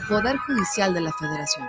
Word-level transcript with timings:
Poder 0.09 0.39
Judicial 0.39 0.95
de 0.95 1.02
la 1.02 1.12
Federación. 1.12 1.68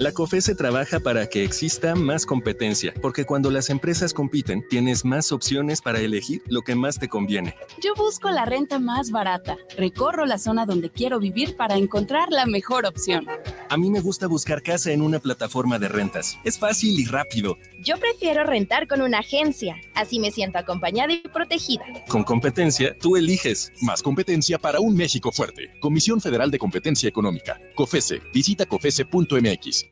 La 0.02 0.10
COFESE 0.10 0.56
trabaja 0.56 0.98
para 0.98 1.28
que 1.28 1.44
exista 1.44 1.94
más 1.94 2.26
competencia, 2.26 2.92
porque 3.00 3.24
cuando 3.24 3.52
las 3.52 3.70
empresas 3.70 4.12
compiten, 4.12 4.66
tienes 4.68 5.04
más 5.04 5.30
opciones 5.30 5.80
para 5.80 6.00
elegir 6.00 6.42
lo 6.48 6.62
que 6.62 6.74
más 6.74 6.98
te 6.98 7.08
conviene. 7.08 7.54
Yo 7.80 7.94
busco 7.94 8.28
la 8.28 8.44
renta 8.44 8.80
más 8.80 9.12
barata, 9.12 9.58
recorro 9.78 10.26
la 10.26 10.38
zona 10.38 10.66
donde 10.66 10.90
quiero 10.90 11.20
vivir 11.20 11.56
para 11.56 11.76
encontrar 11.76 12.32
la 12.32 12.46
mejor 12.46 12.84
opción. 12.84 13.28
A 13.68 13.76
mí 13.76 13.90
me 13.90 14.00
gusta 14.00 14.26
buscar 14.26 14.64
casa 14.64 14.90
en 14.90 15.02
una 15.02 15.20
plataforma 15.20 15.78
de 15.78 15.86
rentas. 15.86 16.36
Es 16.42 16.58
fácil 16.58 16.98
y 16.98 17.04
rápido. 17.04 17.56
Yo 17.84 17.96
prefiero 17.98 18.42
rentar 18.42 18.88
con 18.88 19.02
una 19.02 19.20
agencia, 19.20 19.76
así 19.94 20.18
me 20.18 20.32
siento 20.32 20.58
acompañada 20.58 21.12
y 21.12 21.20
protegida. 21.20 21.84
Con 22.08 22.24
competencia, 22.24 22.96
tú 22.98 23.16
eliges. 23.16 23.70
Más 23.82 24.02
competencia 24.02 24.58
para 24.58 24.80
un 24.80 24.96
México 24.96 25.30
fuerte. 25.30 25.70
Comisión 25.78 26.20
Federal 26.20 26.50
de 26.50 26.58
Competencia 26.58 27.08
Económica. 27.08 27.60
COFESE. 27.76 28.20
Visita 28.34 28.66
COFESE.mx. 28.66 29.91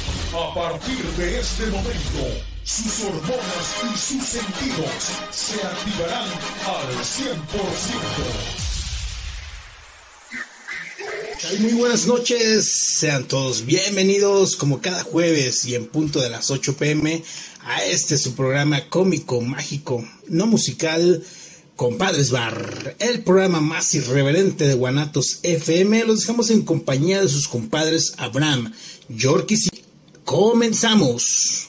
a 0.33 0.53
partir 0.53 1.03
de 1.17 1.39
este 1.39 1.65
momento, 1.65 2.41
sus 2.63 3.03
hormonas 3.03 3.75
y 3.83 3.97
sus 3.97 4.23
sentidos 4.23 4.87
se 5.29 5.61
activarán 5.61 6.29
al 6.67 6.95
100%. 11.49 11.59
Muy 11.59 11.73
buenas 11.73 12.07
noches, 12.07 12.71
sean 12.97 13.27
todos 13.27 13.65
bienvenidos 13.65 14.55
como 14.55 14.79
cada 14.79 15.03
jueves 15.03 15.65
y 15.65 15.75
en 15.75 15.87
punto 15.87 16.21
de 16.21 16.29
las 16.29 16.49
8 16.49 16.77
pm 16.77 17.21
a 17.65 17.83
este 17.83 18.17
su 18.17 18.33
programa 18.33 18.87
cómico, 18.87 19.41
mágico, 19.41 20.07
no 20.27 20.47
musical, 20.47 21.21
Compadres 21.75 22.31
Bar, 22.31 22.95
el 22.99 23.23
programa 23.23 23.59
más 23.59 23.93
irreverente 23.95 24.65
de 24.67 24.75
Guanatos 24.75 25.39
FM. 25.43 26.05
Los 26.05 26.21
dejamos 26.21 26.51
en 26.51 26.61
compañía 26.61 27.19
de 27.21 27.27
sus 27.27 27.49
compadres 27.49 28.13
Abraham, 28.17 28.71
Yorkis 29.09 29.67
y 29.73 29.80
comenzamos. 30.31 31.67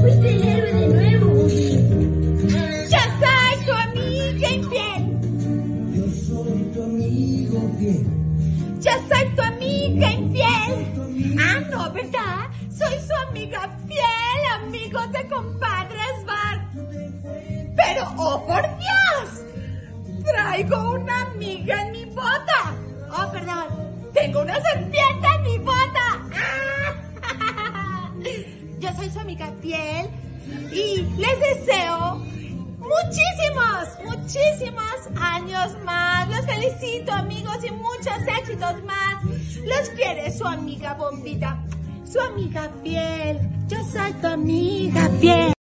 Fuiste 0.00 0.28
el 0.30 0.42
héroe 0.42 0.72
de 0.72 0.88
nuevo. 0.88 1.48
Ya 2.88 3.04
soy 3.20 3.66
tu 3.66 3.72
amiga 3.72 4.50
infiel. 4.52 5.02
Yo 5.94 6.04
soy 6.26 6.62
tu 6.72 6.82
amigo 6.82 7.58
fiel. 7.78 8.06
Ya 8.80 8.94
soy 9.08 9.36
tu 9.36 9.42
amiga 9.42 10.12
infiel. 10.12 11.38
Ah, 11.38 11.60
no, 11.70 11.92
¿verdad? 11.92 12.48
Soy 12.70 12.94
su 13.06 13.14
amiga 13.28 13.68
fiel, 13.86 14.42
amigos 14.62 15.12
de 15.12 15.26
compadres 15.28 15.58
bar. 15.60 15.77
Pero, 17.88 18.04
oh 18.18 18.46
por 18.46 18.62
Dios, 18.76 19.44
traigo 20.22 20.90
una 20.92 21.22
amiga 21.22 21.86
en 21.86 21.92
mi 21.92 22.04
bota. 22.04 22.74
Oh, 23.10 23.32
perdón, 23.32 23.64
tengo 24.12 24.42
una 24.42 24.60
serpiente 24.60 25.26
en 25.36 25.42
mi 25.42 25.58
bota. 25.58 26.20
Yo 28.78 28.92
soy 28.94 29.10
su 29.10 29.20
amiga 29.20 29.50
fiel 29.62 30.10
y 30.70 31.00
les 31.16 31.40
deseo 31.40 32.16
muchísimos, 32.76 33.88
muchísimos 34.04 35.08
años 35.18 35.74
más. 35.82 36.28
Los 36.28 36.44
felicito, 36.44 37.12
amigos, 37.12 37.56
y 37.64 37.70
muchos 37.70 38.18
éxitos 38.38 38.84
más. 38.84 39.24
Los 39.64 39.88
quiere 39.96 40.30
su 40.36 40.46
amiga 40.46 40.92
Bombita, 40.92 41.64
su 42.04 42.20
amiga 42.20 42.70
fiel. 42.82 43.40
Yo 43.66 43.78
soy 43.90 44.12
tu 44.12 44.26
amiga 44.26 45.08
fiel. 45.20 45.57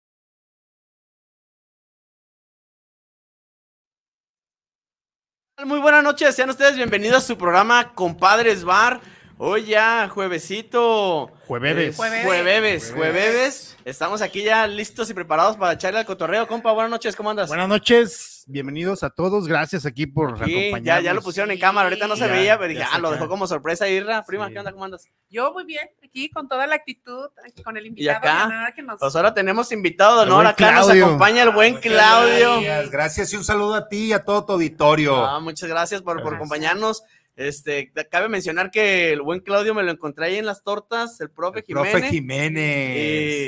Muy 5.66 5.80
buenas 5.80 6.04
noches, 6.04 6.32
sean 6.36 6.48
ustedes 6.48 6.76
bienvenidos 6.76 7.24
a 7.24 7.26
su 7.26 7.36
programa 7.36 7.92
Compadres 7.92 8.62
Bar. 8.62 9.00
Hoy 9.36 9.64
ya, 9.64 10.08
juevesito. 10.08 11.32
Jueves. 11.48 11.98
Eh, 11.98 12.22
jueves, 12.22 12.92
jueves. 12.94 13.76
Estamos 13.84 14.22
aquí 14.22 14.44
ya 14.44 14.64
listos 14.68 15.10
y 15.10 15.14
preparados 15.14 15.56
para 15.56 15.72
echarle 15.72 15.98
al 15.98 16.06
cotorreo. 16.06 16.46
Compa, 16.46 16.70
buenas 16.70 16.92
noches, 16.92 17.16
¿cómo 17.16 17.30
andas? 17.30 17.48
Buenas 17.48 17.68
noches, 17.68 18.35
bienvenidos 18.46 19.02
a 19.02 19.10
todos. 19.10 19.46
Gracias 19.48 19.84
aquí 19.84 20.06
por 20.06 20.30
Sí, 20.38 20.44
acompañarnos. 20.44 20.82
ya, 20.84 21.00
ya 21.00 21.14
lo 21.14 21.20
pusieron 21.22 21.50
en 21.50 21.58
cámara, 21.58 21.88
ahorita 21.88 22.06
no 22.06 22.16
se 22.16 22.26
Ya, 22.26 22.32
veía, 22.32 22.56
pero 22.58 22.68
dije, 22.68 22.80
ya 22.80 22.88
ah, 22.92 22.98
lo 22.98 23.10
dejó 23.10 23.28
como 23.28 23.46
sorpresa 23.46 23.88
Irra. 23.88 24.24
Prima, 24.24 24.48
¿qué 24.50 24.58
onda? 24.58 24.72
¿Cómo 24.72 24.84
andas? 24.84 25.06
Yo 25.28 25.52
muy 25.52 25.64
bien, 25.64 25.88
aquí 26.04 26.30
con 26.30 26.48
toda 26.48 26.66
la 26.66 26.76
actitud, 26.76 27.26
aquí 27.46 27.62
con 27.62 27.76
el 27.76 27.84
Y 27.84 27.88
invitado. 27.88 28.18
acá, 28.18 28.48
ganador 28.48 28.74
que 28.74 28.82
nos- 28.82 28.98
pues 29.00 29.14
ahora 29.16 29.34
tenemos 29.34 29.70
invitado 29.72 30.18
de 30.20 30.26
El 30.26 30.32
honor. 30.32 30.46
Acá 30.46 30.72
nos 30.72 30.88
acompaña 30.88 31.42
el 31.42 31.50
buen 31.50 31.74
Claudio. 31.76 32.60
Gracias, 32.60 32.90
gracias 32.90 33.32
y 33.32 33.36
un 33.36 33.44
saludo 33.44 33.74
a 33.74 33.88
ti 33.88 34.06
y 34.06 34.12
a 34.12 34.24
todo 34.24 34.44
tu 34.46 34.52
auditorio. 34.54 35.24
Ah, 35.26 35.40
muchas 35.40 35.68
gracias 35.68 36.00
por, 36.02 36.22
por 36.22 36.34
acompañarnos. 36.36 37.02
Este, 37.34 37.92
cabe 38.10 38.30
mencionar 38.30 38.70
que 38.70 39.12
el 39.12 39.20
buen 39.20 39.40
Claudio 39.40 39.74
me 39.74 39.82
lo 39.82 39.90
encontré 39.90 40.24
ahí 40.24 40.36
en 40.36 40.46
las 40.46 40.62
tortas, 40.62 41.20
el 41.20 41.30
profe 41.30 41.62
Jiménez. 41.62 41.92
Profe 41.92 42.08
Jiménez. 42.08 42.96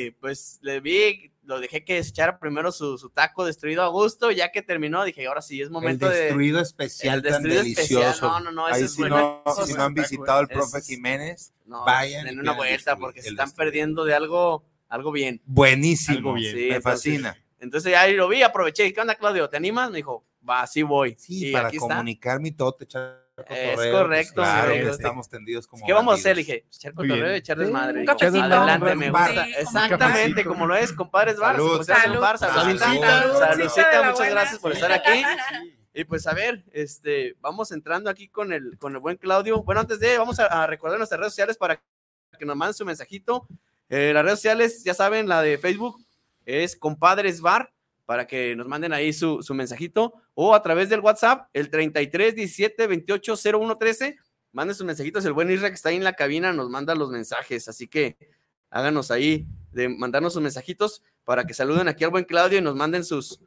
Y 0.08 0.10
pues 0.20 0.58
le 0.60 0.80
vi, 0.80 1.32
lo 1.48 1.60
dejé 1.60 1.82
que 1.82 1.96
echara 1.96 2.38
primero 2.38 2.70
su, 2.72 2.98
su 2.98 3.08
taco 3.08 3.46
destruido 3.46 3.82
a 3.82 3.88
gusto, 3.88 4.30
ya 4.30 4.52
que 4.52 4.60
terminó, 4.60 5.02
dije, 5.02 5.26
ahora 5.26 5.40
sí 5.40 5.62
es 5.62 5.70
momento 5.70 6.06
el 6.06 6.12
de. 6.12 6.18
destruido 6.24 6.60
especial 6.60 7.16
El 7.16 7.22
tan 7.22 7.42
destruido 7.42 7.62
especial, 7.62 8.00
delicioso. 8.02 8.28
no, 8.28 8.40
no, 8.40 8.52
no, 8.52 8.68
ese 8.68 8.76
Ahí 8.76 8.84
es 8.84 8.92
si, 8.92 9.00
bueno. 9.00 9.42
no, 9.46 9.54
si 9.64 9.72
no 9.72 9.82
han 9.84 9.94
visitado 9.94 10.40
el 10.42 10.48
profe 10.48 10.78
Es- 10.78 10.86
Jiménez, 10.86 11.54
No, 11.64 11.86
vayan. 11.86 12.26
en 12.26 12.38
una 12.38 12.52
vuelta 12.52 12.96
porque 12.96 13.22
se 13.22 13.30
están 13.30 13.50
perdiendo 13.52 14.04
de 14.04 14.12
algo, 14.14 14.66
algo 14.90 15.10
bien. 15.10 15.40
Buenísimo, 15.46 16.18
Algo 16.18 16.34
bien. 16.34 16.54
me 16.54 16.60
entonces- 16.76 16.82
fascina. 16.84 17.36
Entonces 17.60 17.92
ya 17.92 18.02
ahí 18.02 18.14
lo 18.14 18.28
vi, 18.28 18.42
aproveché. 18.42 18.92
¿Qué 18.92 19.00
onda, 19.00 19.14
Claudio? 19.14 19.48
¿Te 19.48 19.56
animas? 19.56 19.90
Me 19.90 19.96
dijo, 19.96 20.24
va, 20.48 20.66
sí 20.66 20.82
voy. 20.82 21.16
Sí, 21.18 21.48
Y 21.48 21.52
para 21.52 21.68
está. 21.68 21.78
comunicar 21.80 22.40
mi 22.40 22.52
todo, 22.52 22.76
echar 22.78 23.26
Es 23.48 23.76
correcto, 23.92 24.34
pues, 24.36 24.48
claro, 24.48 24.72
sí. 24.72 24.80
que 24.80 24.88
estamos 24.90 25.28
tendidos 25.28 25.66
como 25.66 25.86
¿Qué 25.86 25.92
vamos 25.92 26.12
a 26.12 26.14
hacer? 26.16 26.36
Le 26.36 26.42
dije, 26.42 26.64
echar 26.74 26.92
cotorreo 26.94 27.30
echar 27.30 27.56
desmadre. 27.56 28.00
un 28.00 28.00
Dijo, 28.00 28.16
cafecito, 28.16 28.44
Adelante, 28.44 28.94
me 28.94 29.10
bar. 29.10 29.28
gusta. 29.28 29.46
Exactamente, 29.60 30.44
como 30.44 30.66
lo 30.66 30.74
es, 30.76 30.92
compadres 30.92 31.36
bar. 31.36 31.56
Salud. 31.56 31.82
Salud. 31.82 32.22
Saludcita, 32.38 34.10
muchas 34.10 34.30
gracias 34.30 34.58
por 34.60 34.72
estar 34.72 34.92
aquí. 34.92 35.22
Y 35.94 36.04
pues 36.04 36.26
a 36.26 36.34
ver, 36.34 36.64
este, 36.72 37.36
vamos 37.40 37.72
entrando 37.72 38.08
aquí 38.10 38.28
con 38.28 38.52
el, 38.52 38.78
con 38.78 38.92
el 38.92 38.98
buen 39.00 39.16
Claudio. 39.16 39.62
Bueno, 39.62 39.80
antes 39.80 39.98
de, 39.98 40.16
vamos 40.18 40.38
a, 40.38 40.46
a 40.46 40.66
recordar 40.66 40.98
nuestras 40.98 41.18
redes 41.18 41.32
sociales 41.32 41.56
para 41.56 41.80
que 42.38 42.44
nos 42.44 42.56
manden 42.56 42.74
su 42.74 42.84
mensajito. 42.84 43.46
Eh, 43.88 44.12
las 44.12 44.22
redes 44.22 44.38
sociales, 44.38 44.84
ya 44.84 44.94
saben, 44.94 45.28
la 45.28 45.42
de 45.42 45.58
Facebook, 45.58 45.98
es 46.44 46.76
Compadres 46.76 47.40
Bar, 47.40 47.72
para 48.08 48.26
que 48.26 48.56
nos 48.56 48.66
manden 48.66 48.94
ahí 48.94 49.12
su, 49.12 49.42
su 49.42 49.52
mensajito, 49.52 50.14
o 50.32 50.54
a 50.54 50.62
través 50.62 50.88
del 50.88 51.00
WhatsApp, 51.00 51.50
el 51.52 51.68
33 51.68 52.34
17 52.34 52.86
28 52.86 53.34
01 53.52 53.76
13. 53.76 54.16
Manden 54.52 54.74
sus 54.74 54.86
mensajitos, 54.86 55.26
el 55.26 55.34
buen 55.34 55.50
Isra 55.50 55.68
que 55.68 55.74
está 55.74 55.90
ahí 55.90 55.96
en 55.96 56.04
la 56.04 56.14
cabina 56.14 56.54
nos 56.54 56.70
manda 56.70 56.94
los 56.94 57.10
mensajes, 57.10 57.68
así 57.68 57.86
que 57.86 58.16
háganos 58.70 59.10
ahí 59.10 59.46
de 59.72 59.90
mandarnos 59.90 60.32
sus 60.32 60.40
mensajitos 60.40 61.02
para 61.22 61.44
que 61.44 61.52
saluden 61.52 61.86
aquí 61.86 62.02
al 62.02 62.08
buen 62.08 62.24
Claudio 62.24 62.56
y 62.56 62.62
nos 62.62 62.74
manden 62.74 63.04
sus, 63.04 63.42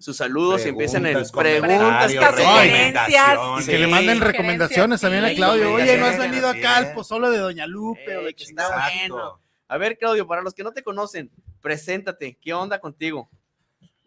sus 0.00 0.16
saludos 0.16 0.66
y 0.66 0.70
empiecen 0.70 1.06
el 1.06 1.24
Preguntas, 1.32 2.10
sugerencias. 2.10 3.38
Y 3.60 3.66
que 3.66 3.78
le 3.78 3.86
manden 3.86 4.20
recomendaciones 4.20 5.00
también 5.00 5.26
a. 5.26 5.32
Claudio. 5.32 5.74
Oye, 5.74 5.96
¿no 5.96 6.06
has 6.06 6.18
venido 6.18 6.48
acá 6.48 6.78
al 6.78 6.92
pozole 6.92 7.30
de 7.30 7.38
Doña 7.38 7.68
Lupe 7.68 8.16
o 8.16 8.24
de 8.24 8.30
Eh, 8.30 8.34
que 8.34 8.42
está 8.42 8.64
chingada? 8.64 8.90
bueno. 9.06 9.40
A 9.68 9.78
ver, 9.78 9.96
Claudio, 9.96 10.26
para 10.26 10.42
los 10.42 10.54
que 10.54 10.64
no 10.64 10.72
te 10.72 10.82
conocen, 10.82 11.30
preséntate. 11.60 12.36
¿Qué 12.40 12.52
onda 12.52 12.80
contigo? 12.80 13.30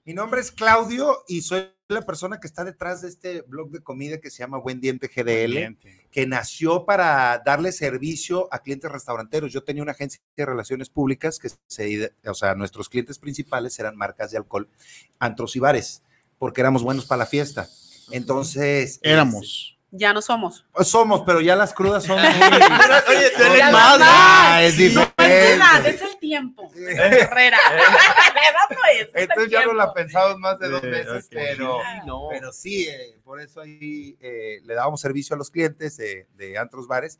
Mi 0.05 0.13
nombre 0.13 0.41
es 0.41 0.51
Claudio 0.51 1.23
y 1.27 1.41
soy 1.41 1.69
la 1.87 2.01
persona 2.05 2.39
que 2.39 2.47
está 2.47 2.63
detrás 2.63 3.01
de 3.01 3.09
este 3.09 3.41
blog 3.41 3.71
de 3.71 3.81
comida 3.81 4.19
que 4.19 4.29
se 4.29 4.39
llama 4.39 4.57
Buen 4.59 4.79
Diente 4.79 5.07
GDL, 5.07 5.51
Diente. 5.51 6.07
que 6.11 6.25
nació 6.27 6.85
para 6.85 7.41
darle 7.45 7.71
servicio 7.71 8.47
a 8.51 8.59
clientes 8.59 8.91
restauranteros. 8.91 9.51
Yo 9.51 9.63
tenía 9.63 9.83
una 9.83 9.91
agencia 9.93 10.21
de 10.35 10.45
relaciones 10.45 10.89
públicas 10.89 11.39
que 11.39 11.49
se, 11.67 12.13
o 12.25 12.33
sea, 12.33 12.55
nuestros 12.55 12.89
clientes 12.89 13.19
principales 13.19 13.77
eran 13.79 13.95
marcas 13.97 14.31
de 14.31 14.37
alcohol, 14.37 14.69
antros 15.19 15.55
y 15.55 15.59
bares, 15.59 16.03
porque 16.37 16.61
éramos 16.61 16.83
buenos 16.83 17.05
para 17.05 17.19
la 17.19 17.25
fiesta. 17.25 17.67
Entonces, 18.11 18.99
Éramos. 19.03 19.75
Ya 19.91 20.13
no 20.13 20.21
somos. 20.21 20.65
Somos, 20.83 21.23
pero 21.25 21.41
ya 21.41 21.55
las 21.55 21.73
crudas 21.73 22.03
son 22.03 22.21
muy... 22.21 22.27
Oye, 22.29 23.31
tú 23.35 23.43
eres 23.43 23.57
Ya 23.57 23.71
más. 23.71 23.99
Ah, 23.99 24.59
es 24.61 24.77
No 24.93 25.01
es 25.01 25.07
diferente. 25.17 25.89
es 25.89 26.01
el 26.03 26.19
tiempo. 26.19 26.71
Herrera. 26.75 27.57
La 28.41 28.49
edad 28.49 28.69
no 28.77 28.85
es. 28.93 29.01
es 29.07 29.09
el 29.15 29.21
Entonces 29.23 29.51
ya 29.51 29.65
no 29.65 29.73
la 29.73 29.93
pensamos 29.93 30.37
más 30.39 30.59
de 30.59 30.69
dos 30.69 30.81
veces, 30.81 31.25
ok. 31.25 31.31
pero, 31.31 31.77
No. 32.05 32.27
pero 32.29 32.51
sí, 32.51 32.87
eh, 32.87 33.19
por 33.23 33.41
eso 33.41 33.61
ahí 33.61 34.17
eh, 34.21 34.59
le 34.63 34.73
dábamos 34.73 35.01
servicio 35.01 35.35
a 35.35 35.37
los 35.37 35.49
clientes 35.51 35.97
de, 35.97 36.27
de 36.35 36.57
antros 36.57 36.87
bares, 36.87 37.19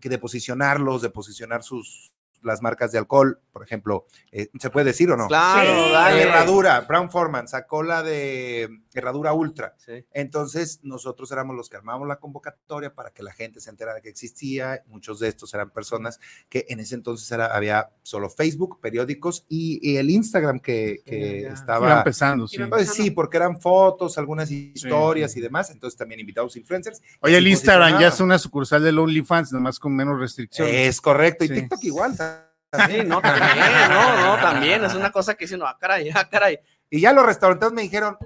que 0.00 0.08
de 0.08 0.18
posicionarlos, 0.18 1.02
de 1.02 1.10
posicionar 1.10 1.62
sus 1.62 2.10
las 2.42 2.60
marcas 2.60 2.92
de 2.92 2.98
alcohol, 2.98 3.40
por 3.52 3.62
ejemplo, 3.62 4.04
eh, 4.30 4.48
¿se 4.60 4.68
puede 4.68 4.84
decir 4.84 5.10
o 5.10 5.16
no? 5.16 5.28
Claro, 5.28 5.86
Sí. 5.86 5.92
dale. 5.92 6.22
Herradura, 6.24 6.80
Brown 6.82 7.10
Forman 7.10 7.48
sacó 7.48 7.82
la 7.82 8.02
de 8.02 8.68
Herradura 8.98 9.32
Ultra. 9.32 9.74
Sí. 9.78 10.04
Entonces, 10.12 10.80
nosotros 10.82 11.30
éramos 11.32 11.56
los 11.56 11.68
que 11.68 11.76
armamos 11.76 12.06
la 12.08 12.16
convocatoria 12.16 12.94
para 12.94 13.10
que 13.10 13.22
la 13.22 13.32
gente 13.32 13.60
se 13.60 13.70
enterara 13.70 14.00
que 14.00 14.08
existía. 14.08 14.82
Muchos 14.86 15.18
de 15.20 15.28
estos 15.28 15.52
eran 15.54 15.70
personas 15.70 16.20
que 16.48 16.66
en 16.68 16.80
ese 16.80 16.94
entonces 16.94 17.30
era, 17.32 17.46
había 17.46 17.90
solo 18.02 18.30
Facebook, 18.30 18.80
periódicos 18.80 19.44
y, 19.48 19.78
y 19.88 19.96
el 19.96 20.10
Instagram 20.10 20.60
que, 20.60 21.00
que 21.04 21.40
Iba 21.40 21.52
estaba. 21.52 21.98
empezando, 21.98 22.46
sí. 22.48 22.58
Pues 22.68 22.92
sí, 22.92 23.10
porque 23.10 23.36
eran 23.36 23.60
fotos, 23.60 24.18
algunas 24.18 24.50
historias 24.50 25.36
y 25.36 25.40
demás. 25.40 25.70
Entonces 25.70 25.96
también 25.98 26.20
invitados 26.20 26.56
influencers. 26.56 27.00
Oye, 27.20 27.36
el 27.36 27.46
Instagram 27.48 28.00
ya 28.00 28.08
es 28.08 28.20
una 28.20 28.38
sucursal 28.38 28.82
del 28.82 28.98
OnlyFans, 28.98 29.52
nomás 29.52 29.78
con 29.78 29.94
menos 29.94 30.18
restricciones. 30.18 30.74
Es 30.74 31.00
correcto. 31.00 31.44
Y 31.44 31.48
Sí. 31.48 31.54
TikTok 31.54 31.84
igual. 31.84 32.14
Sí, 32.14 32.98
no, 33.06 33.20
también, 33.20 33.56
no, 33.88 34.26
no, 34.36 34.42
también. 34.42 34.84
Es 34.84 34.94
una 34.94 35.12
cosa 35.12 35.34
que 35.34 35.44
dice, 35.44 35.56
no, 35.56 35.64
ah, 35.64 35.76
caray, 35.80 36.10
ah, 36.12 36.28
caray. 36.28 36.58
Y 36.94 37.00
ya 37.00 37.12
los 37.12 37.26
restaurantes 37.26 37.72
me 37.72 37.82
dijeron, 37.82 38.16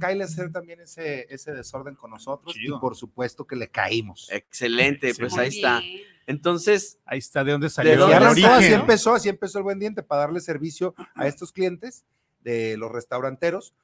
a 0.00 0.24
hacer 0.24 0.50
también 0.50 0.80
ese, 0.80 1.26
ese 1.28 1.52
desorden 1.52 1.94
con 1.94 2.10
nosotros. 2.10 2.54
Chido. 2.54 2.76
Y 2.76 2.80
por 2.80 2.96
supuesto 2.96 3.46
que 3.46 3.54
le 3.54 3.68
caímos. 3.68 4.30
Excelente, 4.32 5.12
Sí, 5.12 5.20
pues 5.20 5.36
ahí 5.36 5.48
está. 5.48 5.82
Entonces, 6.26 6.98
Ahí 7.04 7.18
está 7.18 7.44
de 7.44 7.52
dónde 7.52 7.68
salió 7.68 7.90
¿De 7.92 7.96
dónde 7.98 8.16
origen. 8.16 8.50
así 8.50 8.70
¿no? 8.70 8.76
empezó, 8.76 9.14
así 9.14 9.28
empezó 9.28 9.58
el 9.58 9.64
buen 9.64 9.78
diente 9.78 10.02
para 10.02 10.22
darle 10.22 10.40
servicio 10.40 10.94
a 11.14 11.26
estos 11.26 11.52
clientes 11.52 12.06
de 12.42 12.78
los 12.78 12.90
restauranteros, 12.90 13.74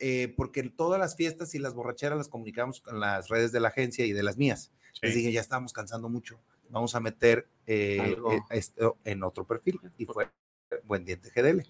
eh, 0.00 0.34
porque 0.36 0.64
todas 0.64 0.98
las 0.98 1.14
fiestas 1.14 1.54
y 1.54 1.60
las 1.60 1.72
borracheras 1.72 2.18
las 2.18 2.26
comunicamos 2.28 2.80
con 2.80 2.98
las 2.98 3.28
redes 3.28 3.52
de 3.52 3.60
la 3.60 3.68
agencia 3.68 4.04
y 4.04 4.12
de 4.12 4.24
las 4.24 4.36
mías. 4.36 4.72
Les 5.02 5.12
Sí. 5.12 5.18
dije, 5.18 5.30
ya 5.30 5.40
estábamos 5.40 5.72
cansando 5.72 6.08
mucho, 6.08 6.40
vamos 6.68 6.96
a 6.96 7.00
meter 7.00 7.46
eh, 7.68 8.16
eh, 8.28 8.40
esto 8.50 8.98
en 9.04 9.22
otro 9.22 9.46
perfil 9.46 9.78
y 9.98 10.06
fue 10.06 10.28
Buen 10.82 11.04
Diente 11.04 11.30
GDL. 11.30 11.64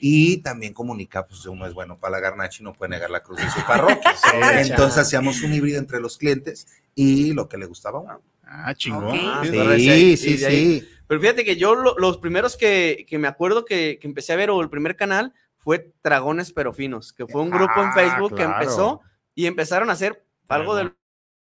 Y 0.00 0.38
también 0.38 0.74
comunica, 0.74 1.26
pues 1.26 1.44
uno 1.46 1.66
es 1.66 1.72
bueno 1.74 1.98
para 1.98 2.12
la 2.12 2.20
garnacha 2.20 2.58
y 2.60 2.64
no 2.64 2.72
puede 2.72 2.90
negar 2.90 3.10
la 3.10 3.22
cruz 3.22 3.38
de 3.40 3.48
su 3.50 3.60
parroquia. 3.66 4.12
Entonces 4.60 4.98
hacíamos 4.98 5.42
un 5.42 5.52
híbrido 5.54 5.78
entre 5.78 6.00
los 6.00 6.18
clientes 6.18 6.66
y 6.94 7.32
lo 7.32 7.48
que 7.48 7.56
le 7.58 7.66
gustaba 7.66 7.98
a 7.98 8.02
uno. 8.02 8.22
Ah, 8.44 8.74
chingón. 8.74 9.16
Ah, 9.18 9.40
Sí. 9.44 10.16
Sí, 10.16 10.38
sí, 10.38 10.88
pero 11.08 11.20
fíjate 11.20 11.44
que 11.44 11.56
yo 11.56 11.74
lo- 11.74 11.96
los 11.98 12.18
primeros 12.18 12.56
que, 12.56 13.04
que 13.08 13.18
me 13.18 13.26
acuerdo 13.28 13.64
que, 13.64 13.98
que 14.00 14.06
empecé 14.06 14.32
a 14.32 14.36
ver, 14.36 14.50
o 14.50 14.60
el 14.60 14.70
primer 14.70 14.96
canal, 14.96 15.32
fue 15.56 15.92
Dragones 16.04 16.52
Pero 16.52 16.72
Finos, 16.72 17.12
que 17.12 17.26
fue 17.26 17.42
un 17.42 17.50
grupo 17.50 17.72
en 17.80 17.88
Ah, 17.88 17.92
Facebook 17.94 18.34
que 18.36 18.42
empezó 18.60 19.00
y 19.34 19.46
empezaron 19.46 19.90
a 19.90 19.94
hacer 19.94 20.24
algo 20.48 20.76
de 20.76 20.84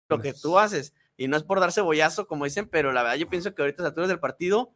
lo 0.09 0.21
que 0.21 0.35
tú 0.43 0.59
haces. 0.59 0.93
Y 1.17 1.29
no 1.29 1.37
es 1.37 1.43
por 1.43 1.61
dar 1.61 1.73
cebollazo, 1.73 2.27
como 2.27 2.45
dicen, 2.45 2.67
pero 2.69 2.93
la 2.93 3.03
verdad 3.03 3.17
yo 3.17 3.29
pienso 3.29 3.55
que 3.55 3.63
ahorita 3.63 3.83
a 3.83 3.85
las 3.85 3.91
alturas 3.91 4.09
del 4.09 4.19
partido, 4.21 4.73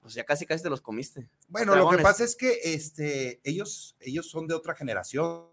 pues 0.00 0.14
ya 0.14 0.24
casi 0.24 0.46
casi 0.46 0.62
te 0.62 0.70
los 0.70 0.80
comiste. 0.80 1.28
Bueno, 1.48 1.74
lo 1.74 1.90
que 1.90 1.98
pasa 1.98 2.24
es 2.24 2.36
que 2.36 2.60
este, 2.64 3.40
ellos, 3.44 3.96
ellos 4.00 4.28
son 4.30 4.46
de 4.46 4.54
otra 4.54 4.74
generación. 4.74 5.46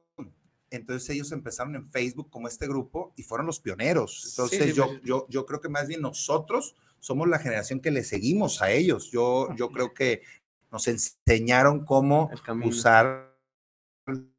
Entonces 0.71 1.09
ellos 1.09 1.31
empezaron 1.31 1.75
en 1.75 1.89
Facebook 1.89 2.29
como 2.29 2.47
este 2.47 2.67
grupo 2.67 3.13
y 3.15 3.23
fueron 3.23 3.47
los 3.47 3.59
pioneros. 3.59 4.25
Entonces 4.29 4.65
sí, 4.65 4.73
yo, 4.73 4.99
yo, 5.03 5.25
yo 5.29 5.45
creo 5.45 5.61
que 5.61 5.69
más 5.69 5.87
bien 5.87 6.01
nosotros 6.01 6.75
somos 6.99 7.29
la 7.29 7.39
generación 7.39 7.79
que 7.79 7.91
le 7.91 8.03
seguimos 8.03 8.61
a 8.61 8.71
ellos. 8.71 9.11
Yo, 9.11 9.53
yo 9.55 9.69
creo 9.69 9.93
que 9.93 10.23
nos 10.71 10.87
enseñaron 10.87 11.85
cómo 11.85 12.29
usar 12.63 13.37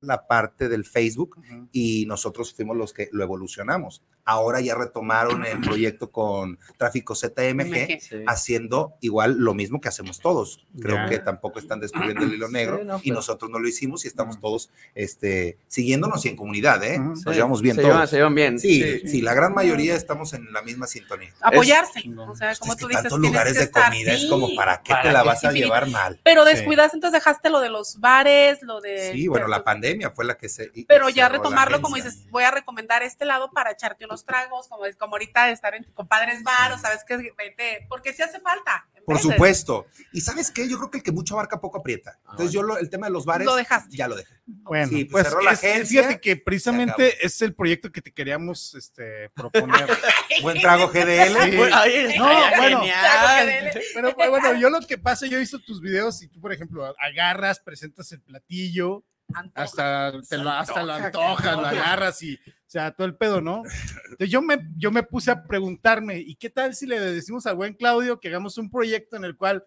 la 0.01 0.27
parte 0.27 0.69
del 0.69 0.85
Facebook 0.85 1.39
Ujú. 1.39 1.69
y 1.73 2.07
nosotros 2.07 2.53
fuimos 2.53 2.77
los 2.77 2.93
que 2.93 3.09
lo 3.13 3.23
evolucionamos. 3.23 4.03
Ahora 4.29 4.61
ya 4.61 4.75
retomaron 4.75 5.47
el 5.47 5.61
proyecto 5.61 6.11
con 6.11 6.59
Tráfico 6.77 7.15
ZMG. 7.15 8.01
Sí. 8.01 8.17
haciendo 8.27 8.95
igual 9.01 9.37
lo 9.39 9.55
mismo 9.55 9.81
que 9.81 9.89
hacemos 9.89 10.19
todos. 10.21 10.67
Creo 10.81 10.97
Ya. 10.97 11.07
que 11.09 11.19
tampoco 11.21 11.59
están 11.59 11.81
descubriendo 11.81 12.25
el 12.25 12.35
hilo 12.35 12.49
negro 12.49 12.79
Sí, 12.79 12.85
no, 12.85 12.99
y 12.99 13.01
pero- 13.05 13.15
nosotros 13.15 13.51
no 13.51 13.59
lo 13.59 13.69
hicimos 13.69 14.05
y 14.05 14.09
estamos 14.09 14.41
todos 14.41 14.71
este, 14.95 15.59
siguiéndonos 15.69 16.25
y 16.27 16.29
en 16.31 16.37
comunidad, 16.37 16.83
¿eh? 16.85 16.99
Nos 16.99 17.23
Sí, 17.23 17.31
llevamos 17.31 17.63
bien 17.63 17.77
se 17.77 17.83
todos. 17.83 17.95
Llevan, 17.95 18.09
se 18.09 18.17
llevan 18.17 18.35
bien. 18.35 18.59
sí, 18.59 19.01
sí, 19.09 19.23
la 19.23 19.35
gran 19.35 19.55
mayoría 19.55 19.95
estamos 19.95 20.33
en 20.35 20.53
la 20.53 20.63
misma 20.63 20.87
sintonía. 20.87 21.33
Apoyarse. 21.41 22.01
O 22.19 22.35
sea, 22.35 22.49
Pues 22.49 22.59
como 22.59 22.73
es 22.73 22.77
que 22.79 22.83
tú 22.83 22.89
dices, 22.89 23.03
tantos 23.05 23.21
lugares 23.21 23.53
que 23.53 23.59
de 23.61 23.65
estar, 23.65 23.93
comida 23.93 24.13
es 24.13 24.27
como 24.27 24.55
para 24.55 24.83
qué 24.83 24.91
¿Para 24.91 25.03
te 25.03 25.13
la 25.13 25.23
vas 25.23 25.45
a 25.45 25.53
llevar 25.53 25.89
mal. 25.89 26.21
Pero 26.25 26.45
Sí. 26.45 26.53
descuidas, 26.55 26.93
entonces 26.95 27.21
dejaste 27.21 27.49
lo 27.51 27.61
de 27.61 27.71
los 27.71 28.01
bares, 28.01 28.61
lo 28.63 28.81
de. 28.81 29.13
Sí, 29.13 29.29
bueno, 29.29 29.47
la 29.47 29.63
pandemia 29.65 30.11
fue 30.11 30.25
la 30.25 30.37
que 30.37 30.49
se. 30.49 30.73
Pero 30.89 31.09
ya 31.11 31.29
retomarlo, 31.29 31.81
como 31.81 31.97
dices, 31.97 32.27
voy 32.31 32.43
a 32.45 32.51
recomendar 32.51 33.03
este 33.03 33.25
lado 33.25 33.51
para 33.53 33.71
echarte 33.71 34.05
unos 34.05 34.16
tragos, 34.25 34.69
como, 34.69 34.87
es- 34.87 34.97
como 34.97 35.15
ahorita 35.15 35.51
estar 35.51 35.75
en 35.75 35.85
compadres 35.95 36.43
bar, 36.43 36.73
o 36.73 36.79
sabes 36.79 37.05
que 37.05 37.17
vete, 37.37 37.87
porque 37.89 38.13
sí 38.13 38.23
hace 38.23 38.41
falta. 38.41 38.89
Por 39.05 39.17
veces. 39.17 39.31
supuesto. 39.33 39.87
Y 40.13 40.21
sabes 40.21 40.51
qué, 40.51 40.69
yo 40.69 40.79
creo 40.79 40.91
que 40.91 40.99
el 40.99 41.05
que 41.05 41.13
mucho 41.13 41.35
abarca 41.35 41.61
poco 41.61 41.79
aprieta. 41.79 42.19
Entonces 42.31 42.51
yo 42.53 42.63
lo- 42.65 42.77
el 42.79 42.91
tema 42.91 43.07
de 43.07 43.13
los 43.13 43.25
bares 43.25 43.47
Lo 43.47 43.55
dejaste. 43.55 43.97
ya 43.97 44.09
lo 44.09 44.17
dejé. 44.17 44.35
Bueno, 44.47 44.89
Sí, 44.89 45.05
pues 45.05 45.23
pues, 45.23 45.29
cerró 45.29 45.43
la 45.43 45.53
es- 45.53 45.59
agencia, 45.63 46.03
fíjate 46.03 46.21
que 46.21 46.37
precisamente 46.37 47.25
es 47.25 47.41
el 47.43 47.55
proyecto 47.55 47.93
que 47.93 48.03
te 48.03 48.13
queríamos 48.13 48.75
este, 48.75 49.31
proponer. 49.31 49.87
Buen 50.43 50.61
trago 50.61 50.89
GDL. 50.89 51.51
Sí. 51.51 51.57
Bueno, 51.57 51.77
ay, 51.77 52.15
No, 52.19 52.27
ay, 52.29 52.53
bueno. 52.57 52.81
genial. 52.81 53.71
Pero 53.95 54.15
pues, 54.17 54.31
bueno, 54.31 54.55
yo 54.55 54.71
lo 54.71 54.81
que 54.81 54.99
pasa, 54.99 55.27
yo 55.27 55.37
he 55.37 55.41
visto 55.41 55.61
tus 55.61 55.81
videos 55.81 56.21
y 56.23 56.29
tú, 56.29 56.41
por 56.41 56.53
ejemplo, 56.53 56.93
agarras, 56.99 57.61
presentas 57.61 58.11
el 58.11 58.21
platillo, 58.23 59.05
Antoja. 59.35 59.63
hasta, 59.63 60.13
te 60.29 60.39
lo, 60.39 60.51
hasta 60.51 60.83
lo 60.83 60.93
antoja, 60.93 61.27
antojas, 61.27 61.57
lo 61.59 61.67
agarras 61.67 62.23
y, 62.23 62.35
o 62.37 62.53
sea, 62.69 62.93
todo 62.93 63.07
el 63.07 63.17
pedo, 63.17 63.41
¿no? 63.41 63.63
Entonces 64.05 64.31
yo 64.31 64.41
me, 64.43 64.59
yo 64.77 64.91
me 64.91 65.03
puse 65.03 65.31
a 65.31 65.43
preguntarme, 65.45 66.19
¿y 66.19 66.37
qué 66.37 66.49
tal 66.51 66.75
si 66.75 66.87
le 66.87 67.01
decimos 67.01 67.47
al 67.47 67.57
buen 67.57 67.75
Claudio 67.75 68.21
que 68.21 68.29
hagamos 68.29 68.57
un 68.59 68.71
proyecto 68.71 69.17
en 69.17 69.25
el 69.25 69.37
cual, 69.37 69.65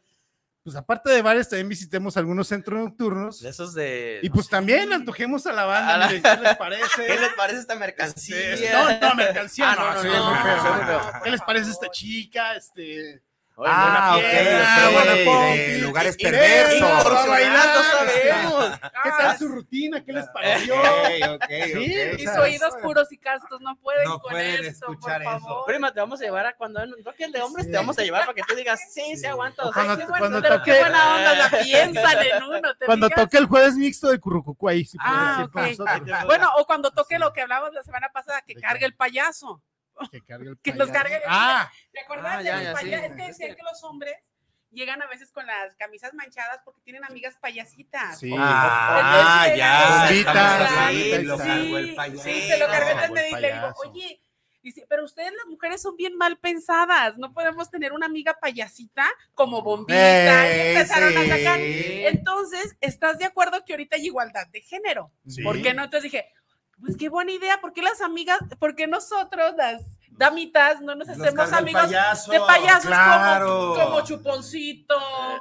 pues 0.63 0.75
aparte 0.75 1.09
de 1.11 1.21
bares, 1.21 1.49
también 1.49 1.69
visitemos 1.69 2.15
algunos 2.17 2.47
centros 2.47 2.79
nocturnos 2.79 3.41
De 3.41 3.49
esos 3.49 3.73
de. 3.73 4.19
y 4.21 4.29
pues 4.29 4.47
también 4.49 4.91
antojemos 4.93 5.45
a 5.47 5.53
la 5.53 5.65
banda, 5.65 5.93
A 5.95 5.97
la- 5.97 6.07
¿qué 6.09 6.41
les 6.43 6.57
parece? 6.57 7.05
¿Qué 7.05 7.19
les 7.19 7.33
parece 7.33 7.59
esta 7.59 7.75
mercancía? 7.75 8.53
Este, 8.53 8.71
no, 8.71 8.99
no, 9.09 9.15
mercancía, 9.15 9.71
Ah, 9.71 9.75
no, 9.75 9.85
no, 9.85 9.93
no, 9.95 10.01
sí, 10.01 10.07
no, 10.07 10.25
muy 10.25 10.33
no, 10.35 10.43
feo, 10.43 10.55
no, 10.63 10.73
muy 10.73 10.81
no, 10.81 10.99
feo. 11.01 11.21
¿Qué 11.23 11.31
les 11.31 11.41
parece 11.41 11.71
esta 11.71 11.89
chica? 11.89 12.55
Este, 12.55 13.21
Ah, 13.67 14.11
buena 14.13 14.15
ok, 14.15 14.31
piedra, 14.31 14.87
ok, 14.87 14.93
buena 14.93 15.13
de 15.55 15.77
lugares 15.79 16.15
Y- 16.17 16.23
perversos. 16.23 16.77
y 17.25 17.29
bailando, 17.29 17.83
sabemos. 17.83 18.79
¿Qué 19.03 19.09
tal 19.17 19.37
su 19.37 19.47
rutina? 19.49 20.03
¿Qué 20.05 20.13
les 20.13 20.27
pareció? 20.27 20.75
Ok, 20.79 21.35
ok, 21.35 21.43
Sí. 21.73 21.93
Y 22.19 22.25
sus 22.27 22.37
oídos 22.37 22.73
puros 22.81 23.11
y 23.11 23.17
castos 23.17 23.59
no 23.61 23.75
pueden 23.77 24.05
No 24.05 24.19
con 24.19 24.31
pueden 24.31 24.65
eso, 24.65 24.69
escuchar 24.91 25.23
por 25.23 25.33
eso. 25.35 25.41
favor. 25.45 25.65
Prima, 25.65 25.91
te 25.93 25.99
vamos 25.99 26.21
a 26.21 26.23
llevar 26.23 26.45
a 26.45 26.53
cuando 26.55 26.85
no 26.85 26.95
toque 27.03 27.25
el 27.25 27.31
de 27.31 27.41
hombres, 27.41 27.65
te 27.69 27.75
vamos 27.75 27.97
a 27.99 28.03
llevar 28.03 28.21
para 28.21 28.33
que 28.33 28.43
tú 28.47 28.55
digas, 28.55 28.79
sí, 28.93 29.17
se 29.17 29.27
aguanta. 29.27 29.63
O 29.63 29.69
o 29.69 29.73
sea, 29.73 29.83
cuando- 29.83 29.97
qué 29.97 30.09
bueno, 30.09 30.19
cuando 30.19 30.41
pero 30.41 30.55
toque- 30.59 30.71
qué 30.73 30.79
buena 30.79 31.15
onda 31.15 31.33
la 31.35 31.49
piensan 31.63 32.17
en 32.25 32.43
uno. 32.43 32.75
¿te 32.75 32.85
Cuando 32.85 33.07
fijas? 33.07 33.23
toque 33.23 33.37
el 33.37 33.45
jueves 33.45 33.75
mixto 33.75 34.09
de 34.09 34.19
Currucucu 34.19 34.69
ahí, 34.69 34.85
sí 34.85 34.97
puede 34.97 35.09
Ah, 35.11 35.35
decir 35.37 35.51
con 35.51 35.63
ok. 35.63 35.69
nosotros. 35.79 36.25
Bueno, 36.25 36.51
o 36.57 36.65
cuando 36.65 36.91
toque 36.91 37.19
lo 37.19 37.33
que 37.33 37.41
hablamos 37.41 37.73
la 37.73 37.83
semana 37.83 38.09
pasada, 38.13 38.41
que 38.41 38.55
cargue 38.55 38.85
el 38.85 38.95
payaso. 38.95 39.61
Que 40.11 40.21
cargue 40.21 40.49
el 40.49 40.57
Que 40.63 40.73
los 40.73 40.89
payaso. 40.89 40.93
cargue. 41.09 41.21
Ah, 41.27 41.71
¿Te 41.91 41.99
acuerdas 42.01 42.31
Ah, 42.33 42.37
de 42.39 42.43
ya, 42.45 42.55
los 42.55 42.63
ya, 42.63 42.73
payasos? 42.73 42.99
sí. 43.05 43.11
Es 43.11 43.15
que 43.17 43.27
decían 43.27 43.55
que 43.55 43.63
los 43.63 43.83
hombres 43.83 44.15
llegan 44.71 45.01
a 45.01 45.07
veces 45.07 45.31
con 45.31 45.45
las 45.47 45.75
camisas 45.77 46.13
manchadas 46.13 46.61
porque 46.63 46.81
tienen 46.83 47.03
amigas 47.03 47.35
payasitas. 47.41 48.19
Sí. 48.19 48.31
Ah, 48.37 49.45
Entonces, 49.47 49.57
ya. 49.57 49.99
Bombitas, 49.99 50.89
Sí, 50.91 51.03
Sí, 51.11 51.23
lo 51.23 51.37
cargó 51.37 51.77
el 51.77 51.85
sí, 51.89 51.95
payaso. 51.95 52.23
sí, 52.23 52.41
se 52.47 52.57
lo 52.59 52.67
cargó, 52.67 52.89
entonces 53.01 53.39
le 53.41 53.53
digo, 53.53 53.73
oye, 53.85 54.21
dice, 54.61 54.85
pero 54.89 55.05
ustedes 55.05 55.31
las 55.33 55.45
mujeres 55.47 55.81
son 55.81 55.95
bien 55.95 56.15
mal 56.17 56.37
pensadas, 56.37 57.17
no 57.17 57.33
podemos 57.33 57.71
tener 57.71 57.93
una 57.93 58.05
amiga 58.05 58.37
payasita 58.39 59.07
como 59.33 59.61
bombita, 59.63 59.95
y 59.97 60.59
Ey, 60.59 60.75
empezaron 60.75 61.17
a 61.17 61.21
sacar. 61.21 61.59
sí. 61.59 62.03
Entonces, 62.05 62.75
¿estás 62.81 63.17
de 63.17 63.25
acuerdo 63.25 63.63
que 63.65 63.73
ahorita 63.73 63.95
hay 63.95 64.05
igualdad 64.05 64.45
de 64.47 64.61
género? 64.61 65.11
Sí. 65.27 65.41
¿Por 65.43 65.61
qué 65.61 65.73
no? 65.73 65.83
Entonces 65.85 66.11
dije, 66.11 66.31
pues 66.81 66.97
qué 66.97 67.09
buena 67.09 67.31
idea, 67.31 67.61
¿por 67.61 67.73
qué 67.73 67.81
las 67.81 68.01
amigas, 68.01 68.39
por 68.59 68.75
qué 68.75 68.87
nosotros, 68.87 69.55
las 69.57 69.81
damitas, 70.19 70.81
no 70.81 70.93
nos 70.95 71.07
hacemos 71.09 71.51
amigos 71.53 71.81
payaso, 71.83 72.31
de 72.31 72.39
payasos 72.41 72.85
claro. 72.85 73.73
como, 73.73 73.85
como 73.85 74.01
Chuponcito, 74.03 74.95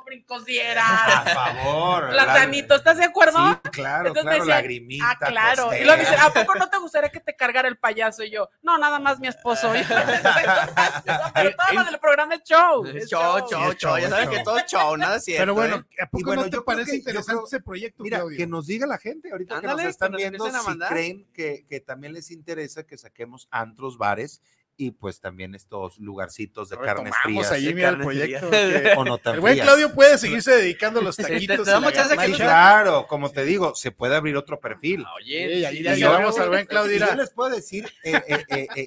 Brincos 0.07 0.39
Por 0.39 0.47
Dieras, 0.47 1.35
favor. 1.35 2.09
Platanito, 2.11 2.77
¿estás 2.77 2.97
de 2.97 3.05
acuerdo? 3.05 3.61
Sí, 3.65 3.71
claro, 3.73 4.09
Entonces 4.09 4.23
claro, 4.23 4.39
decían, 4.39 4.57
lagrimita. 4.57 5.05
Ah, 5.11 5.17
claro. 5.19 5.71
Y 5.77 5.85
luego 5.85 6.01
dicen, 6.01 6.21
¿a 6.21 6.33
poco 6.33 6.55
no 6.55 6.71
te 6.71 6.79
gustaría 6.79 7.11
que 7.11 7.19
te 7.21 7.35
cargara 7.37 7.69
el 7.69 7.77
payaso? 7.77 8.23
Y 8.23 8.31
yo, 8.31 8.49
no, 8.63 8.79
nada 8.79 8.99
más 9.01 9.19
mi 9.19 9.27
esposo. 9.29 9.75
Yo, 9.75 9.83
Pero 11.35 11.51
todo 11.57 11.73
lo 11.75 11.85
del 11.85 11.99
programa 11.99 12.35
es 12.37 12.43
show. 12.45 12.87
es 12.87 13.09
Show, 13.11 13.49
show, 13.51 13.73
show. 13.75 13.99
Ya 13.99 14.09
saben 14.09 14.31
que 14.31 14.43
todo 14.45 14.59
es 14.59 14.67
show, 14.67 14.97
nada 14.97 15.17
es 15.17 15.25
cierto. 15.25 15.43
Pero 15.43 15.55
bueno, 15.55 15.77
¿eh? 15.77 16.03
¿a 16.03 16.07
poco 16.07 16.21
Y 16.21 16.25
bueno, 16.25 16.43
no 16.45 16.51
te 16.51 16.61
parece 16.61 16.91
que- 16.93 16.97
yo 16.99 16.99
interesante 17.01 17.33
creo- 17.33 17.47
ese 17.47 17.61
proyecto, 17.61 18.03
Mira, 18.05 18.19
Claudio? 18.19 18.37
que 18.39 18.47
nos 18.47 18.67
diga 18.67 18.87
la 18.87 18.99
gente 18.99 19.31
ahorita 19.33 19.55
que 19.61 19.67
Ándale, 19.67 19.83
nos 19.83 19.91
están 19.91 20.09
que 20.13 20.31
nos 20.31 20.31
viendo 20.31 20.45
a 20.47 20.61
si 20.73 20.79
creen 20.89 21.27
que, 21.33 21.67
que 21.69 21.81
también 21.81 22.13
les 22.13 22.31
interesa 22.31 22.85
que 22.87 22.97
saquemos 22.97 23.49
antros, 23.51 23.99
bares 23.99 24.41
y 24.81 24.93
pues 24.93 25.21
también 25.21 25.55
estos 25.57 25.99
lugarcitos 25.99 26.71
de 26.71 26.79
carnes 26.79 27.13
frías. 27.23 27.51
ahí, 27.53 27.75
mira 27.75 27.89
el 27.91 27.99
proyecto. 27.99 28.49
que- 28.51 28.95
O 28.97 29.05
no 29.05 29.19
tan 29.19 29.35
el 29.35 29.41
buen. 29.41 29.59
Claudio 29.59 29.93
puede 29.93 30.17
seguirse 30.19 30.53
dedicando 30.53 31.01
a 31.01 31.03
los 31.03 31.17
taquitos. 31.17 31.65
te 31.65 31.71
damos 31.71 31.93
chance 31.93 32.17
que 32.17 32.33
claro, 32.33 33.07
como 33.09 33.31
te 33.31 33.45
digo, 33.45 33.75
se 33.75 33.91
puede 33.91 34.15
abrir 34.17 34.37
otro 34.37 34.59
perfil. 34.61 35.05
Oye, 35.17 35.59
Sí, 35.59 35.65
ahí 35.65 35.77
sí, 35.97 36.01
yo- 36.01 36.13
al 36.41 36.49
buen 36.49 36.65
Claudio. 36.67 36.97
Y 36.97 37.01
yo 37.01 37.15
les 37.17 37.31
puedo 37.31 37.51
decir 37.55 37.87
eh, 38.05 38.23
eh, 38.29 38.45
eh, 38.49 38.67
eh, 38.77 38.87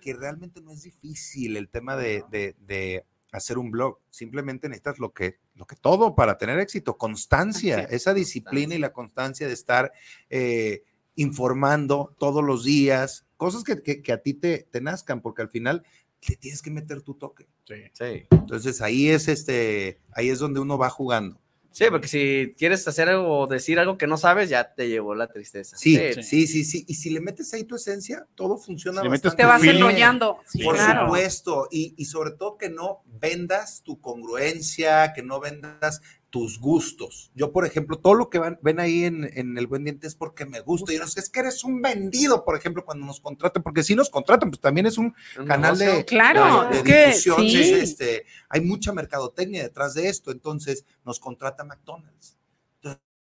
que 0.00 0.14
realmente 0.14 0.62
no 0.62 0.72
es 0.72 0.82
difícil 0.82 1.56
el 1.58 1.68
tema 1.68 1.94
de, 1.96 2.24
de- 2.30 2.56
de 2.60 3.04
hacer 3.32 3.58
un 3.58 3.70
blog. 3.70 3.98
Simplemente 4.08 4.68
necesitas 4.68 4.98
lo 4.98 5.12
que, 5.12 5.36
lo 5.54 5.66
que 5.66 5.76
todo 5.76 6.14
para 6.14 6.38
tener 6.38 6.58
éxito, 6.58 6.96
constancia, 6.96 7.80
esa 7.90 8.14
disciplina 8.14 8.74
y 8.74 8.78
la 8.78 8.92
constancia 8.92 9.46
de 9.46 9.52
estar 9.52 9.92
eh, 10.30 10.82
informando 11.14 12.16
todos 12.18 12.42
los 12.42 12.64
días, 12.64 13.26
cosas 13.40 13.64
que, 13.64 13.82
que- 13.82 14.02
que 14.02 14.12
a 14.12 14.18
ti 14.22 14.34
te, 14.34 14.68
te 14.70 14.80
nazcan, 14.82 15.22
porque 15.22 15.40
al 15.40 15.48
final 15.48 15.82
le 16.28 16.36
tienes 16.36 16.60
que 16.60 16.70
meter 16.70 17.00
tu 17.00 17.14
toque. 17.14 17.46
Sí. 17.64 18.26
Entonces 18.30 18.82
ahí 18.82 19.08
es 19.08 19.26
este, 19.28 19.98
ahí 20.12 20.28
es 20.28 20.38
donde 20.38 20.60
uno 20.60 20.76
va 20.76 20.90
jugando. 20.90 21.40
Sí, 21.72 21.84
porque 21.88 22.08
si 22.08 22.52
quieres 22.58 22.86
hacer 22.88 23.08
algo 23.08 23.38
o 23.42 23.46
decir 23.46 23.78
algo 23.78 23.96
que 23.96 24.08
no 24.08 24.16
sabes, 24.18 24.50
ya 24.50 24.74
te 24.74 24.88
llevó 24.88 25.14
la 25.14 25.28
tristeza. 25.28 25.76
Sí, 25.76 25.96
sí, 26.20 26.46
sí, 26.48 26.64
sí. 26.64 26.84
Y 26.88 26.94
si 26.94 27.10
le 27.10 27.20
metes 27.20 27.54
ahí 27.54 27.62
tu 27.64 27.76
esencia, 27.76 28.26
todo 28.34 28.58
funciona 28.58 29.00
Si 29.02 29.08
bastante 29.08 29.36
Te 29.36 29.44
vas 29.46 29.62
enrollando. 29.64 30.38
Sí, 30.46 30.64
Por 30.64 30.74
claro. 30.74 31.06
supuesto, 31.06 31.68
y, 31.70 31.94
y 31.96 32.04
sobre 32.06 32.32
todo 32.32 32.58
que 32.58 32.70
no 32.70 33.02
vendas 33.06 33.82
tu 33.84 34.00
congruencia, 34.00 35.12
que 35.14 35.22
no 35.22 35.38
vendas 35.40 36.02
tus 36.30 36.58
gustos. 36.60 37.30
Yo, 37.34 37.52
por 37.52 37.66
ejemplo, 37.66 37.98
todo 37.98 38.14
lo 38.14 38.30
que 38.30 38.38
van- 38.38 38.58
ven 38.62 38.78
ahí 38.80 39.04
en, 39.04 39.28
en 39.36 39.58
El 39.58 39.66
Buen 39.66 39.82
Diente 39.84 40.06
es 40.06 40.14
porque 40.14 40.46
me 40.46 40.60
gusta. 40.60 40.92
Y 40.92 40.98
no 40.98 41.06
sé, 41.08 41.20
es 41.20 41.28
que 41.28 41.40
eres 41.40 41.64
un 41.64 41.82
vendido, 41.82 42.44
por 42.44 42.56
ejemplo, 42.56 42.84
cuando 42.84 43.04
nos 43.04 43.20
contratan, 43.20 43.62
porque 43.62 43.82
si 43.82 43.94
nos 43.96 44.08
contratan, 44.10 44.48
pues 44.50 44.60
también 44.60 44.86
es 44.86 44.96
un 44.96 45.14
canal 45.46 45.76
de, 45.76 46.04
Claro, 46.04 46.68
de- 46.70 46.70
de 46.70 46.76
es 46.78 46.82
que 46.84 47.06
difusión. 47.08 47.40
sí. 47.42 47.50
sí, 47.64 47.72
este, 47.74 48.24
hay 48.48 48.60
mucha 48.60 48.92
mercadotecnia 48.92 49.62
detrás 49.64 49.94
de 49.94 50.08
esto, 50.08 50.30
entonces 50.30 50.84
nos 51.04 51.18
contrata 51.18 51.64
McDonald's. 51.64 52.36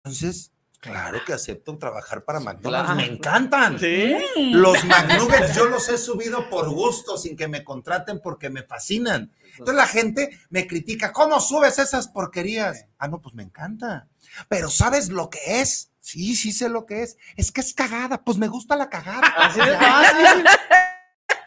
Entonces, 0.05 0.53
claro 0.81 1.21
que 1.25 1.33
acepto 1.35 1.77
trabajar 1.79 2.25
para 2.25 2.41
McDonald's, 2.41 2.93
Claro. 2.93 2.95
me 2.97 3.05
encantan. 3.07 3.79
Sí. 3.79 4.17
Los 4.53 4.83
McNuggets 4.85 5.55
yo 5.55 5.67
los 5.67 5.89
he 5.89 5.99
subido 5.99 6.49
por 6.51 6.71
gusto, 6.71 7.17
sin 7.19 7.37
que 7.37 7.47
me 7.49 7.63
contraten 7.63 8.21
porque 8.21 8.51
me 8.51 8.63
fascinan. 8.63 9.31
Entonces 9.53 9.75
la 9.77 9.87
gente 9.87 10.31
me 10.49 10.67
critica, 10.67 11.13
¿cómo 11.13 11.39
subes 11.41 11.79
esas 11.79 12.09
porquerías? 12.09 12.87
Ah, 12.99 13.09
no, 13.09 13.21
pues 13.21 13.35
me 13.35 13.43
encanta. 13.43 14.09
Pero 14.49 14.71
¿sabes 14.71 15.11
lo 15.11 15.29
que 15.29 15.61
es? 15.61 15.91
Sí, 16.01 16.35
sí 16.35 16.51
sé 16.53 16.69
lo 16.71 16.87
que 16.87 17.03
es. 17.03 17.19
Es 17.37 17.53
que 17.53 17.61
es 17.61 17.75
cagada, 17.75 18.23
pues 18.25 18.39
me 18.39 18.49
gusta 18.49 18.75
la 18.75 18.89
cagada. 18.89 19.27
Así 19.37 19.61
fácil. 19.61 20.45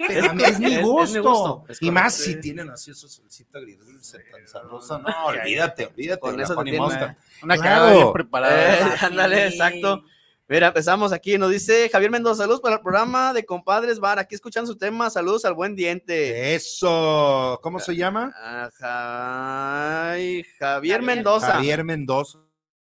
Es 0.10 0.34
mi 0.34 0.44
Es- 0.44 0.50
es 0.52 0.60
mi 0.60 0.78
gusto. 0.80 1.66
y 1.82 1.92
más 1.92 2.14
si 2.16 2.40
tienen 2.42 2.70
así 2.70 2.92
esos 2.92 3.12
solcita 3.12 3.58
agridulce 3.60 4.20
tan 4.32 4.48
sabrosa. 4.48 4.98
No, 5.00 5.26
olvídate, 5.26 5.86
olvídate. 5.88 6.20
Con 6.20 6.40
eso 6.40 6.54
te 6.56 6.60
Honey 6.62 6.74
tiene. 6.80 7.18
Una 7.42 7.58
Claro. 7.58 7.96
bien 7.96 8.14
preparada. 8.14 8.78
Eh, 8.80 8.96
ándale, 9.02 9.48
exacto. 9.48 10.04
Mira, 10.48 10.68
empezamos 10.68 11.14
aquí. 11.14 11.38
Nos 11.38 11.50
dice 11.52 11.90
Javier 11.90 12.12
Mendoza, 12.12 12.44
saludos 12.44 12.60
para 12.62 12.76
el 12.76 12.82
programa 12.82 13.34
de 13.34 13.46
Compadres 13.46 14.00
Bar. 14.00 14.20
Aquí 14.20 14.36
escuchan 14.36 14.68
su 14.68 14.76
tema. 14.78 15.10
Saludos 15.10 15.46
al 15.46 15.54
buen 15.54 15.74
diente. 15.76 16.54
Eso. 16.54 17.60
¿Cómo 17.64 17.80
se 17.80 17.96
llama? 17.96 18.34
Ajá. 18.38 20.12
Ay, 20.12 20.44
Javier 20.60 21.02
Mendoza. 21.02 21.54
Javier 21.54 21.84
Mendoza. 21.84 22.40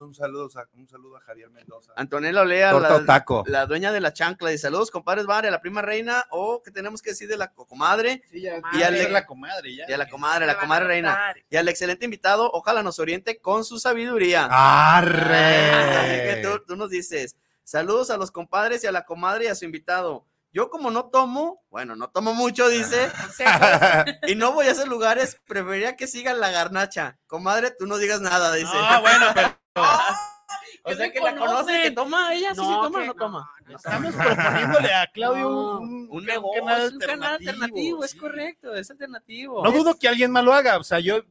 Un 0.04 0.14
saludo, 0.14 0.49
a- 0.54 0.68
un 0.75 0.88
saludo 0.88 1.16
a 1.16 1.21
Javier 1.21 1.50
Mendoza. 1.50 1.92
Antonella 1.97 2.42
Olea, 2.42 2.73
la, 2.73 3.04
taco. 3.04 3.44
la 3.47 3.66
dueña 3.66 3.92
de 3.92 4.00
la 4.00 4.12
chancla. 4.12 4.52
Y 4.52 4.59
saludos, 4.59 4.90
compadres 4.90 5.26
Bar, 5.26 5.47
a 5.47 5.50
la 5.50 5.61
prima 5.61 5.80
reina. 5.82 6.25
O 6.30 6.62
que 6.62 6.71
tenemos 6.71 7.00
que 7.02 7.11
decir 7.11 7.28
de 7.28 7.37
la 7.37 7.52
comadre. 7.52 8.23
Sí, 8.30 8.42
ya, 8.42 8.61
Y 8.75 8.82
es 8.82 9.11
la 9.11 9.25
comadre, 9.26 9.75
ya. 9.76 9.85
Y 9.88 9.92
a 9.92 9.99
la 9.99 10.09
comadre, 10.09 10.47
la 10.47 10.52
a 10.52 10.59
comadre 10.59 10.87
reina. 10.87 11.35
Y 11.50 11.56
al 11.56 11.68
excelente 11.68 12.04
invitado, 12.04 12.50
ojalá 12.52 12.82
nos 12.82 12.99
oriente 12.99 13.40
con 13.40 13.64
su 13.64 13.78
sabiduría. 13.78 14.49
¡Arre! 14.50 16.32
Que 16.35 16.42
tú, 16.42 16.62
tú 16.66 16.76
nos 16.76 16.90
dices, 16.90 17.37
saludos 17.64 18.11
a 18.11 18.16
los 18.16 18.30
compadres 18.30 18.82
y 18.85 18.87
a 18.87 18.92
la 18.92 19.04
comadre 19.04 19.44
y 19.44 19.49
a 19.49 19.54
su 19.54 19.64
invitado. 19.64 20.26
Yo 20.52 20.68
como 20.68 20.90
no 20.90 21.06
tomo, 21.06 21.62
bueno, 21.71 21.97
no 21.97 22.11
tomo 22.11 22.35
mucho, 22.35 22.68
dice, 22.68 23.11
y 24.28 24.35
no 24.35 24.52
voy 24.52 24.66
a 24.66 24.73
esos 24.73 24.87
lugares, 24.87 25.40
preferiría 25.47 25.97
que 25.97 26.06
sigan 26.06 26.40
la 26.40 26.50
garnacha. 26.50 27.18
Comadre, 27.26 27.71
tú 27.71 27.87
no 27.87 27.97
digas 27.97 28.21
nada, 28.21 28.52
dice. 28.52 28.71
Ah, 28.75 29.00
bueno, 29.00 29.26
pero 29.35 29.56
o 30.85 30.90
que 30.90 30.97
sea 30.97 31.11
que 31.11 31.21
la 31.21 31.37
conoce, 31.37 31.82
que 31.85 31.90
toma, 31.92 32.35
ella 32.35 32.54
sí, 32.54 32.61
sí 32.61 32.66
No, 32.66 32.82
toma, 32.82 33.00
que 33.00 33.06
no 33.06 33.14
no, 33.14 33.18
toma. 33.18 33.50
estamos 33.68 34.14
proponiéndole 34.16 34.92
a 34.92 35.06
Claudio 35.06 35.49
No, 35.49 35.78
un, 35.80 36.09
un 36.11 36.25
negocio, 36.26 36.62
un 36.92 36.99
canal 36.99 37.32
alternativo, 37.37 38.04
es 38.04 38.11
sí. 38.11 38.18
correcto, 38.18 38.75
es 38.75 38.90
alternativo. 38.90 39.64
No 39.64 39.73
dudo 39.73 39.99
que 39.99 40.09
alguien 40.09 40.30
más 40.30 40.44
lo 40.44 40.52
haga, 40.52 40.76
o 40.76 40.85
sea, 40.85 41.00
yo 41.00 41.23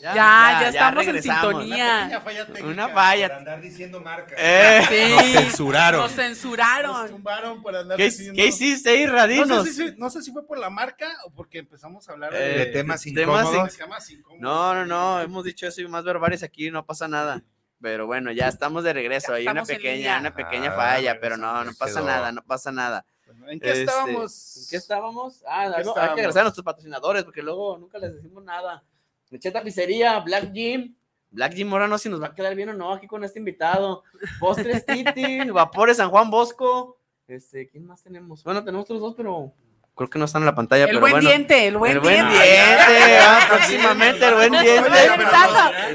Ya, 0.00 0.14
ya, 0.14 0.60
ya 0.62 0.68
estamos 0.70 1.06
en 1.06 1.22
sintonía. 1.22 2.22
Una 2.62 2.88
falla. 2.88 3.28
Por 3.28 3.36
andar 3.38 3.60
diciendo 3.60 4.00
marcas. 4.00 4.38
Eh. 4.38 4.82
Sí. 4.88 5.12
Nos 5.14 5.22
censuraron. 5.42 6.00
Nos 6.00 6.12
censuraron. 6.12 6.92
Nos 7.02 7.10
tumbaron 7.10 7.62
por 7.62 7.76
andar 7.76 7.96
¿Qué, 7.96 8.04
diciendo- 8.04 8.34
qué 8.36 8.46
hiciste 8.46 8.90
ahí, 8.90 9.06
Radinos? 9.06 9.48
No 9.48 9.64
sé, 9.64 9.72
si, 9.72 9.94
no 9.96 10.10
sé 10.10 10.22
si 10.22 10.32
fue 10.32 10.46
por 10.46 10.58
la 10.58 10.70
marca 10.70 11.08
o 11.24 11.30
porque 11.30 11.58
empezamos 11.58 12.08
a 12.08 12.12
hablar 12.12 12.34
Eh, 12.34 12.38
de, 12.38 12.58
de 12.58 12.66
temas 12.66 13.06
incómodos. 13.06 13.72
de 13.72 13.78
temas 13.78 14.10
incómodos. 14.10 14.40
No, 14.40 14.74
no, 14.74 14.86
no, 14.86 15.20
hemos 15.20 15.44
dicho 15.44 15.66
eso 15.66 15.80
y 15.82 15.88
más 15.88 16.04
verbales 16.04 16.42
aquí, 16.42 16.70
no 16.70 16.84
pasa 16.86 17.06
nada. 17.06 17.42
Pero 17.82 18.06
bueno, 18.06 18.30
ya 18.32 18.48
estamos 18.48 18.84
de 18.84 18.92
regreso. 18.92 19.32
Hay 19.34 19.46
una 19.46 19.64
pequeña, 19.64 20.18
una 20.18 20.34
pequeña 20.34 20.70
Ah, 20.70 20.76
falla, 20.76 21.18
pero 21.20 21.36
no, 21.36 21.64
no 21.64 21.72
pasa 21.74 22.00
quedó. 22.00 22.06
nada, 22.06 22.32
no 22.32 22.42
pasa 22.42 22.70
nada. 22.72 23.04
¿En 23.48 23.58
qué 23.60 23.68
Este, 23.70 23.82
estábamos? 23.84 24.56
¿En 24.56 24.62
qué 24.70 24.76
estábamos? 24.76 25.44
Ah, 25.48 25.64
¿En 25.66 25.70
qué 25.70 25.70
no, 25.70 25.76
hay 25.76 25.80
estábamos? 25.88 25.94
que 25.94 26.20
agradecer 26.20 26.40
a 26.40 26.44
nuestros 26.44 26.64
patrocinadores 26.64 27.24
porque 27.24 27.42
luego 27.42 27.78
nunca 27.78 27.96
les 27.98 28.14
decimos 28.14 28.44
nada. 28.44 28.82
Lecheta 29.30 29.62
Pizzería, 29.62 30.18
Black 30.20 30.52
Gym. 30.52 30.94
Black 31.30 31.54
Gym 31.54 31.72
ahora 31.72 31.86
no 31.86 31.96
sé 31.96 32.04
si 32.04 32.08
nos 32.08 32.20
va 32.20 32.28
a 32.28 32.34
quedar 32.34 32.54
bien 32.56 32.70
o 32.70 32.74
no 32.74 32.92
aquí 32.92 33.06
con 33.06 33.22
este 33.24 33.38
invitado. 33.38 34.02
Postres 34.38 34.84
Titi, 34.86 35.48
Vapores 35.50 35.96
San 35.98 36.10
Juan 36.10 36.30
Bosco. 36.30 36.98
Este, 37.28 37.68
¿quién 37.68 37.86
más 37.86 38.02
tenemos? 38.02 38.42
Bueno, 38.42 38.64
tenemos 38.64 38.84
otros 38.84 39.00
dos, 39.00 39.14
pero 39.16 39.52
creo 39.94 40.10
que 40.10 40.18
no 40.18 40.24
están 40.24 40.42
en 40.42 40.46
la 40.46 40.54
pantalla. 40.54 40.84
El 40.84 40.88
pero 40.88 41.00
buen 41.00 41.12
bueno. 41.12 41.28
diente, 41.28 41.68
el 41.68 41.76
buen 41.76 41.92
el 41.92 42.00
buen 42.00 42.28
diente. 42.28 42.44
diente, 42.44 43.18
ah, 43.20 43.46
próximamente 43.48 44.26
el 44.26 44.34
buen 44.34 44.52
diente. 44.52 44.90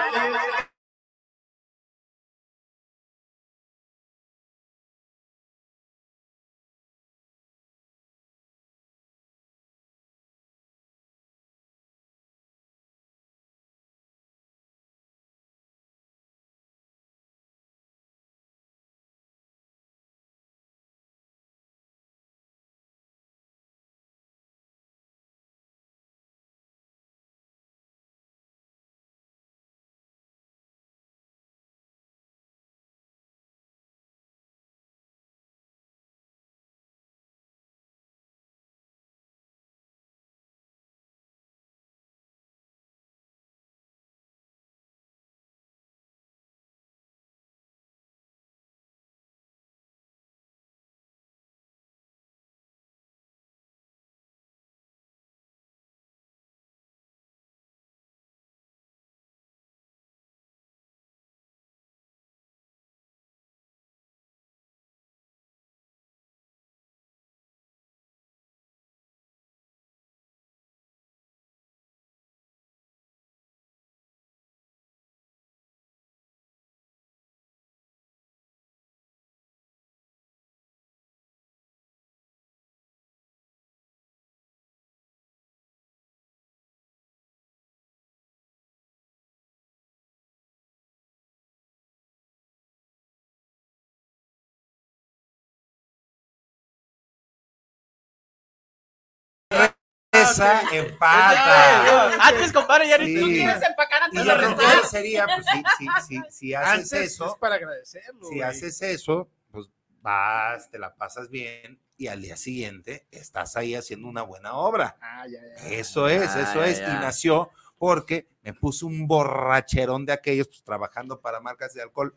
Esa 100.31 100.61
empata. 100.75 102.27
Antes, 102.27 102.51
compadre, 102.53 102.89
ya 102.89 102.97
ni 102.97 103.19
tú 103.19 103.25
quieres 103.27 103.61
empacar 103.63 104.03
antes 104.03 104.21
Y 104.21 104.27
de 104.27 104.33
respuesta. 104.35 104.87
sería, 104.87 105.25
pues 105.25 105.45
sí, 105.51 105.63
sí, 105.77 105.87
sí, 106.07 106.21
si 106.29 106.53
haces 106.53 106.93
Antes 106.93 107.13
eso, 107.13 107.27
es 107.33 107.35
para 107.39 107.55
agradecerlo. 107.55 108.21
si 108.27 108.35
güey. 108.35 108.41
haces 108.41 108.81
eso, 108.81 109.29
pues 109.51 109.67
vas, 110.01 110.69
te 110.69 110.79
la 110.79 110.95
pasas 110.95 111.29
bien 111.29 111.79
y 111.97 112.07
al 112.07 112.21
día 112.21 112.37
siguiente 112.37 113.07
estás 113.11 113.55
ahí 113.57 113.73
haciendo 113.75 114.07
una 114.07 114.21
buena 114.21 114.53
obra. 114.53 114.97
Ah, 115.01 115.25
ya, 115.27 115.39
ya. 115.41 115.69
Eso 115.75 116.07
es, 116.07 116.29
Ah, 116.35 116.41
eso 116.51 116.63
es. 116.63 116.79
ya. 116.79 116.89
Y 116.89 116.93
nació 116.99 117.49
porque 117.77 118.27
me 118.43 118.53
puse 118.53 118.85
un 118.85 119.07
borracherón 119.07 120.05
de 120.05 120.13
aquellos, 120.13 120.47
pues 120.47 120.63
trabajando 120.63 121.19
para 121.21 121.39
marcas 121.39 121.73
de 121.73 121.81
alcohol. 121.81 122.15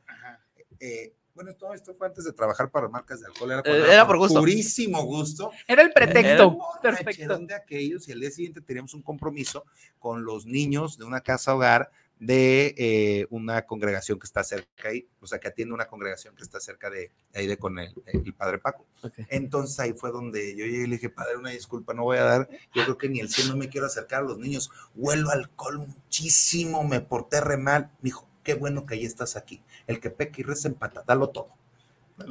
Eh, 0.78 1.14
bueno, 1.42 1.56
todo 1.56 1.72
esto 1.72 1.94
fue 1.94 2.06
antes 2.06 2.24
de 2.24 2.32
trabajar 2.32 2.70
para 2.70 2.86
marcas 2.88 3.20
de 3.20 3.26
alcohol. 3.26 3.52
Era, 3.52 3.62
cuando 3.62 3.86
Eh, 3.86 3.94
era 3.94 4.06
por 4.06 4.18
gusto. 4.18 4.40
Purísimo 4.40 5.02
gusto. 5.04 5.50
Era 5.66 5.80
el 5.80 5.90
pretexto. 5.90 6.58
Perfecto. 6.82 7.04
Perfecto. 7.04 7.38
de 7.46 7.54
aquellos 7.54 8.06
y 8.08 8.12
al 8.12 8.20
día 8.20 8.30
siguiente 8.30 8.60
teníamos 8.60 8.92
un 8.92 9.00
compromiso 9.00 9.64
con 9.98 10.24
los 10.24 10.44
niños 10.44 10.98
de 10.98 11.04
una 11.06 11.22
casa 11.22 11.54
hogar 11.54 11.90
de 12.18 12.74
eh, 12.76 13.26
una 13.30 13.62
congregación 13.62 14.18
que 14.18 14.26
está 14.26 14.44
cerca 14.44 14.90
ahí, 14.90 15.08
o 15.20 15.26
sea, 15.26 15.38
que 15.38 15.48
atiende 15.48 15.72
una 15.72 15.86
congregación 15.86 16.36
que 16.36 16.42
está 16.42 16.60
cerca 16.60 16.90
de 16.90 17.10
ahí 17.34 17.46
de 17.46 17.56
con 17.56 17.78
el, 17.78 17.94
el 18.04 18.34
padre 18.34 18.58
Paco. 18.58 18.84
Entonces 19.30 19.80
ahí 19.80 19.94
fue 19.94 20.10
donde 20.10 20.54
yo 20.54 20.66
llegué 20.66 20.84
y 20.84 20.86
le 20.86 20.96
dije, 20.96 21.08
padre, 21.08 21.38
una 21.38 21.48
disculpa, 21.48 21.94
no 21.94 22.02
voy 22.02 22.18
a 22.18 22.24
dar, 22.24 22.48
yo 22.74 22.84
creo 22.84 22.98
que 22.98 23.08
ni 23.08 23.20
el 23.20 23.30
100 23.30 23.48
no 23.48 23.56
me 23.56 23.70
quiero 23.70 23.86
acercar 23.86 24.20
a 24.20 24.24
los 24.26 24.36
niños, 24.36 24.70
huelo 24.94 25.30
alcohol 25.30 25.78
muchísimo, 25.78 26.84
me 26.84 27.00
porté 27.00 27.40
re 27.40 27.56
mal. 27.56 27.90
Me 28.02 28.08
dijo, 28.08 28.28
qué 28.42 28.54
bueno 28.54 28.86
que 28.86 28.94
ahí 28.94 29.04
estás 29.04 29.36
aquí, 29.36 29.62
el 29.86 30.00
que 30.00 30.10
peca 30.10 30.40
y 30.40 30.44
reza 30.44 30.68
empata, 30.68 31.02
dalo 31.06 31.28
todo. 31.30 31.48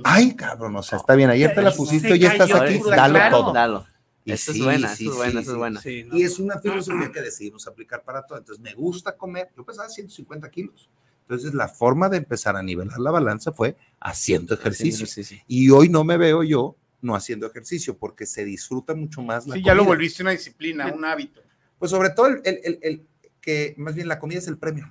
Ay, 0.04 0.36
cabrón, 0.36 0.76
o 0.76 0.84
sea, 0.84 1.00
está 1.00 1.16
bien, 1.16 1.30
ayer 1.30 1.54
te 1.56 1.62
la 1.62 1.72
pusiste, 1.72 2.12
hoy 2.14 2.20
ya 2.20 2.32
estás 2.32 2.54
aquí, 2.54 2.80
dalo 2.90 3.14
claro. 3.16 3.38
todo. 3.40 3.54
Dalo. 3.54 3.88
Y 4.26 4.34
Eso 4.34 4.52
es 4.52 4.60
buena, 4.64 4.96
sí, 4.96 5.06
eso 5.06 5.12
es 5.14 5.18
buena, 5.18 5.32
sí, 5.32 5.38
eso 5.40 5.52
es 5.52 5.58
buena. 5.58 5.82
No. 6.10 6.18
Y 6.18 6.24
es 6.24 6.38
una 6.40 6.60
filosofía 6.60 7.12
que 7.12 7.22
decidimos 7.22 7.66
aplicar 7.68 8.04
para 8.04 8.22
todo. 8.28 8.38
Entonces, 8.38 8.62
me 8.64 8.74
gusta 8.76 9.16
comer. 9.18 9.50
Yo 9.58 9.66
pesaba 9.66 9.90
150 9.90 10.52
kilos. 10.52 10.88
Entonces, 11.22 11.54
la 11.56 11.68
forma 11.68 12.10
de 12.10 12.18
empezar 12.18 12.56
a 12.56 12.62
nivelar 12.62 13.00
la 13.00 13.10
balanza 13.10 13.52
fue 13.52 13.76
haciendo 14.00 14.54
ejercicio. 14.54 15.08
Y 15.48 15.70
hoy 15.72 15.90
no 15.90 16.04
me 16.04 16.18
veo 16.18 16.44
yo 16.44 16.76
no 17.02 17.16
haciendo 17.16 17.48
ejercicio 17.48 17.98
porque 17.98 18.26
se 18.28 18.46
disfruta 18.46 18.94
mucho 18.94 19.22
más 19.24 19.48
la 19.48 19.56
Sí, 19.56 19.64
ya 19.64 19.74
lo 19.74 19.80
comida. 19.84 19.96
volviste 19.96 20.22
una 20.22 20.32
disciplina, 20.32 20.88
un 20.94 21.06
hábito. 21.06 21.42
Pues 21.80 21.90
sobre 21.90 22.10
todo 22.12 22.28
el, 22.28 22.42
el- 22.44 22.60
el- 22.64 22.80
el 22.84 23.06
que 23.42 23.74
más 23.78 23.96
bien 23.96 24.08
la 24.10 24.20
comida 24.20 24.38
es 24.40 24.48
el 24.48 24.58
premio. 24.58 24.88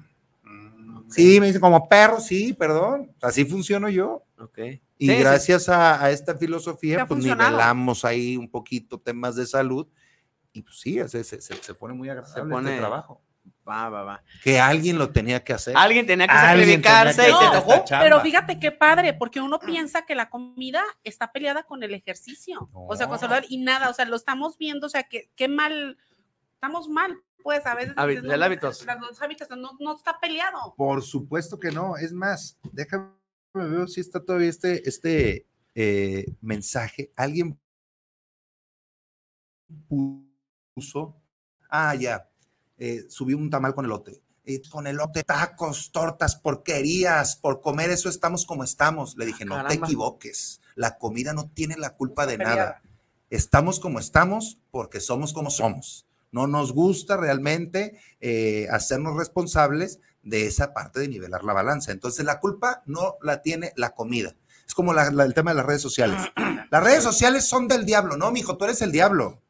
Sí, 1.11 1.41
me 1.41 1.47
dicen 1.47 1.61
como 1.61 1.89
perro, 1.89 2.21
sí, 2.21 2.53
perdón. 2.53 3.13
Así 3.23 3.45
funciono 3.45 3.89
yo. 3.89 4.25
Ok. 4.39 4.59
Y 4.99 5.07
Sí, 5.09 5.15
sí. 5.15 5.21
gracias 5.21 5.69
a, 5.69 6.03
a 6.05 6.11
esta 6.11 6.35
Te 6.35 6.41
filosofía, 6.41 6.99
pues 7.07 7.09
funcionado. 7.19 7.51
nivelamos 7.51 8.05
ahí 8.05 8.37
un 8.37 8.51
poquito 8.51 8.99
temas 9.01 9.37
de 9.37 9.47
salud. 9.47 9.87
Y 10.53 10.63
pues 10.63 10.79
sí, 10.81 10.99
se, 11.09 11.23
se, 11.25 11.41
se- 11.41 11.55
se 11.63 11.75
pone 11.75 11.95
muy 11.95 12.09
agradable 12.09 12.53
pone- 12.53 12.69
este 12.71 12.81
trabajo. 12.81 13.23
Va, 13.69 13.89
va, 13.91 14.03
va. 14.03 14.23
Que 14.43 14.59
alguien 14.59 14.97
lo 14.99 15.11
tenía 15.11 15.45
que 15.45 15.53
hacer. 15.53 15.75
Alguien 15.77 16.07
tenía 16.07 16.27
que 16.27 16.33
Alguien 16.33 16.81
tenía 16.83 16.91
sacrificarse 17.05 17.23
que 17.23 17.29
y 17.31 17.51
te 17.51 17.57
tocó. 17.59 17.73
esta 17.75 17.85
chamba. 17.85 18.05
Pero 18.05 18.21
fíjate 18.23 18.59
qué 18.59 18.73
padre, 18.73 19.13
porque 19.13 19.41
uno 19.43 19.59
piensa 19.59 20.07
que 20.07 20.15
la 20.15 20.31
comida 20.31 20.83
está 21.05 21.33
peleada 21.33 21.63
con 21.65 21.83
el 21.83 21.93
ejercicio, 21.95 22.69
o 22.73 22.97
sea, 22.97 23.07
con 23.09 23.17
No. 23.17 23.21
saludar 23.21 23.45
y 23.49 23.59
nada, 23.59 23.91
o 23.91 23.93
sea, 23.93 24.07
lo 24.07 24.17
estamos 24.17 24.57
viendo, 24.57 24.87
o 24.87 24.91
sea, 24.91 25.03
que 25.03 25.31
qué 25.37 25.49
mal, 25.49 25.99
estamos 26.61 26.89
mal, 26.89 27.17
pues 27.43 27.65
a 27.67 27.75
veces. 27.75 27.95
Hábit- 27.97 28.09
dices, 28.21 28.25
el 28.33 28.39
no, 28.41 28.45
hábitos. 28.45 28.85
las- 28.85 29.01
Los 29.01 29.23
hábitos 29.23 29.49
no, 29.51 29.77
no 29.79 29.95
está 29.97 30.19
peleado. 30.21 30.75
Por 30.77 31.03
supuesto 31.03 31.59
que 31.59 31.71
no. 31.71 31.97
Es 31.97 32.13
más, 32.13 32.59
déjame 32.73 33.11
ver 33.55 33.89
si 33.89 34.01
está 34.01 34.21
todavía 34.25 34.49
este, 34.51 34.87
este 34.89 35.47
eh, 35.75 36.27
mensaje. 36.41 37.13
Alguien 37.17 37.59
puso. 40.75 41.15
Ah, 41.71 41.95
ya. 41.95 42.29
eh, 42.79 43.05
subí 43.09 43.35
un 43.35 43.51
tamal 43.51 43.75
con 43.75 43.85
elote. 43.85 44.23
Eh, 44.45 44.63
con 44.71 44.87
elote, 44.87 45.23
tacos, 45.25 45.93
tortas, 45.93 46.37
porquerías. 46.37 47.37
Por 47.37 47.61
comer 47.61 47.91
eso 47.91 48.09
estamos 48.09 48.47
como 48.47 48.65
estamos. 48.65 49.17
Le 49.17 49.27
dije, 49.27 49.45
no 49.45 49.65
te 49.67 49.75
equivoques. 49.75 50.61
La 50.75 50.97
comida 50.99 51.33
no 51.33 51.51
tiene 51.51 51.77
la 51.77 51.95
culpa 51.97 52.27
de 52.27 52.39
nada. 52.39 52.83
Estamos 53.31 53.79
como 53.79 53.99
estamos 53.99 54.59
porque 54.71 55.01
somos 55.01 55.33
como 55.33 55.51
somos. 55.51 56.07
No 56.33 56.47
nos 56.47 56.73
gusta 56.73 57.17
realmente 57.17 57.99
eh, 58.21 58.67
hacernos 58.71 59.17
responsables 59.17 60.01
de 60.23 60.47
esa 60.47 60.75
parte 60.75 61.01
de 61.01 61.09
nivelar 61.09 61.45
la 61.45 61.53
balanza. 61.55 61.93
Entonces, 61.93 62.25
la 62.25 62.39
culpa 62.41 62.83
no 62.87 63.17
la 63.23 63.41
tiene 63.43 63.73
la 63.77 63.95
comida. 63.95 64.35
Es 64.67 64.75
como 64.75 64.93
la- 64.93 65.11
la- 65.11 65.25
el 65.25 65.33
tema 65.35 65.53
de 65.53 65.57
las 65.57 65.67
redes 65.67 65.81
sociales. 65.83 66.21
Las 66.71 66.85
redes 66.85 67.03
sociales 67.03 67.49
son 67.49 67.67
del 67.67 67.87
diablo, 67.87 68.19
¿no, 68.19 68.31
mijo? 68.31 68.59
Tú 68.59 68.67
eres 68.67 68.83
el 68.83 68.93
diablo. 68.93 69.41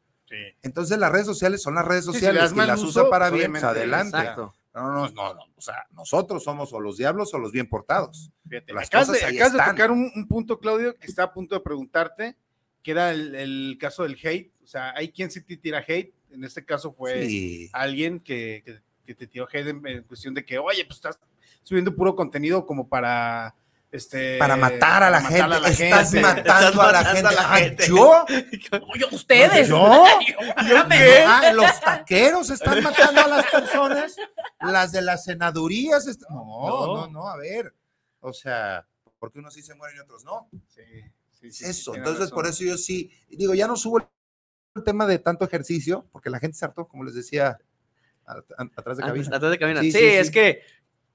Entonces 0.61 0.97
las 0.99 1.11
redes 1.11 1.25
sociales 1.25 1.61
son 1.61 1.75
las 1.75 1.85
redes 1.85 2.05
Sí, 2.05 2.11
si 2.11 2.17
sociales 2.19 2.51
y 2.53 2.55
las 2.55 2.79
uso, 2.81 3.01
usa 3.01 3.09
para 3.09 3.29
bien, 3.31 3.55
adelante. 3.57 4.17
exacto. 4.17 4.53
No, 4.75 4.83
no, 4.93 5.09
no, 5.09 5.33
no, 5.33 5.41
o 5.57 5.61
sea, 5.61 5.85
nosotros 5.91 6.43
somos 6.43 6.71
o 6.71 6.79
los 6.79 6.97
diablos 6.97 7.33
o 7.33 7.39
los 7.39 7.51
bien 7.51 7.67
portados. 7.67 8.31
Fíjate, 8.47 8.71
Las 8.73 8.87
acabas 8.87 9.07
cosas 9.07 9.21
de, 9.21 9.27
ahí 9.27 9.35
acabas 9.39 9.53
de 9.53 9.71
tocar 9.71 9.91
un, 9.91 10.11
un 10.15 10.27
punto, 10.27 10.59
Claudio, 10.59 10.95
que 10.95 11.07
está 11.07 11.23
a 11.23 11.33
punto 11.33 11.55
de 11.55 11.61
preguntarte, 11.61 12.37
que 12.83 12.91
era 12.91 13.11
el, 13.11 13.33
el 13.35 13.77
caso 13.79 14.03
del 14.03 14.17
hate. 14.23 14.53
O 14.63 14.67
sea, 14.67 14.93
hay 14.95 15.11
quien 15.11 15.31
sí 15.31 15.41
te 15.41 15.57
tira 15.57 15.83
hate. 15.85 16.13
En 16.31 16.43
este 16.43 16.63
caso 16.65 16.91
fue 16.91 17.25
Sí. 17.27 17.69
alguien 17.73 18.19
que, 18.19 18.61
que- 18.65 18.81
que 19.05 19.15
te 19.15 19.25
tiró 19.27 19.47
hate 19.51 19.67
en, 19.67 19.85
en 19.87 20.03
cuestión 20.03 20.33
de 20.35 20.45
que, 20.45 20.59
oye, 20.59 20.85
pues 20.85 20.97
estás 20.97 21.19
subiendo 21.63 21.95
puro 21.95 22.15
contenido 22.15 22.65
como 22.65 22.87
para... 22.87 23.55
Este, 23.91 24.37
Para 24.37 24.55
matar 24.55 25.01
a 25.01 25.09
la 25.09 25.19
gente, 25.19 25.41
matar 25.41 25.57
a 25.57 25.61
la 25.61 25.69
estás 25.69 26.11
gente. 26.11 26.21
matando 26.21 26.81
a 26.83 26.91
la 26.91 27.03
gente. 27.05 27.83
Ah, 27.83 27.87
¿Yo? 27.87 28.25
Oye, 28.93 29.05
ustedes. 29.11 29.67
¿Yo? 29.67 30.05
¿Yo 30.69 30.87
qué? 30.89 31.23
Ah, 31.25 31.51
los 31.53 31.79
taqueros 31.81 32.51
están 32.51 32.83
matando 32.83 33.21
a 33.21 33.27
las 33.27 33.45
personas, 33.47 34.15
las 34.61 34.91
de 34.91 35.01
las 35.01 35.23
senadurías. 35.23 36.05
est- 36.05 36.21
No, 36.29 36.85
no, 36.85 37.07
no, 37.07 37.27
a 37.29 37.35
ver. 37.37 37.73
O 38.19 38.31
sea, 38.31 38.85
porque 39.17 39.39
unos 39.39 39.55
sí 39.55 39.63
se 39.63 39.73
mueren 39.73 39.97
y 39.97 40.01
otros 40.01 40.23
no. 40.23 40.47
Es 41.41 41.59
eso. 41.63 41.91
tiene 41.93 42.03
Entonces, 42.05 42.25
razón. 42.25 42.35
por 42.35 42.45
eso 42.45 42.63
yo 42.63 42.77
sí, 42.77 43.09
digo, 43.27 43.55
ya 43.55 43.65
no 43.65 43.75
subo 43.75 44.07
el 44.75 44.83
tema 44.83 45.05
de 45.05 45.19
tanto 45.19 45.45
ejercicio, 45.45 46.07
porque 46.11 46.29
la 46.29 46.39
gente 46.39 46.57
se 46.57 46.65
hartó, 46.65 46.87
como 46.87 47.03
les 47.03 47.13
decía, 47.15 47.57
a- 48.25 48.33
a- 48.57 48.69
atrás 48.75 48.97
de 48.97 49.03
cabina. 49.03 49.35
atrás 49.35 49.51
de 49.51 49.59
cabina. 49.59 49.81
Sí, 49.81 49.91
Sí, 49.91 49.97
sí, 49.99 50.05
es 50.05 50.27
sí. 50.27 50.33
que 50.33 50.61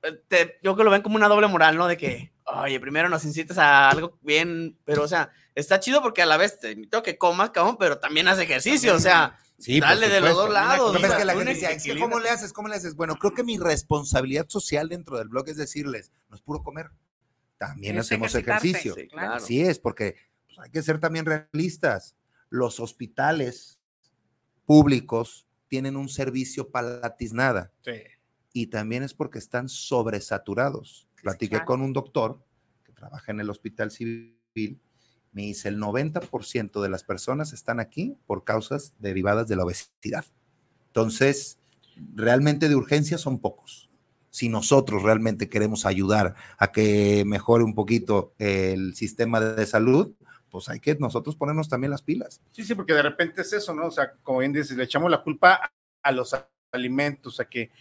eh, 0.03 0.23
te- 0.29 0.59
yo 0.63 0.75
creo 0.75 0.77
que 0.77 0.85
lo 0.85 0.91
ven 0.91 1.01
como 1.03 1.17
una 1.17 1.29
doble 1.29 1.47
moral, 1.47 1.77
¿no? 1.77 1.87
De 1.87 1.97
que, 1.97 2.33
oye, 2.45 2.79
primero 2.79 3.09
nos 3.09 3.25
incitas 3.25 3.57
a 3.57 3.89
algo 3.89 4.19
bien, 4.21 4.77
pero 4.85 5.03
o 5.05 5.09
sea, 5.09 5.31
está 5.55 5.81
chido 5.81 6.03
porque 6.03 6.21
a 6.21 6.27
la 6.27 6.37
vez 6.37 6.59
te 6.61 6.73
invito 6.73 6.99
a 6.99 7.03
que 7.03 7.17
comas, 7.17 7.51
cabrón, 7.51 7.77
pero 7.79 7.99
también 7.99 8.29
haz 8.29 8.39
ejercicio, 8.39 8.95
o 8.95 8.99
sea, 8.99 9.39
Sí, 9.57 9.79
dale 9.81 10.09
de 10.09 10.21
los 10.21 10.35
dos 10.35 10.51
lados. 10.53 10.95
O 10.95 10.99
es 10.99 11.15
que 11.15 11.25
la 11.25 11.33
gente 11.35 11.55
decía, 11.55 11.71
es 11.71 11.83
que 11.85 11.97
¿cómo 11.99 12.19
le 12.19 12.29
haces? 12.29 12.53
¿Cómo 12.53 12.67
le 12.69 12.75
haces? 12.75 12.97
Bueno, 12.97 13.15
creo 13.17 13.33
que 13.33 13.45
mi 13.45 13.57
responsabilidad 13.57 14.47
social 14.49 14.89
dentro 14.89 15.17
del 15.17 15.29
blog 15.29 15.49
es 15.49 15.57
decirles, 15.57 16.11
no 16.29 16.35
es 16.37 16.43
puro 16.43 16.63
comer, 16.63 16.91
también 17.57 17.97
Es 17.97 18.07
hacemos 18.07 18.35
ejercicio. 18.35 18.95
sí, 18.95 19.07
claro. 19.09 19.35
Así 19.35 19.63
es, 19.63 19.79
porque 19.79 20.17
pues, 20.49 20.59
hay 20.59 20.71
que 20.71 20.83
ser 20.83 20.99
también 20.99 21.25
realistas. 21.25 22.15
Los 22.55 22.79
hospitales 22.79 23.81
públicos 24.65 25.45
tienen 25.67 25.97
un 25.97 26.09
servicio 26.09 26.71
palatiznada 26.71 27.73
Sí. 27.81 28.01
y 28.53 28.69
también 28.69 29.03
es 29.03 29.13
porque 29.13 29.41
están 29.41 29.69
sobresaturados. 29.69 31.09
Platiqué 31.21 31.65
con 31.65 31.83
un 31.83 31.93
doctor 31.93 32.41
que 32.85 32.93
trabaja 32.93 33.33
en 33.33 33.41
el 33.41 33.51
hospital 33.51 33.91
civil, 33.91 34.39
me 35.33 35.43
dice, 35.43 35.69
el 35.69 35.81
90% 35.81 36.81
de 36.81 36.89
las 36.89 37.03
personas 37.03 37.53
están 37.53 37.81
aquí 37.81 38.17
por 38.25 38.45
causas 38.45 38.95
derivadas 39.01 39.49
de 39.49 39.57
la 39.57 39.65
obesidad. 39.65 40.25
Entonces, 40.87 41.59
realmente 42.15 42.69
de 42.69 42.77
urgencia 42.77 43.19
son 43.19 43.41
pocos. 43.41 43.91
Si 44.31 44.49
nosotros 44.49 45.03
realmente 45.03 45.49
queremos 45.49 45.87
ayudar 45.87 46.37
a 46.57 46.71
que 46.71 47.25
mejore 47.27 47.65
un 47.65 47.75
poquito 47.75 48.33
el 48.39 48.95
sistema 48.95 49.41
de 49.41 49.67
salud, 49.67 50.15
pues 50.55 50.69
hay 50.69 50.79
que 50.79 50.95
nosotros 50.95 51.35
ponernos 51.35 51.69
también 51.69 51.91
las 51.91 52.01
pilas. 52.03 52.41
Sí, 52.53 52.63
sí, 52.63 52.77
porque 52.77 52.95
de 52.95 53.03
repente 53.03 53.41
es 53.41 53.53
eso, 53.53 53.75
¿no? 53.75 53.87
O 53.87 53.91
sea, 53.91 54.13
como 54.23 54.39
bien 54.39 54.53
dices, 54.53 54.77
le 54.77 54.85
echamos 54.85 55.11
la 55.11 55.21
culpa 55.21 55.69
a 56.01 56.13
los 56.13 56.33
alimentos, 56.71 57.41
a 57.41 57.45
que... 57.47 57.73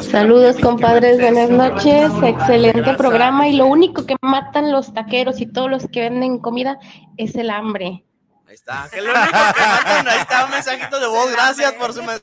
Saludos 0.00 0.56
compadres, 0.60 1.18
buenas 1.18 1.50
es- 1.50 1.56
noches, 1.56 2.12
excelente 2.22 2.82
grasa. 2.82 2.96
programa 2.96 3.48
y 3.48 3.56
lo 3.56 3.66
único 3.66 4.06
que 4.06 4.14
matan 4.22 4.70
los 4.70 4.94
taqueros 4.94 5.40
y 5.40 5.46
todos 5.46 5.68
los 5.68 5.88
que 5.88 6.02
venden 6.02 6.38
comida 6.38 6.78
es 7.16 7.34
el 7.34 7.50
hambre. 7.50 8.04
Ahí 8.46 8.54
está, 8.54 8.88
que 8.92 9.00
lo 9.02 9.10
único 9.10 9.26
que 9.26 9.32
matan, 9.32 10.08
ahí 10.08 10.18
está 10.20 10.44
un 10.44 10.50
mensajito 10.52 11.00
de 11.00 11.06
voz, 11.08 11.32
gracias 11.32 11.72
por 11.72 11.92
su 11.92 12.04
men- 12.04 12.20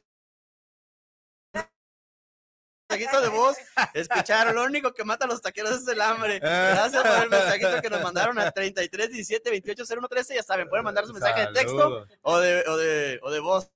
mensajito 2.89 3.21
de 3.21 3.29
voz. 3.29 3.57
Escucharon, 3.93 4.55
lo 4.55 4.63
único 4.63 4.93
que 4.93 5.03
mata 5.03 5.25
a 5.25 5.27
los 5.27 5.41
taqueros 5.41 5.81
es 5.81 5.87
el 5.87 6.01
hambre. 6.01 6.39
Gracias 6.39 7.03
por 7.03 7.23
el 7.23 7.29
mensajito 7.29 7.81
que 7.81 7.89
nos 7.89 8.01
mandaron 8.01 8.39
a 8.39 8.51
33 8.51 9.09
17 9.11 9.49
28 9.49 9.83
01 9.89 10.07
13. 10.07 10.35
Ya 10.35 10.43
saben, 10.43 10.69
pueden 10.69 10.85
mandar 10.85 11.05
su 11.05 11.13
mensaje 11.13 11.41
de 11.41 11.53
texto 11.53 12.05
o 12.21 12.39
de, 12.39 12.63
o 12.67 12.77
de, 12.77 13.19
o 13.23 13.31
de 13.31 13.39
voz. 13.39 13.69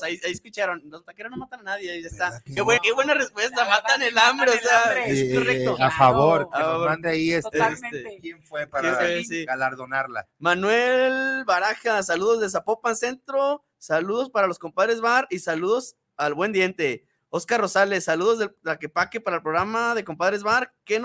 Ahí, 0.00 0.18
ahí 0.24 0.32
escucharon, 0.32 0.80
los 0.86 1.04
taqueros 1.04 1.30
no 1.30 1.36
matan 1.36 1.60
a 1.60 1.64
nadie, 1.64 1.90
ahí 1.92 2.02
está. 2.02 2.40
Qué, 2.46 2.54
no? 2.54 2.64
buen- 2.64 2.78
qué 2.82 2.92
buena 2.92 3.12
respuesta, 3.12 3.66
matan 3.66 4.00
el 4.00 4.16
hambre, 4.16 4.50
o 4.50 4.54
sea, 4.58 5.04
es 5.04 5.34
correcto. 5.38 5.76
a 5.78 5.90
favor, 5.90 6.48
que 6.50 6.58
nos 6.60 6.86
mande 6.86 7.10
ahí 7.10 7.32
este, 7.32 7.58
Totalmente. 7.58 8.18
quién 8.22 8.42
fue 8.42 8.66
para 8.66 9.22
sí. 9.22 9.44
galardonarla. 9.44 10.26
Manuel 10.38 11.44
Baraja, 11.44 12.02
saludos 12.02 12.40
de 12.40 12.48
Zapopan 12.48 12.96
Centro, 12.96 13.66
saludos 13.76 14.30
para 14.30 14.46
los 14.46 14.58
compadres 14.58 15.02
Bar 15.02 15.26
y 15.28 15.40
saludos 15.40 15.96
al 16.16 16.32
buen 16.32 16.52
diente. 16.52 17.06
Oscar 17.34 17.62
Rosales, 17.62 18.04
saludos 18.04 18.38
de 18.38 18.48
Tlaquepaque 18.50 19.18
para 19.18 19.36
el 19.38 19.42
programa 19.42 19.94
de 19.94 20.04
compadres 20.04 20.42
Bar. 20.42 20.74
¿Qué 20.84 21.00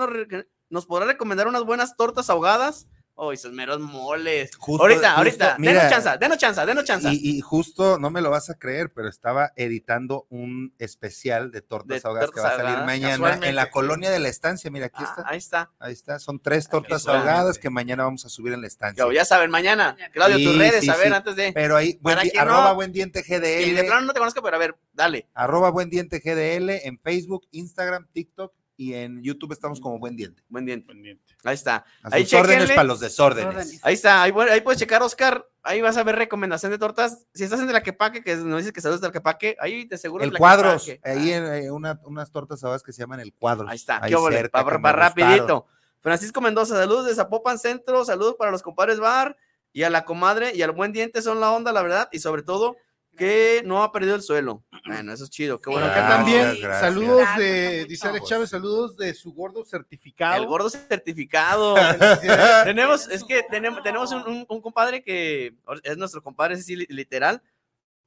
nos 0.68 0.84
podrá 0.84 1.06
recomendar 1.06 1.48
unas 1.48 1.64
buenas 1.64 1.96
tortas 1.96 2.28
ahogadas? 2.28 2.86
Oh, 3.20 3.32
esos 3.32 3.52
meros 3.52 3.80
moles. 3.80 4.50
Justo- 4.56 4.80
ahorita, 4.82 5.00
justo, 5.08 5.16
ahorita, 5.18 5.56
mira, 5.58 5.72
denos 5.72 5.90
chanza, 5.90 6.16
denos 6.18 6.38
chanza, 6.38 6.64
denos 6.64 6.84
chanza. 6.84 7.12
Y, 7.12 7.18
y 7.38 7.40
justo, 7.40 7.98
no 7.98 8.10
me 8.10 8.20
lo 8.20 8.30
vas 8.30 8.48
a 8.48 8.54
creer, 8.54 8.92
pero 8.92 9.08
estaba 9.08 9.52
editando 9.56 10.26
un 10.30 10.72
especial 10.78 11.50
de 11.50 11.60
tortas 11.60 12.00
De 12.02 12.08
ahogadas 12.08 12.30
que 12.30 12.40
va 12.40 12.48
a 12.50 12.56
salir 12.56 12.84
mañana 12.86 13.40
en 13.42 13.56
la 13.56 13.70
colonia 13.72 14.10
de 14.10 14.20
la 14.20 14.28
estancia. 14.28 14.70
Mira, 14.70 14.86
aquí 14.86 15.02
Ah, 15.04 15.04
está. 15.16 15.28
ahí 15.28 15.38
está. 15.38 15.70
Ahí 15.80 15.92
está. 15.94 16.18
Son 16.20 16.38
tres 16.38 16.68
tortas 16.68 17.08
ahogadas 17.08 17.58
que 17.58 17.70
mañana 17.70 18.04
vamos 18.04 18.24
a 18.24 18.28
subir 18.28 18.52
en 18.52 18.60
la 18.60 18.68
estancia. 18.68 19.04
Ya, 19.04 19.12
ya 19.12 19.24
saben, 19.24 19.50
mañana. 19.50 19.96
Claudio, 20.12 20.36
tus 20.36 20.52
Sí, 20.52 20.58
redes, 20.60 20.80
sí, 20.84 20.88
a 20.90 20.96
ver, 20.96 21.08
sí. 21.08 21.12
antes 21.12 21.34
de. 21.34 21.52
Pero 21.52 21.76
ahí, 21.76 21.98
buen 22.00 22.20
di- 22.20 22.30
quien 22.30 22.44
no- 22.46 22.52
arroba 22.52 22.72
buen 22.74 22.92
diente 22.92 23.24
Que 23.24 23.40
de 23.40 23.64
GDL, 23.64 23.84
plano 23.86 24.06
no 24.06 24.12
te 24.12 24.20
conozco, 24.20 24.42
pero 24.42 24.54
a 24.54 24.60
ver, 24.60 24.76
dale. 24.92 25.26
arroba 25.34 25.70
buen 25.70 25.90
diente 25.90 26.20
GDL 26.20 26.86
en 26.86 27.00
Facebook, 27.00 27.48
Instagram, 27.50 28.06
TikTok 28.12 28.52
y 28.78 28.94
en 28.94 29.20
YouTube 29.24 29.52
estamos 29.52 29.80
como 29.80 29.98
buen 29.98 30.16
diente. 30.16 30.40
Buen 30.48 30.64
diente. 30.64 30.94
Ahí 31.42 31.54
está. 31.54 31.84
A 32.04 32.14
Ahí 32.14 32.24
sus 32.24 32.38
órdenes 32.38 32.68
para 32.70 32.84
los 32.84 33.00
desórdenes. 33.00 33.80
Ahí 33.82 33.94
está, 33.94 34.22
ahí, 34.22 34.30
pu- 34.30 34.48
ahí 34.48 34.60
puedes 34.60 34.78
checar, 34.78 35.02
Oscar. 35.02 35.44
Ahí 35.64 35.82
vas 35.82 35.96
a 35.96 36.04
ver 36.04 36.14
recomendación 36.14 36.70
de 36.70 36.78
tortas. 36.78 37.26
Si 37.34 37.42
estás 37.42 37.58
en 37.58 37.66
Tlaquepaque, 37.66 38.22
que 38.22 38.36
nos 38.36 38.58
dices 38.58 38.72
que 38.72 38.80
saludos 38.80 39.00
de 39.00 39.08
Tlaquepaque, 39.08 39.56
ahí 39.60 39.84
te 39.86 39.98
seguro 39.98 40.22
El 40.22 40.32
cuadros, 40.38 40.88
ahí 41.02 41.32
en, 41.32 41.44
eh, 41.52 41.70
una- 41.72 42.00
unas 42.04 42.30
tortas 42.30 42.62
ahogadas 42.62 42.84
que 42.84 42.92
se 42.92 43.00
llaman 43.02 43.18
el 43.18 43.34
cuadros. 43.34 43.68
Ahí 43.68 43.76
está, 43.76 43.96
ahí 44.02 44.12
qué 44.14 44.16
cerca, 44.36 44.64
pa- 44.64 44.70
que 44.70 44.76
me 44.78 44.82
pa- 44.82 44.92
rapidito. 44.92 45.66
Francisco 46.00 46.40
Mendoza, 46.40 46.76
saludos 46.76 47.06
de 47.06 47.14
Zapopan 47.16 47.58
Centro, 47.58 48.04
saludos 48.04 48.36
para 48.38 48.52
los 48.52 48.62
compadres 48.62 49.00
Bar 49.00 49.36
y 49.72 49.82
a 49.82 49.90
la 49.90 50.04
comadre 50.04 50.52
y 50.54 50.62
al 50.62 50.70
buen 50.70 50.92
diente 50.92 51.20
son 51.20 51.40
la 51.40 51.50
onda, 51.50 51.72
la 51.72 51.82
verdad, 51.82 52.08
y 52.12 52.20
sobre 52.20 52.44
todo 52.44 52.76
que 53.18 53.62
no 53.66 53.82
ha 53.82 53.92
perdido 53.92 54.14
el 54.14 54.22
suelo. 54.22 54.64
Bueno, 54.86 55.12
eso 55.12 55.24
es 55.24 55.30
chido, 55.30 55.60
qué 55.60 55.68
bueno. 55.70 55.86
Acá 55.86 55.96
Gracias, 55.96 56.16
también, 56.16 56.42
gracias. 56.62 56.80
saludos 56.80 57.28
de, 57.36 57.84
dice 57.84 58.08
Alex 58.08 58.26
Chávez, 58.28 58.48
saludos 58.50 58.96
de 58.96 59.12
su 59.12 59.32
gordo 59.34 59.64
certificado. 59.64 60.40
El 60.40 60.46
gordo 60.48 60.70
certificado. 60.70 61.74
tenemos, 62.64 63.08
es 63.08 63.22
que 63.24 63.42
tenemos, 63.50 63.82
tenemos 63.82 64.12
un, 64.12 64.22
un- 64.26 64.46
un 64.48 64.60
compadre 64.62 65.02
que 65.02 65.54
es 65.82 65.96
nuestro 65.98 66.22
compadre, 66.22 66.54
es 66.54 66.66
literal, 66.68 67.42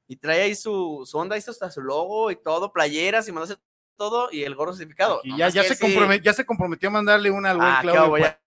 y 0.08 0.16
trae 0.16 0.42
ahí 0.42 0.56
su, 0.56 1.04
su 1.06 1.18
onda, 1.18 1.38
hizo 1.38 1.52
hasta 1.52 1.70
su 1.70 1.82
logo 1.82 2.32
y 2.32 2.36
todo, 2.36 2.74
playeras 2.74 3.28
y 3.28 3.32
mandó 3.32 3.56
todo, 3.96 4.30
y 4.32 4.44
el 4.44 4.56
gordo 4.56 4.74
certificado. 4.74 5.22
Y 5.24 5.38
ya, 5.38 5.50
ya, 5.50 5.64
se 5.64 5.76
sí. 5.76 5.82
comprometió, 5.82 6.24
ya 6.32 6.34
se 6.34 6.46
comprometió 6.46 6.90
a 6.90 6.92
mandarle 6.94 7.30
una 7.30 7.52
al 7.52 7.58
buen 7.58 7.70
Ah, 7.70 7.80
qué 7.82 7.88
Claudio. 7.90 8.08
hubo, 8.10 8.18
ya- 8.18 8.24
ya 8.24 8.30
se 8.30 8.40
comprometió, 8.40 8.42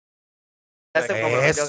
Eso. 0.94 1.12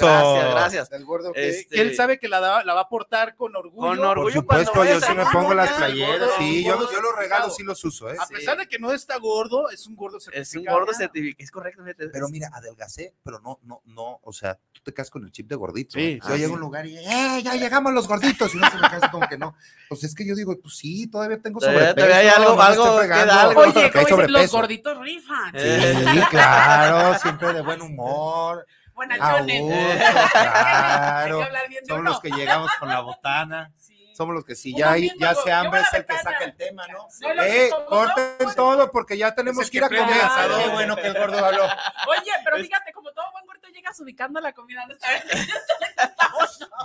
Gracias, 0.05 0.51
gracias. 0.51 0.91
El 0.91 1.03
gordo 1.03 1.33
que, 1.33 1.49
Este- 1.49 1.75
que 1.75 1.81
él 1.81 1.95
sabe 1.95 2.19
que 2.19 2.27
la, 2.29 2.39
da- 2.39 2.63
la 2.63 2.75
va 2.75 2.81
a 2.81 2.89
portar 2.89 3.35
con 3.35 3.55
orgullo. 3.55 3.87
Con 3.87 3.97
Por 3.97 4.05
orgullo 4.19 4.45
cuando 4.45 4.65
supuesto, 4.67 4.99
yo 4.99 5.01
sí 5.05 5.13
me 5.15 5.25
pongo 5.33 5.55
las 5.55 5.71
playeras, 5.71 6.29
sí, 6.37 6.63
yo, 6.63 6.77
yo 6.91 7.01
los 7.01 7.15
regalos 7.15 7.17
certificado. 7.17 7.49
sí 7.55 7.63
los 7.63 7.83
uso, 7.85 8.09
¿eh? 8.11 8.17
A 8.19 8.27
pesar 8.27 8.57
de 8.59 8.67
que 8.67 8.77
no 8.77 8.91
está 8.91 9.17
gordo, 9.17 9.69
es 9.71 9.87
un 9.87 9.95
gordo 9.95 10.17
Es 10.17 10.25
certificado. 10.25 10.77
un 10.77 10.79
gordo 10.83 10.93
certificado, 10.93 11.43
es 11.43 11.49
correcto. 11.51 11.83
Pero 12.13 12.29
mira, 12.29 12.49
adelgacé, 12.53 13.15
pero 13.23 13.39
no, 13.39 13.59
no, 13.63 13.81
no, 13.85 14.19
o 14.23 14.31
sea, 14.31 14.59
tú 14.71 14.81
te 14.83 14.93
quedas 14.93 15.09
con 15.09 15.23
el 15.23 15.31
chip 15.31 15.47
de 15.49 15.55
gordito. 15.55 15.93
Sí, 15.97 16.03
¿eh? 16.03 16.19
sí, 16.21 16.27
yo 16.29 16.35
sí. 16.35 16.41
llego 16.41 16.53
a 16.53 16.55
un 16.57 16.61
lugar 16.61 16.85
y, 16.85 16.95
¡eh, 16.99 17.41
ya 17.43 17.55
llegamos 17.55 17.93
los 17.93 18.07
gorditos! 18.07 18.53
Y 18.53 18.57
no 18.59 18.69
se 18.69 18.75
me 18.77 18.89
casa 18.89 19.09
como 19.09 19.27
que 19.27 19.39
no. 19.39 19.55
Pues 19.89 20.03
es 20.03 20.13
que 20.13 20.27
yo 20.27 20.35
digo, 20.35 20.55
pues 20.61 20.77
sí, 20.77 21.07
todavía 21.07 21.39
tengo 21.41 21.59
sobrepeso. 21.59 21.95
todavía 21.95 22.17
hay 22.17 22.27
algo- 22.27 22.55
no 22.55 22.61
algo 22.61 22.99
queda 23.01 23.41
algo. 23.41 23.61
Oye, 23.61 23.91
dicen, 23.91 24.31
los 24.31 24.51
gorditos 24.51 24.97
rifan. 24.99 25.51
Sí, 25.57 26.19
claro, 26.29 27.17
siempre 27.19 27.53
de 27.53 27.61
buen 27.61 27.81
humor. 27.81 28.67
Noches. 28.95 29.61
gusto, 29.61 29.75
claro. 30.31 31.47
Somos 31.87 32.03
los 32.03 32.19
que 32.21 32.29
llegamos 32.31 32.71
con 32.79 32.89
la 32.89 32.99
botana. 33.01 33.73
Somos 34.15 34.33
los 34.33 34.45
que 34.45 34.55
si 34.55 34.73
ya, 34.73 34.91
hay- 34.93 35.01
mismo, 35.01 35.19
ya 35.19 35.35
se 35.35 35.51
hambre 35.51 35.81
es 35.81 35.93
el 35.93 36.05
que 36.05 36.17
saca 36.17 36.45
el 36.45 36.55
tema, 36.55 36.87
¿no? 36.87 37.05
No, 37.19 37.33
lo 37.33 37.43
¡Eh, 37.43 37.69
corten 37.89 38.55
todo 38.55 38.89
porque 38.89 39.17
ya 39.17 39.35
tenemos 39.35 39.63
Es 39.65 39.69
que 39.69 39.77
ir 39.77 39.83
a 39.83 39.89
comer! 39.89 40.07
Qué 40.07 40.69
bueno 40.69 40.95
que 40.95 41.07
el 41.07 41.13
gordo 41.15 41.45
habló. 41.45 41.63
Oye, 42.07 42.31
pero 42.45 42.55
fíjate, 42.55 42.93
como 42.93 43.11
todo 43.11 43.25
buen 43.33 43.45
gordo 43.45 43.67
llegas 43.73 43.99
ubicando 43.99 44.39
la 44.39 44.53
comida. 44.53 44.85
¿no? 44.87 44.95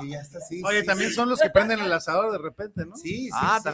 Y 0.04 0.10
ya 0.10 0.20
está 0.20 0.38
así. 0.38 0.60
Oye, 0.64 0.80
sí, 0.80 0.86
también 0.86 1.10
sí. 1.10 1.14
son 1.16 1.28
los 1.28 1.38
que 1.40 1.50
prenden 1.50 1.78
el 1.80 1.92
asador 1.92 2.32
de 2.32 2.38
repente, 2.38 2.84
¿no? 2.84 2.96
Sí, 2.96 3.26
sí, 3.26 3.30
Ah, 3.32 3.60
sí. 3.62 3.70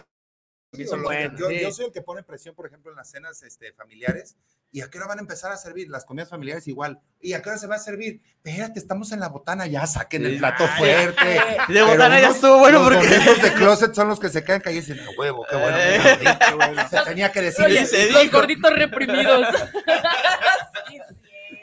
también 0.71 0.89
son 0.91 0.99
Yo- 1.01 1.05
buenas. 1.05 1.41
Yo, 1.41 1.49
sí. 1.49 1.61
yo 1.61 1.73
soy 1.73 1.85
el 1.87 1.93
que 1.93 2.03
pone 2.03 2.23
presión, 2.23 2.55
por 2.55 2.67
ejemplo, 2.67 2.91
en 2.91 2.97
las 2.99 3.11
cenas 3.11 3.43
este, 3.43 3.73
familiares. 3.73 4.37
¿Y 4.73 4.83
a 4.83 4.91
qué 4.91 4.99
hora 4.99 5.07
van 5.07 5.19
a 5.19 5.23
empezar 5.23 5.51
a 5.53 5.57
servir? 5.57 5.89
Las 5.89 6.05
comidas 6.05 6.29
familiares 6.29 6.69
igual. 6.69 7.01
¿Y 7.21 7.33
a 7.33 7.41
qué 7.41 7.49
hora 7.49 7.59
se 7.59 7.67
va 7.67 7.77
a 7.77 7.79
servir? 7.79 8.21
Espérate, 8.45 8.79
estamos 8.79 9.11
en 9.13 9.21
la 9.21 9.29
botana, 9.29 9.67
ya 9.67 9.87
saquen 9.87 10.27
el 10.27 10.37
plato 10.39 10.67
fuerte. 10.77 11.41
de 11.69 11.83
botana 11.83 12.21
ya 12.21 12.29
estuvo 12.31 12.59
bueno 12.59 12.81
los 12.81 12.89
porque- 12.99 13.09
momentos 13.19 13.43
de 13.43 13.53
closet 13.55 13.95
son 13.95 14.09
los 14.09 14.21
que 14.21 14.29
se 14.29 14.45
quedan 14.45 14.61
callados 14.61 14.89
y 14.89 14.93
dicen, 14.93 15.07
a 15.07 15.11
huevo, 15.19 15.47
qué 15.49 15.57
bueno. 15.57 15.77
Eh. 15.79 16.01
qué 16.21 16.55
bueno, 16.55 16.75
bueno". 16.75 16.89
Se 16.91 17.01
tenía 17.05 17.33
que 17.33 17.41
decir. 17.43 17.65
Oye, 17.65 17.87
los 18.13 18.31
gorditos 18.31 18.73
reprimidos. 18.75 19.47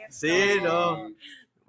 Sí, 0.10 0.56
no. 0.62 1.10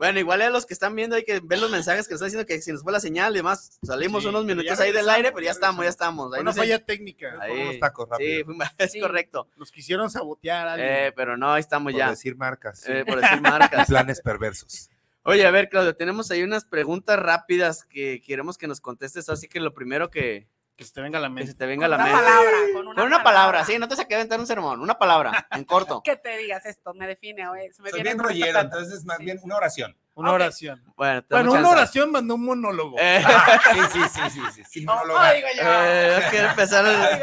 Bueno, 0.05 0.19
igual 0.21 0.43
a 0.43 0.51
los 0.51 0.67
que 0.67 0.75
están 0.75 0.95
viendo 0.95 1.17
hay 1.17 1.25
que 1.25 1.41
ver 1.41 1.59
los 1.59 1.71
mensajes 1.71 2.07
que 2.07 2.13
nos 2.15 2.21
están 2.21 2.27
diciendo 2.29 2.47
que 2.47 2.61
si 2.61 2.73
nos 2.73 2.83
fue 2.83 2.93
la 2.93 3.01
señal, 3.01 3.33
además 3.33 3.79
salimos 3.83 4.23
Sí, 4.23 4.29
unos 4.29 4.45
minutos 4.45 4.79
ahí 4.81 4.93
del 4.93 5.09
aire, 5.09 5.33
pero 5.33 5.45
ya 5.45 5.51
estamos, 5.53 5.83
ya 5.85 5.89
estamos. 5.91 6.33
Ahí 6.35 6.41
Una 6.41 6.51
no 6.51 6.53
sé- 6.55 6.61
falla 6.61 6.85
técnica. 6.85 7.37
Ahí. 7.41 7.63
unos 7.63 7.79
tacos 7.79 8.09
rápido. 8.09 8.45
Sí, 8.53 8.59
es 8.79 8.93
Sí. 8.93 9.01
correcto. 9.01 9.49
Los 9.57 9.73
quisieron 9.73 10.11
sabotear. 10.11 10.69
a 10.69 10.73
alguien. 10.75 10.91
Eh, 10.93 11.13
pero 11.17 11.37
no, 11.37 11.53
ahí 11.55 11.61
estamos 11.61 11.93
Por 11.93 11.99
ya. 11.99 12.11
decir 12.11 12.37
marcas. 12.37 12.87
Eh, 12.89 13.05
por 13.07 13.21
decir 13.21 13.41
marcas. 13.41 13.87
Planes 13.89 14.21
perversos. 14.21 14.91
Oye, 15.23 15.47
a 15.47 15.51
ver, 15.51 15.71
Claudio, 15.71 15.97
tenemos 15.97 16.31
ahí 16.31 16.43
unas 16.43 16.67
preguntas 16.67 17.19
rápidas 17.19 17.85
que 17.85 18.21
queremos 18.21 18.59
que 18.59 18.67
nos 18.67 18.83
contestes, 18.83 19.31
así 19.31 19.49
que 19.49 19.59
lo 19.59 19.73
primero 19.73 20.11
que, 20.11 20.47
que 20.77 20.85
se 20.85 20.93
te 20.93 21.01
venga 21.01 21.19
a 21.19 21.23
la 21.23 21.29
que 21.29 21.35
mente. 21.35 21.53
se 21.53 21.57
te 21.59 21.67
venga 21.67 21.87
a 21.87 21.89
la 21.89 21.97
Una 21.97 22.05
mente. 22.05 22.21
palabra, 22.21 22.51
con 22.73 22.87
una, 22.89 22.95
Con 22.97 23.07
una 23.07 23.23
palabra, 23.23 23.65
sí, 23.65 23.79
no 23.79 23.87
te 23.89 23.95
saqué 23.97 24.15
aventar 24.17 24.41
un 24.41 24.47
sermón, 24.47 24.81
una 24.81 24.99
palabra, 24.99 25.47
en 25.53 25.65
corto. 25.65 26.03
Que 26.03 26.17
te 26.17 26.37
digas 26.37 26.67
esto, 26.67 26.95
me 26.95 27.07
define. 27.07 27.47
oye, 27.49 27.73
se 27.73 27.81
me 27.83 27.91
Soy 27.91 28.03
viene 28.03 28.21
bien 28.29 28.51
plata. 28.53 28.61
entonces 28.77 29.05
más 29.05 29.19
bien 29.19 29.39
una 29.43 29.57
oración. 29.57 29.97
Una 30.15 30.31
Ok. 30.31 30.35
oración. 30.37 30.83
Bueno, 30.97 31.25
Bueno, 31.31 31.53
una 31.53 31.71
oración 31.71 32.11
mandó 32.13 32.35
un 32.37 32.45
monólogo. 32.45 32.97
Eh, 33.01 33.23
Sí, 33.73 33.81
sí, 33.93 34.01
sí, 34.09 34.31
sí, 34.31 34.41
sí. 34.55 34.65
sin 34.65 34.85
monólogo. 34.87 35.19
Oh, 35.21 35.35
digo 35.35 35.49
yo. 35.57 35.63
eh, 35.63 36.17
hay 36.25 36.31
que 36.31 36.39
empezar. 36.41 36.85
el-. 36.87 37.21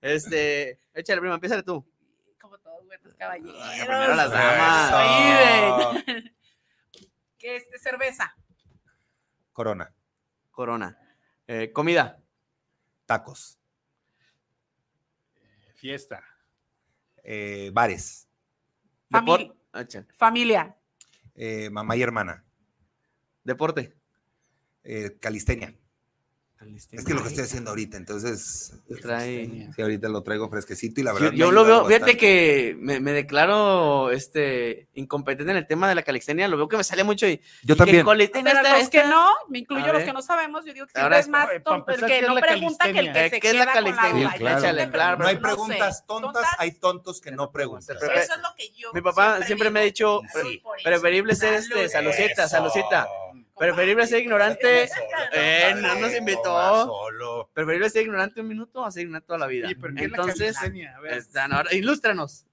Este, 0.00 0.80
échale, 0.94 1.20
prima, 1.20 1.34
empieza 1.34 1.62
tú. 1.62 1.84
Como 2.40 2.58
todos 2.58 2.84
buenos 2.86 3.14
caballeros. 3.14 3.54
primero 3.86 4.14
las 4.14 4.30
damas. 4.32 6.04
¿Qué 7.38 7.56
es 7.56 7.70
de 7.70 7.78
cerveza? 7.78 8.34
Corona. 9.52 9.92
Corona. 10.50 10.96
Eh, 11.46 11.72
comida. 11.72 12.18
Tacos. 13.06 13.58
Fiesta. 15.74 16.22
eh, 17.24 17.70
bares. 17.72 18.28
Ah, 19.72 19.86
chale. 19.86 20.06
Familia. 20.16 20.76
eh, 21.34 21.70
mamá 21.70 21.96
y 21.96 22.02
hermana. 22.02 22.44
Deporte. 23.44 23.96
eh, 24.84 25.16
calistenia. 25.20 25.74
Es 26.92 27.04
que 27.04 27.14
lo 27.14 27.22
que 27.22 27.28
estoy 27.28 27.44
haciendo 27.44 27.70
ahorita, 27.70 27.96
entonces. 27.96 28.72
Trae- 29.02 29.72
Sí, 29.74 29.82
ahorita 29.82 30.08
lo 30.08 30.22
traigo 30.22 30.48
fresquecito 30.48 31.00
y 31.00 31.04
la 31.04 31.12
verdad. 31.12 31.32
yo 31.32 31.50
lo 31.50 31.64
veo, 31.64 31.74
ayudado 31.74 31.86
fíjate 31.88 32.00
bastante. 32.12 32.18
que 32.18 32.76
me, 32.78 33.00
me 33.00 33.12
declaro 33.12 34.10
este 34.10 34.88
incompetente 34.94 35.50
en 35.50 35.56
el 35.58 35.66
tema 35.66 35.88
de 35.88 35.94
la 35.94 36.02
calistenia, 36.02 36.46
lo 36.48 36.56
veo 36.56 36.68
que 36.68 36.76
me 36.76 36.84
sale 36.84 37.04
mucho 37.04 37.26
y 37.26 37.40
Yo 37.62 37.74
y 37.74 37.78
también. 37.78 38.06
está- 38.08 38.78
los 38.78 38.88
que 38.90 39.04
no, 39.04 39.28
me 39.48 39.58
incluyo 39.60 39.86
A 39.86 39.92
los 39.94 40.02
que 40.02 40.12
no 40.12 40.22
sabemos, 40.22 40.64
yo 40.64 40.72
digo 40.72 40.86
que 40.86 41.00
Ahora 41.00 41.22
siempre 41.22 41.40
es- 41.40 41.48
más 41.48 41.64
tonto 41.64 41.92
el 41.92 42.00
que 42.00 42.06
¿qué 42.06 42.18
es 42.20 42.28
no 42.28 42.34
pregunta 42.36 42.84
que 42.92 42.98
el 42.98 43.12
que 43.12 43.30
se 43.30 43.40
¿Qué 43.40 43.48
es 43.50 43.54
la 43.56 43.64
queda 43.64 43.72
con 43.74 43.84
la 43.84 43.96
calistenia? 43.96 44.24
duda. 44.26 44.32
Sí, 44.32 44.38
claro. 44.38 44.58
Échale, 44.58 44.90
claro, 44.90 45.18
No 45.18 45.26
hay 45.26 45.34
No 45.34 45.40
sé. 45.40 45.42
preguntas 45.46 46.06
tontas, 46.06 46.46
hay 46.58 46.72
tontos 46.72 47.20
que 47.20 47.30
no 47.32 47.50
preguntan. 47.50 47.96
Eso 47.96 48.06
es 48.06 48.28
lo 48.40 48.48
que 48.56 48.70
yo 48.76 48.90
Mi 48.92 49.00
papá 49.00 49.42
siempre 49.44 49.70
me 49.70 49.80
ha 49.80 49.82
dicho, 49.82 50.20
preferible 50.84 51.34
ser 51.34 51.54
este, 51.54 51.88
salucita, 51.88 52.48
salucita. 52.48 53.08
Preferible 53.62 54.06
ser 54.08 54.22
ignorante. 54.22 54.88
Eh, 55.32 55.74
no 55.80 55.94
nos 55.94 56.12
invitó. 56.14 56.84
Solo. 56.84 57.48
Preferible 57.54 57.88
ser 57.90 58.02
ignorante 58.02 58.40
un 58.40 58.48
minuto 58.48 58.84
a 58.84 58.90
ser 58.90 59.02
ignorante 59.04 59.28
toda 59.28 59.38
la 59.38 59.46
vida. 59.46 59.68
¿pero 59.80 59.94
qué 59.94 60.04
es 60.06 60.10
la 60.10 60.16
Entonces, 60.16 60.56
calistenia? 60.56 60.96
A 60.96 61.00
ver. 61.00 61.12
están 61.18 61.52
ahora, 61.52 61.72
ilústranos. 61.72 62.44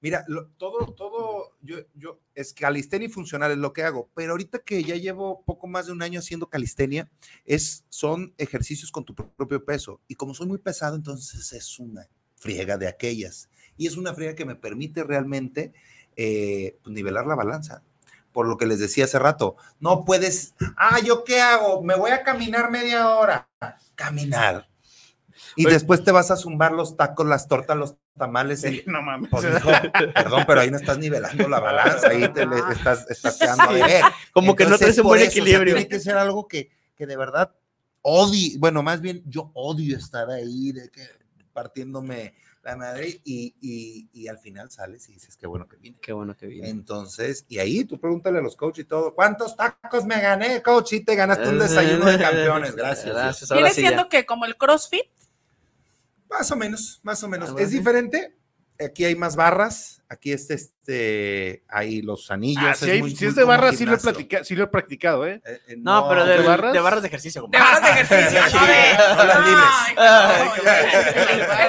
Mira, 0.00 0.24
lo- 0.28 0.46
todo, 0.50 0.94
todo, 0.94 1.56
yo, 1.62 1.78
yo, 1.94 2.20
es 2.32 2.52
calistenia 2.52 3.08
y 3.08 3.10
funcional 3.10 3.50
es 3.50 3.58
lo 3.58 3.72
que 3.72 3.82
hago, 3.82 4.08
pero 4.14 4.32
ahorita 4.32 4.60
que 4.60 4.84
ya 4.84 4.94
llevo 4.94 5.42
poco 5.44 5.66
más 5.66 5.86
de 5.86 5.92
un 5.92 6.00
año 6.00 6.20
haciendo 6.20 6.48
calistenia, 6.48 7.10
es, 7.44 7.84
son 7.88 8.32
ejercicios 8.38 8.92
con 8.92 9.04
tu 9.04 9.16
propio 9.16 9.64
peso. 9.64 10.00
Y 10.06 10.14
como 10.14 10.32
soy 10.32 10.46
muy 10.46 10.58
pesado, 10.58 10.94
entonces 10.94 11.52
es 11.52 11.78
una 11.80 12.06
friega 12.36 12.78
de 12.78 12.86
aquellas. 12.86 13.48
Y 13.76 13.88
es 13.88 13.96
una 13.96 14.14
friega 14.14 14.36
que 14.36 14.44
me 14.44 14.54
permite 14.54 15.02
realmente 15.02 15.72
eh, 16.14 16.78
pues, 16.84 16.94
nivelar 16.94 17.26
la 17.26 17.34
balanza. 17.34 17.82
Por 18.36 18.46
lo 18.48 18.58
que 18.58 18.66
les 18.66 18.78
decía 18.78 19.06
hace 19.06 19.18
rato, 19.18 19.56
no 19.80 20.04
puedes, 20.04 20.52
ah, 20.76 20.98
¿yo 21.02 21.24
qué 21.24 21.40
hago? 21.40 21.82
Me 21.82 21.94
voy 21.96 22.10
a 22.10 22.22
caminar 22.22 22.70
media 22.70 23.08
hora. 23.08 23.48
Caminar. 23.94 24.68
Y 25.56 25.64
Oye. 25.64 25.72
después 25.72 26.04
te 26.04 26.12
vas 26.12 26.30
a 26.30 26.36
zumbar 26.36 26.72
los 26.72 26.98
tacos, 26.98 27.26
las 27.26 27.48
tortas, 27.48 27.78
los 27.78 27.96
tamales. 28.18 28.60
Sí, 28.60 28.82
y- 28.86 28.90
no 28.90 29.00
mames. 29.00 29.30
pues, 29.30 29.42
mijo, 29.54 29.70
perdón, 30.14 30.44
pero 30.46 30.60
ahí 30.60 30.70
no 30.70 30.76
estás 30.76 30.98
nivelando 30.98 31.48
la 31.48 31.60
balanza, 31.60 32.08
ahí 32.08 32.28
te 32.30 32.44
le- 32.44 32.58
estás, 32.72 33.06
estás 33.08 33.38
quedando 33.38 33.70
a 33.70 33.72
deber. 33.72 34.02
Como 34.34 34.54
que 34.54 34.64
no 34.64 34.74
Entonces, 34.74 34.86
traes 34.88 34.98
un 34.98 35.04
buen 35.04 35.20
eso, 35.22 35.30
o 35.30 35.32
sea, 35.32 35.40
equilibrio. 35.42 35.74
tiene 35.76 35.88
que 35.88 35.98
ser 35.98 36.18
algo 36.18 36.46
que, 36.46 36.70
que 36.94 37.06
de 37.06 37.16
verdad 37.16 37.54
odie, 38.02 38.58
bueno, 38.58 38.82
más 38.82 39.00
bien 39.00 39.22
yo 39.24 39.50
odio 39.54 39.96
estar 39.96 40.28
ahí, 40.28 40.72
de 40.72 40.90
que 40.90 41.06
partiéndome 41.54 42.34
la 42.66 42.76
madre 42.76 43.20
y, 43.24 43.54
y, 43.60 44.08
y 44.12 44.26
al 44.28 44.38
final 44.38 44.70
sales 44.70 45.08
y 45.08 45.12
dices, 45.12 45.36
qué 45.36 45.46
bueno 45.46 45.68
que 45.68 45.76
vine. 45.76 45.98
Qué 46.02 46.12
bueno 46.12 46.36
que 46.36 46.46
vine. 46.46 46.68
Entonces, 46.68 47.44
y 47.48 47.58
ahí 47.58 47.84
tú 47.84 47.98
pregúntale 48.00 48.38
a 48.38 48.42
los 48.42 48.56
coaches 48.56 48.84
y 48.84 48.88
todo, 48.88 49.14
¿cuántos 49.14 49.54
tacos 49.56 50.04
me 50.04 50.20
gané, 50.20 50.62
coach? 50.62 50.94
Y 50.94 51.00
te 51.04 51.14
ganaste 51.14 51.48
un 51.48 51.58
desayuno 51.60 52.06
de 52.06 52.18
campeones, 52.18 52.74
gracias. 52.76 53.14
Gracias, 53.14 53.50
ahora 53.50 53.62
Viene 53.62 53.74
sí 53.74 53.82
ya. 53.82 53.88
siendo 53.88 54.08
que 54.08 54.26
como 54.26 54.44
el 54.46 54.56
CrossFit, 54.56 55.06
Más 56.28 56.50
o 56.50 56.56
menos, 56.56 57.00
más 57.04 57.22
o 57.22 57.28
menos. 57.28 57.50
Ah, 57.50 57.52
bueno, 57.52 57.64
es 57.66 57.72
diferente. 57.72 58.36
Aquí 58.84 59.04
hay 59.04 59.14
más 59.16 59.36
barras. 59.36 60.02
Aquí 60.08 60.32
este, 60.32 60.54
este, 60.54 61.64
hay 61.68 62.00
los 62.00 62.30
anillos. 62.30 62.62
Ah, 62.64 62.74
si, 62.74 62.88
hay- 62.90 63.00
muy- 63.00 63.10
si 63.10 63.24
muy 63.24 63.30
es 63.30 63.34
de 63.34 63.42
como 63.42 63.48
barra, 63.56 63.72
sí 63.72 63.84
lo, 63.84 63.94
he 63.94 63.98
gimnasio. 63.98 64.12
platica- 64.12 64.44
sí 64.44 64.54
lo 64.54 64.64
he 64.64 64.66
practicado, 64.68 65.26
¿eh? 65.26 65.40
Eh, 65.44 65.60
eh, 65.68 65.74
No, 65.78 66.08
pero 66.08 66.24
de, 66.24 66.38
¿de 66.38 66.46
barras? 66.46 66.72
de 66.72 66.78
barras 66.80 67.02
de 67.02 67.08
ejercicio. 67.08 67.40
de 67.40 67.42
compadre. 67.42 67.64
barras 67.64 67.82
de 67.82 67.90
ejercicio, 68.02 68.40
no 68.60 68.66
de- 68.66 69.14
no 69.16 69.24
las 69.24 69.46
libres. 69.48 69.64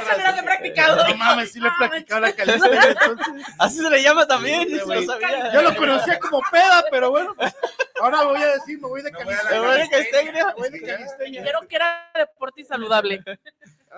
Eso 0.03 0.17
no 0.17 0.31
lo 0.31 0.37
he 0.37 0.43
practicado. 0.43 1.07
No 1.07 1.15
mames, 1.17 1.51
sí 1.51 1.59
lo 1.59 1.67
he 1.69 1.71
practicado 1.79 2.21
la 2.21 2.31
calistenia. 2.33 2.81
entonces. 2.89 3.27
Así 3.57 3.77
se 3.77 3.89
le 3.89 4.03
llama 4.03 4.27
también. 4.27 4.67
Yo 4.69 5.61
lo 5.61 5.75
conocía 5.75 6.19
como 6.19 6.41
peda, 6.51 6.85
pero 6.91 7.09
bueno, 7.09 7.33
pues, 7.35 7.53
ahora 8.01 8.23
voy 8.23 8.41
a 8.41 8.47
decir, 8.53 8.79
de. 9.01 9.11
Me 9.11 9.59
voy 9.59 9.77
de 9.77 9.89
calistenia. 9.89 10.45
Me 10.47 10.53
voy 10.53 10.69
de 10.69 10.81
calistenia. 10.81 11.41
Dijeron 11.41 11.67
que 11.67 11.75
era 11.75 12.11
deporte 12.15 12.61
y 12.61 12.65
saludable. 12.65 13.23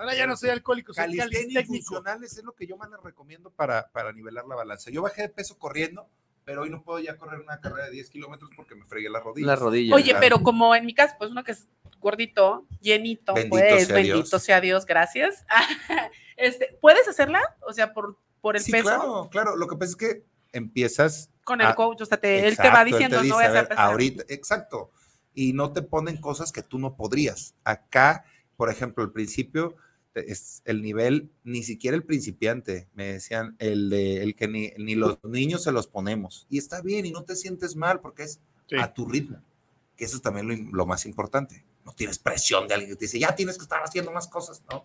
Ahora 0.00 0.14
ya 0.14 0.26
no 0.26 0.36
soy 0.36 0.48
alcohólico, 0.50 0.92
soy 0.94 1.04
Calistenia 1.16 1.64
funcionales 1.64 2.36
es 2.38 2.42
lo 2.44 2.52
que 2.52 2.66
yo 2.66 2.76
más 2.78 2.88
les 2.90 3.00
recomiendo 3.02 3.50
para, 3.50 3.90
para 3.92 4.12
nivelar 4.12 4.46
la 4.46 4.54
balanza. 4.56 4.90
Yo 4.90 5.02
bajé 5.02 5.22
de 5.22 5.28
peso 5.28 5.58
corriendo, 5.58 6.08
pero 6.44 6.62
hoy 6.62 6.70
no 6.70 6.82
puedo 6.82 6.98
ya 7.00 7.16
correr 7.18 7.40
una 7.40 7.60
carrera 7.60 7.84
de 7.84 7.90
10 7.92 8.08
kilómetros 8.10 8.50
porque 8.56 8.74
me 8.74 8.86
fregué 8.86 9.10
las 9.10 9.22
rodillas. 9.22 9.46
La 9.46 9.56
rodilla. 9.56 9.94
Oye, 9.94 10.04
Claro. 10.06 10.20
pero 10.20 10.42
como 10.42 10.74
en 10.74 10.86
mi 10.86 10.94
caso, 10.94 11.14
pues 11.18 11.30
uno 11.30 11.44
que 11.44 11.52
es 11.52 11.68
gordito, 12.00 12.66
llenito, 12.80 13.34
Bendito 13.34 13.50
pues 13.56 13.86
sea 13.86 13.94
bendito 13.94 14.22
Dios. 14.30 14.42
sea 14.42 14.60
Dios, 14.60 14.86
gracias. 14.86 15.44
Este, 16.36 16.78
¿Puedes 16.80 17.06
hacerla? 17.06 17.42
O 17.68 17.72
sea, 17.74 17.92
por, 17.92 18.16
por 18.40 18.56
el 18.56 18.62
Sí, 18.62 18.72
peso. 18.72 18.84
claro, 18.84 19.28
claro. 19.30 19.56
Lo 19.56 19.66
que 19.68 19.76
pasa 19.76 19.90
es 19.90 19.96
que 19.96 20.24
empiezas 20.52 21.30
Con 21.44 21.60
el 21.60 21.66
a- 21.66 21.74
coach, 21.74 22.00
o 22.00 22.06
sea, 22.06 22.18
te- 22.18 22.36
él 22.38 22.42
te 22.56 22.62
Exacto, 22.62 22.72
va 22.72 22.80
él 22.80 22.84
te 22.88 22.90
diciendo, 22.94 23.16
dice, 23.18 23.28
no 23.28 23.34
voy 23.34 23.44
a 23.44 23.48
hacer 23.48 23.60
ver, 23.60 23.68
pesar. 23.68 23.84
ahorita, 23.90 24.24
exacto. 24.28 24.90
Y 25.34 25.52
no 25.52 25.74
te 25.74 25.82
ponen 25.82 26.16
cosas 26.18 26.50
que 26.50 26.62
tú 26.62 26.78
no 26.78 26.96
podrías. 26.96 27.54
Acá, 27.62 28.24
por 28.56 28.70
ejemplo, 28.70 29.04
al 29.04 29.12
principio 29.12 29.76
es 30.14 30.62
el 30.64 30.82
nivel, 30.82 31.30
ni 31.44 31.62
siquiera 31.62 31.96
el 31.96 32.02
principiante, 32.04 32.88
me 32.94 33.12
decían, 33.12 33.56
el 33.58 33.90
de 33.90 34.22
el 34.22 34.34
que 34.34 34.48
ni, 34.48 34.70
ni 34.78 34.94
los 34.94 35.18
niños 35.24 35.62
se 35.62 35.72
los 35.72 35.86
ponemos. 35.86 36.46
Y 36.50 36.58
está 36.58 36.80
bien, 36.82 37.06
y 37.06 37.10
no 37.12 37.22
te 37.24 37.36
sientes 37.36 37.76
mal 37.76 38.00
porque 38.00 38.24
es 38.24 38.40
Sí. 38.68 38.76
a 38.78 38.92
tu 38.94 39.06
ritmo. 39.06 39.38
Que 39.96 40.04
eso 40.04 40.16
es 40.16 40.22
también 40.22 40.46
lo, 40.48 40.76
lo 40.76 40.86
más 40.86 41.04
importante. 41.06 41.64
No 41.84 41.92
tienes 41.92 42.18
presión 42.18 42.68
de 42.68 42.74
alguien 42.74 42.90
que 42.92 42.96
te 42.96 43.04
dice, 43.06 43.18
ya 43.18 43.34
tienes 43.34 43.56
que 43.58 43.62
estar 43.64 43.82
haciendo 43.82 44.12
más 44.12 44.28
cosas, 44.28 44.62
¿no? 44.70 44.84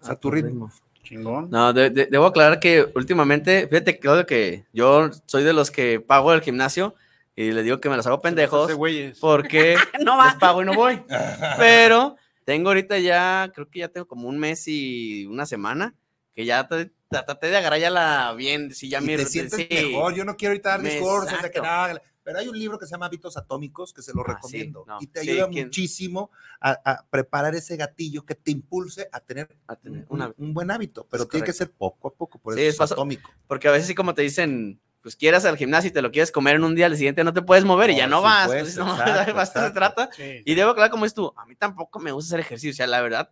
Es 0.00 0.08
a 0.08 0.14
tu 0.16 0.30
ritmo. 0.30 0.70
Chingón. 1.02 1.50
No, 1.50 1.72
de- 1.72 1.90
de- 1.90 2.06
debo 2.06 2.26
aclarar 2.26 2.60
que 2.60 2.86
últimamente, 2.94 3.66
fíjate, 3.68 3.98
Claudio, 3.98 4.24
que 4.26 4.64
yo 4.72 5.10
soy 5.26 5.42
de 5.42 5.52
los 5.52 5.70
que 5.70 6.00
pago 6.00 6.32
el 6.32 6.40
gimnasio 6.42 6.94
y 7.36 7.50
les 7.50 7.64
digo 7.64 7.80
que 7.80 7.88
me 7.90 7.96
los 7.96 8.06
hago 8.06 8.20
pendejos 8.20 8.72
porque 9.20 9.76
No 10.04 10.24
les 10.24 10.34
pago 10.36 10.62
y 10.62 10.64
no 10.64 10.74
voy. 10.74 11.02
Pero 11.58 12.16
tengo 12.44 12.68
ahorita 12.68 12.98
ya, 12.98 13.50
creo 13.54 13.68
que 13.68 13.80
ya 13.80 13.88
tengo 13.88 14.06
como 14.06 14.28
un 14.28 14.38
mes 14.38 14.68
y 14.68 15.26
una 15.26 15.46
semana 15.46 15.94
que 16.34 16.44
ya 16.44 16.66
traté 16.66 17.46
de 17.46 17.56
agarrar 17.56 17.78
ya 17.80 17.90
la 17.90 18.34
bien, 18.34 18.74
si 18.74 18.88
ya 18.88 18.98
y 19.00 19.06
mi 19.06 19.16
te 19.16 19.24
sientes 19.26 19.60
sí. 19.60 19.68
mejor. 19.70 20.14
Yo 20.14 20.24
no 20.24 20.36
quiero 20.36 20.52
ahorita 20.52 20.70
dar 20.70 20.82
Me- 20.82 20.90
discursos 20.90 21.40
de 21.42 21.50
que 21.50 21.60
nada, 21.60 22.02
pero 22.24 22.38
hay 22.38 22.48
un 22.48 22.58
libro 22.58 22.78
que 22.78 22.86
se 22.86 22.92
llama 22.92 23.06
Hábitos 23.06 23.36
Atómicos 23.36 23.92
que 23.92 24.02
se 24.02 24.12
lo 24.12 24.22
Ah, 24.22 24.26
sí, 24.28 24.34
recomiendo 24.34 24.84
no, 24.86 24.98
y 25.00 25.06
te 25.06 25.20
sí, 25.20 25.30
ayuda 25.30 25.48
¿quién? 25.50 25.66
muchísimo 25.66 26.30
a, 26.60 26.70
a 26.84 27.06
preparar 27.08 27.54
ese 27.54 27.76
gatillo 27.76 28.24
que 28.24 28.34
te 28.34 28.50
impulse 28.50 29.08
a 29.12 29.20
tener, 29.20 29.56
A 29.66 29.76
tener 29.76 30.06
un, 30.08 30.20
una- 30.20 30.34
un 30.38 30.54
buen 30.54 30.70
hábito, 30.70 31.06
pero 31.10 31.22
Es 31.24 31.28
tiene 31.28 31.44
que 31.46 31.52
correcto. 31.52 31.58
ser 31.72 31.76
poco 31.78 32.08
a 32.08 32.14
poco, 32.14 32.38
por 32.38 32.54
Sí, 32.54 32.62
eso 32.62 32.82
es 32.82 32.92
atómico. 32.92 33.30
Porque 33.46 33.68
a 33.68 33.72
veces 33.72 33.86
sí 33.86 33.94
como 33.94 34.14
te 34.14 34.22
dicen, 34.22 34.80
pues 35.04 35.14
quieras 35.16 35.44
al 35.44 35.56
gimnasio 35.56 35.90
y 35.90 35.92
te 35.92 36.02
lo 36.02 36.10
quieres 36.10 36.32
comer 36.32 36.56
en 36.56 36.64
un 36.64 36.74
día, 36.74 36.86
al 36.86 36.96
siguiente 36.96 37.22
no 37.22 37.32
te 37.32 37.42
puedes 37.42 37.64
mover 37.64 37.90
y 37.90 37.96
ya 37.96 38.06
no 38.08 38.22
vas. 38.22 38.44
supuesto, 38.50 38.84
Pues, 38.84 38.96
no, 38.98 39.04
exacto, 39.22 39.60
se 39.60 39.70
trata. 39.70 40.08
Sí. 40.16 40.42
Y 40.46 40.54
debo 40.54 40.70
aclarar 40.70 40.90
como 40.90 41.04
es 41.04 41.12
tú, 41.14 41.32
a 41.36 41.44
mí 41.46 41.54
tampoco 41.54 42.00
me 42.00 42.10
gusta 42.10 42.30
hacer 42.34 42.40
ejercicio, 42.40 42.70
o 42.72 42.74
sea, 42.74 42.86
la 42.88 43.00
verdad, 43.02 43.30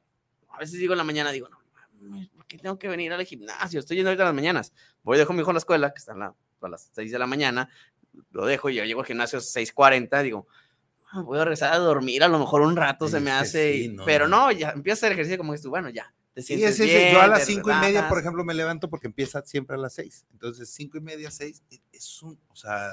A 0.50 0.58
veces 0.58 0.78
digo 0.78 0.92
en 0.92 0.98
la 0.98 1.04
mañana, 1.04 1.32
digo, 1.32 1.48
no, 1.48 1.58
¿por 2.36 2.46
qué 2.46 2.58
tengo 2.58 2.78
que 2.78 2.86
venir 2.88 3.12
al 3.12 3.24
gimnasio? 3.24 3.80
Estoy 3.80 3.96
yendo 3.96 4.10
ahorita 4.10 4.22
a 4.22 4.26
las 4.26 4.34
mañanas. 4.34 4.72
Voy, 5.02 5.16
dejo 5.18 5.32
a 5.32 5.34
mi 5.34 5.40
hijo 5.40 5.50
en 5.50 5.54
la 5.54 5.58
escuela, 5.60 5.90
que 5.94 5.98
está 5.98 6.12
en 6.12 6.18
la- 6.20 6.34
a 6.60 6.68
las 6.68 6.90
6 6.92 7.10
de 7.10 7.18
la 7.18 7.26
mañana, 7.26 7.68
lo 8.32 8.44
dejo 8.44 8.68
y 8.68 8.74
yo 8.74 8.84
llego 8.84 9.00
al 9.00 9.06
gimnasio 9.06 9.38
a 9.38 9.42
6.40, 9.42 10.22
digo, 10.22 10.46
"Ah, 11.10 11.22
voy 11.22 11.38
a 11.38 11.44
regresar 11.44 11.72
a 11.72 11.78
dormir, 11.78 12.22
a 12.22 12.28
lo 12.28 12.38
mejor 12.38 12.60
un 12.60 12.76
rato 12.76 13.08
se 13.08 13.18
me 13.20 13.30
hace, 13.30 13.72
sí, 13.72 13.84
y- 13.84 13.88
no, 13.88 14.04
pero 14.04 14.28
no. 14.28 14.52
ya 14.52 14.70
empieza 14.70 15.06
el 15.06 15.14
ejercicio 15.14 15.38
como 15.38 15.52
que 15.54 15.58
tú, 15.58 15.70
bueno, 15.70 15.88
ya, 15.88 16.12
te 16.34 16.40
Sí, 16.42 16.46
sientes 16.58 16.70
es 16.70 16.80
ese. 16.80 16.98
bien, 16.98 17.14
Yo 17.14 17.20
a 17.22 17.26
las 17.26 17.44
cinco 17.46 17.70
y 17.70 17.74
media, 17.74 18.08
por 18.08 18.18
ejemplo, 18.18 18.44
me 18.44 18.54
levanto 18.54 18.88
porque 18.88 19.06
empieza 19.06 19.42
siempre 19.44 19.76
a 19.76 19.78
las 19.78 19.94
seis. 19.94 20.24
Entonces, 20.32 20.68
cinco 20.72 20.98
y 20.98 21.00
media, 21.00 21.30
seis, 21.30 21.62
e- 21.70 21.80
es 21.92 22.22
un, 22.22 22.38
o 22.48 22.56
sea, 22.56 22.88